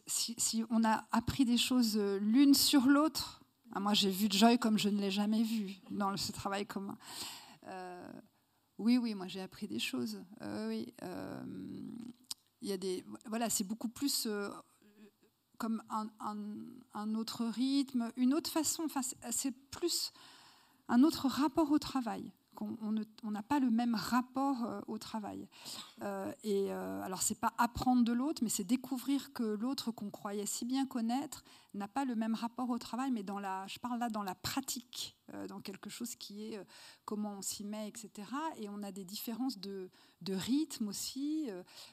Si, 0.06 0.64
on 0.70 0.84
a 0.84 1.06
appris 1.12 1.44
des 1.44 1.58
choses 1.58 1.98
l'une 2.20 2.54
sur 2.54 2.86
l'autre, 2.86 3.40
ah, 3.72 3.80
moi 3.80 3.94
j'ai 3.94 4.10
vu 4.10 4.28
Joy 4.30 4.58
comme 4.58 4.78
je 4.78 4.88
ne 4.88 5.00
l'ai 5.00 5.10
jamais 5.10 5.42
vu 5.42 5.76
dans 5.90 6.16
ce 6.16 6.32
travail 6.32 6.66
commun. 6.66 6.96
Oui, 8.78 8.96
oui, 8.96 9.14
moi 9.14 9.26
j'ai 9.26 9.40
appris 9.40 9.66
des 9.66 9.80
choses. 9.80 10.22
Euh, 10.40 10.68
oui, 10.68 10.94
euh, 11.02 11.42
y 12.62 12.72
a 12.72 12.76
des, 12.76 13.04
voilà, 13.26 13.50
c'est 13.50 13.64
beaucoup 13.64 13.88
plus 13.88 14.26
euh, 14.26 14.48
comme 15.58 15.82
un, 15.90 16.08
un, 16.94 17.14
autre 17.16 17.44
rythme, 17.44 18.12
une 18.16 18.34
autre 18.34 18.50
façon. 18.50 18.84
Enfin, 18.84 19.00
c'est 19.30 19.54
plus 19.70 20.12
un 20.86 21.02
autre 21.02 21.26
rapport 21.26 21.72
au 21.72 21.80
travail 21.80 22.32
on 22.60 23.30
n'a 23.30 23.42
pas 23.42 23.58
le 23.60 23.70
même 23.70 23.94
rapport 23.94 24.64
euh, 24.64 24.80
au 24.86 24.98
travail. 24.98 25.48
Euh, 26.02 26.32
et 26.42 26.72
euh, 26.72 27.02
alors, 27.02 27.22
c'est 27.22 27.38
pas 27.38 27.52
apprendre 27.58 28.04
de 28.04 28.12
l'autre, 28.12 28.42
mais 28.42 28.48
c'est 28.48 28.64
découvrir 28.64 29.32
que 29.32 29.42
l'autre 29.42 29.90
qu'on 29.90 30.10
croyait 30.10 30.46
si 30.46 30.64
bien 30.64 30.86
connaître 30.86 31.44
n'a 31.74 31.88
pas 31.88 32.04
le 32.04 32.14
même 32.14 32.34
rapport 32.34 32.70
au 32.70 32.78
travail, 32.78 33.10
mais 33.10 33.22
dans 33.22 33.38
la, 33.38 33.66
je 33.66 33.78
parle 33.78 33.98
là 33.98 34.08
dans 34.08 34.22
la 34.22 34.34
pratique, 34.34 35.16
dans 35.48 35.60
quelque 35.60 35.90
chose 35.90 36.16
qui 36.16 36.44
est 36.44 36.66
comment 37.04 37.34
on 37.34 37.42
s'y 37.42 37.62
met, 37.62 37.86
etc. 37.88 38.26
Et 38.56 38.68
on 38.70 38.82
a 38.82 38.90
des 38.90 39.04
différences 39.04 39.58
de, 39.58 39.90
rythme 40.26 40.88
aussi, 40.88 41.48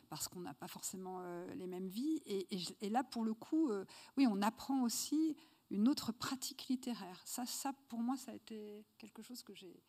parce 0.09 0.27
qu'on 0.27 0.39
n'a 0.39 0.53
pas 0.53 0.67
forcément 0.67 1.21
les 1.55 1.67
mêmes 1.67 1.89
vies. 1.89 2.21
Et, 2.25 2.89
là, 2.89 3.03
pour 3.03 3.25
le 3.25 3.33
coup, 3.33 3.69
oui, 4.17 4.25
on 4.27 4.41
apprend 4.41 4.81
aussi 4.81 5.35
une 5.69 5.89
autre 5.89 6.13
pratique 6.13 6.67
littéraire. 6.69 7.21
Ça, 7.25 7.43
pour 7.89 7.99
moi, 7.99 8.15
ça 8.15 8.31
a 8.31 8.35
été 8.35 8.85
quelque 8.97 9.21
chose 9.21 9.43
que 9.43 9.53
j'ai 9.53 9.83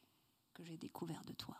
que 0.56 0.64
j'ai 0.64 0.78
découvert 0.78 1.22
de 1.26 1.34
toi. 1.34 1.54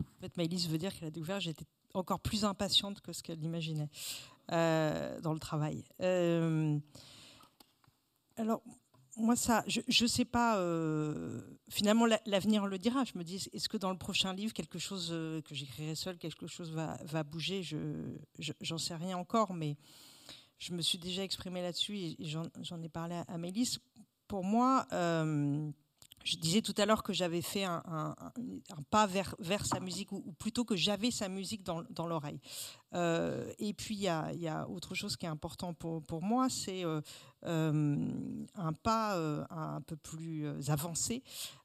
En 0.00 0.20
fait, 0.20 0.36
Maëlys 0.36 0.68
veut 0.68 0.78
dire 0.78 0.92
qu'elle 0.94 1.08
a 1.08 1.10
découvert, 1.10 1.40
j'étais 1.40 1.64
encore 1.94 2.20
plus 2.20 2.44
impatiente 2.44 3.00
que 3.00 3.12
ce 3.12 3.22
qu'elle 3.22 3.42
imaginait 3.42 3.88
euh, 4.52 5.18
dans 5.20 5.32
le 5.32 5.38
travail. 5.38 5.82
Euh, 6.02 6.78
alors, 8.36 8.62
moi, 9.16 9.34
ça, 9.34 9.64
je 9.66 9.80
ne 9.80 10.08
sais 10.08 10.24
pas, 10.26 10.58
euh, 10.58 11.40
finalement, 11.70 12.06
l'avenir 12.26 12.66
le 12.66 12.78
dira. 12.78 13.04
Je 13.04 13.16
me 13.16 13.24
dis, 13.24 13.48
est-ce 13.52 13.68
que 13.68 13.78
dans 13.78 13.90
le 13.90 13.98
prochain 13.98 14.34
livre, 14.34 14.52
quelque 14.52 14.78
chose 14.78 15.08
que 15.08 15.54
j'écrirai 15.54 15.94
seul, 15.94 16.18
quelque 16.18 16.46
chose 16.46 16.70
va, 16.72 17.22
bouger? 17.24 17.62
Je 17.62 17.76
J'en 18.60 18.78
sais 18.78 18.94
rien 18.94 19.16
encore, 19.16 19.54
mais 19.54 19.76
je 20.58 20.72
me 20.74 20.82
suis 20.82 20.98
déjà 20.98 21.24
exprimée 21.24 21.62
là-dessus 21.62 21.96
et 21.96 22.16
j'en 22.20 22.82
ai 22.82 22.88
parlé 22.88 23.16
à, 23.16 23.24
à. 23.28 23.38
Pour 24.28 24.44
moi, 24.44 24.86
je 26.24 26.36
disais 26.36 26.62
tout 26.62 26.74
à 26.78 26.86
l'heure 26.86 27.02
que 27.02 27.12
j'avais 27.12 27.42
fait 27.42 27.64
un, 27.64 28.14
pas 28.90 29.06
vers, 29.06 29.34
vers 29.38 29.64
sa 29.66 29.80
musique, 29.80 30.12
ou, 30.12 30.20
plutôt 30.38 30.64
que 30.64 30.76
j'avais 30.76 31.10
sa 31.10 31.28
musique 31.28 31.62
dans, 31.62 31.82
dans 31.90 32.06
l'oreille. 32.06 32.40
Euh, 32.94 33.50
et 33.58 33.72
puis, 33.72 33.94
il 33.94 34.02
y 34.02 34.08
a, 34.08 34.68
autre 34.68 34.94
chose 34.94 35.16
qui 35.16 35.26
est 35.26 35.30
important 35.30 35.74
pour, 35.74 36.02
pour 36.02 36.22
moi, 36.22 36.48
c'est 36.48 36.84
euh, 36.84 37.00
euh, 37.46 38.08
un 38.54 38.72
pas 38.72 39.16
un 39.50 39.80
peu 39.80 39.96
plus 39.96 40.46
avancé 40.68 41.22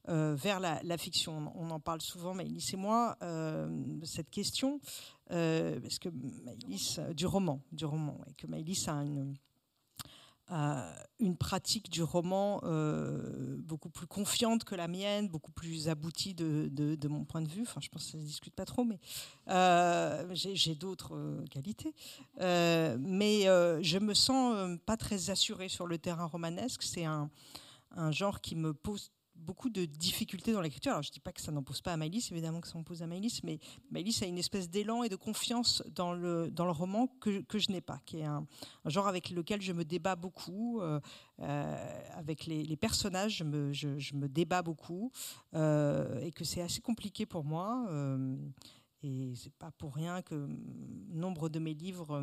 vers 0.07 0.59
la, 0.59 0.97
fiction. 0.97 1.51
On 1.55 1.69
en 1.69 1.79
parle 1.79 2.01
souvent, 2.01 2.33
Maëlys 2.33 2.73
et 2.73 2.77
moi, 2.77 3.17
de 3.21 4.05
cette 4.05 4.29
question, 4.29 4.79
parce 5.27 5.99
que 5.99 6.09
Maëlys, 6.43 6.99
du 7.15 7.25
roman, 7.25 7.61
du 7.71 7.85
roman, 7.85 8.19
et 8.29 8.33
que 8.33 8.47
Maëlys 8.47 8.87
a 8.87 9.03
une 9.03 9.35
une 10.49 11.35
pratique 11.35 11.89
du 11.89 12.03
roman 12.03 12.61
euh, 12.63 13.57
beaucoup 13.59 13.89
plus 13.89 14.07
confiante 14.07 14.63
que 14.63 14.75
la 14.75 14.87
mienne, 14.87 15.27
beaucoup 15.27 15.51
plus 15.51 15.89
aboutie 15.89 16.33
de, 16.33 16.69
de, 16.71 17.07
mon 17.07 17.25
point 17.25 17.41
de 17.41 17.49
vue. 17.49 17.63
Enfin, 17.63 17.81
je 17.81 17.89
pense 17.89 18.05
que 18.05 18.11
ça 18.11 18.17
ne 18.17 18.23
se 18.23 18.27
discute 18.27 18.53
pas 18.53 18.65
trop, 18.65 18.85
mais 18.85 18.99
euh, 19.49 20.23
j'ai 20.33 20.75
d'autres 20.75 21.15
euh, 21.15 21.45
qualités. 21.49 21.93
mais 22.39 23.43
je 23.81 23.99
me 23.99 24.13
sens 24.13 24.77
pas 24.85 24.97
très 24.97 25.29
assurée 25.29 25.69
sur 25.69 25.87
le 25.87 25.97
terrain 25.97 26.25
romanesque. 26.25 26.83
C'est 26.83 27.05
un, 27.05 27.29
un 27.91 28.11
genre 28.11 28.41
qui 28.41 28.55
me 28.55 28.73
pose 28.73 29.11
beaucoup 29.39 29.69
de 29.69 29.85
difficultés 29.85 30.51
dans 30.51 30.61
l'écriture. 30.61 30.91
Alors, 30.91 31.03
je 31.03 31.09
ne 31.09 31.13
dis 31.13 31.19
pas 31.19 31.31
que 31.31 31.41
ça 31.41 31.51
n'en 31.51 31.63
pose 31.63 31.81
pas 31.81 31.93
à 31.93 31.97
Maëlys, 31.97 32.31
évidemment 32.31 32.61
que 32.61 32.67
ça 32.67 32.77
en 32.77 32.83
pose 32.83 33.01
à 33.01 33.07
Maëlys, 33.07 33.41
mais 33.43 33.59
Maëlys 33.91 34.21
a 34.23 34.25
une 34.25 34.37
espèce 34.37 34.69
d'élan 34.69 35.03
et 35.03 35.09
de 35.09 35.15
confiance 35.15 35.83
dans 35.95 36.13
le, 36.13 36.51
dans 36.51 36.65
le 36.65 36.71
roman 36.71 37.07
que, 37.19 37.41
que 37.41 37.59
je 37.59 37.71
n'ai 37.71 37.81
pas, 37.81 37.99
qui 38.05 38.19
est 38.19 38.25
un, 38.25 38.45
genre 38.85 39.07
avec 39.07 39.29
lequel 39.29 39.61
je 39.61 39.73
me 39.73 39.85
débat 39.85 40.15
beaucoup. 40.15 40.81
Euh, 40.81 40.99
euh, 41.41 41.75
avec 42.15 42.47
les, 42.47 42.75
personnages, 42.77 43.37
je 43.37 43.43
me, 43.43 43.71
je 43.71 44.15
me 44.15 44.27
débat 44.27 44.63
beaucoup, 44.63 45.11
euh, 45.53 46.19
et 46.21 46.31
que 46.31 46.43
c'est 46.43 46.61
assez 46.61 46.81
compliqué 46.81 47.27
pour 47.27 47.43
moi. 47.43 47.87
Et 49.07 49.33
c'est 49.35 49.53
pas 49.53 49.71
pour 49.71 49.95
rien 49.95 50.21
que 50.21 50.47
nombre 51.09 51.49
de 51.49 51.59
mes 51.59 51.73
livres 51.73 52.21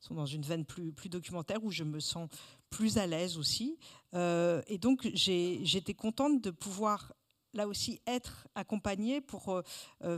sont 0.00 0.14
dans 0.14 0.26
une 0.26 0.42
veine 0.42 0.64
plus, 0.64 0.92
documentaire 1.08 1.62
où 1.62 1.70
je 1.70 1.84
me 1.84 2.00
sens 2.00 2.28
plus 2.70 2.98
à 2.98 3.06
l'aise 3.06 3.38
aussi. 3.38 3.78
et 4.14 4.78
donc 4.78 5.08
j'étais 5.14 5.94
contente 5.94 6.42
de 6.42 6.50
pouvoir 6.50 7.12
là 7.54 7.68
aussi 7.68 8.00
être 8.06 8.48
accompagnée 8.54 9.20
pour 9.20 9.62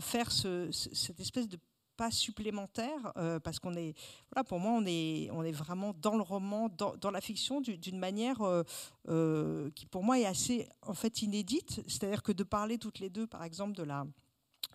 faire 0.00 0.30
cette 0.30 1.20
espèce 1.20 1.48
de 1.48 1.58
pas 1.96 2.10
supplémentaire 2.10 3.12
euh, 3.16 3.38
parce 3.40 3.58
qu'on 3.58 3.74
est 3.74 3.94
voilà 4.32 4.44
pour 4.44 4.58
moi 4.58 4.72
on 4.72 4.84
est 4.84 5.52
vraiment 5.52 5.94
dans 5.94 6.16
le 6.16 6.22
roman 6.22 6.68
dans, 6.68 7.10
la 7.10 7.20
fiction 7.20 7.60
d'une 7.60 7.98
manière 7.98 8.42
euh, 8.42 8.62
euh, 9.08 9.70
qui 9.74 9.86
pour 9.86 10.02
moi 10.02 10.18
est 10.18 10.26
assez 10.26 10.68
en 10.82 10.94
fait 10.94 11.22
inédite 11.22 11.82
c'est-à-dire 11.86 12.22
que 12.22 12.32
de 12.32 12.42
parler 12.42 12.78
toutes 12.78 12.98
les 12.98 13.10
deux 13.10 13.26
par 13.26 13.44
exemple 13.44 13.76
de 13.76 13.82
la 13.82 14.06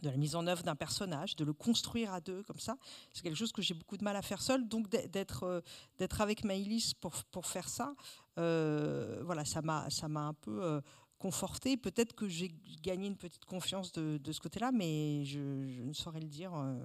de 0.02 0.10
la 0.10 0.18
mise 0.18 0.36
en 0.36 0.48
œuvre 0.48 0.64
d'un 0.64 0.76
personnage, 0.76 1.36
de 1.36 1.44
le 1.44 1.54
construire 1.54 2.14
à 2.14 2.22
deux 2.22 2.44
comme 2.44 2.60
ça, 2.60 2.78
c'est 3.14 3.24
quelque 3.24 3.38
chose 3.38 3.52
que 3.52 3.62
j'ai 3.62 3.74
beaucoup 3.74 3.98
de 3.98 4.04
mal 4.04 4.16
à 4.16 4.22
faire 4.22 4.42
seul. 4.42 4.68
Donc 4.68 4.90
d'être 4.90 5.64
d'être 5.98 6.22
avec 6.22 6.44
Maïlis 6.44 6.94
pour, 7.00 7.24
pour 7.26 7.46
faire 7.46 7.70
ça, 7.70 7.94
voilà, 8.36 9.46
ça 9.46 9.62
m'a 9.62 9.90
ça 9.90 10.08
m'a 10.08 10.22
un 10.22 10.34
peu 10.34 10.82
conforté. 11.20 11.78
Peut-être 11.78 12.16
que 12.16 12.28
j'ai 12.28 12.52
gagné 12.82 13.08
une 13.08 13.18
petite 13.18 13.46
confiance 13.46 13.92
de, 13.92 14.32
ce 14.32 14.40
côté-là, 14.40 14.72
mais 14.72 15.26
je, 15.26 15.40
ne 15.40 15.94
saurais 15.94 16.22
le 16.22 16.28
dire. 16.28 16.56
Euh, 16.56 16.80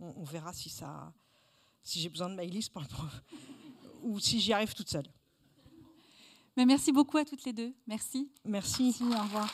on, 0.00 0.24
verra 0.24 0.52
si 0.52 0.68
ça, 0.68 1.12
si 1.82 2.00
j'ai 2.00 2.10
besoin 2.10 2.28
de 2.28 2.34
Maïlis 2.34 2.68
ou 4.02 4.18
si 4.20 4.40
j'y 4.40 4.52
arrive 4.52 4.74
toute 4.74 4.90
seule. 4.90 5.06
Mais 6.56 6.66
merci 6.66 6.92
beaucoup 6.92 7.16
à 7.16 7.24
toutes 7.24 7.44
les 7.44 7.52
deux. 7.52 7.72
Merci. 7.86 8.30
Merci. 8.44 8.94
merci 9.00 9.04
au 9.04 9.22
revoir. 9.22 9.48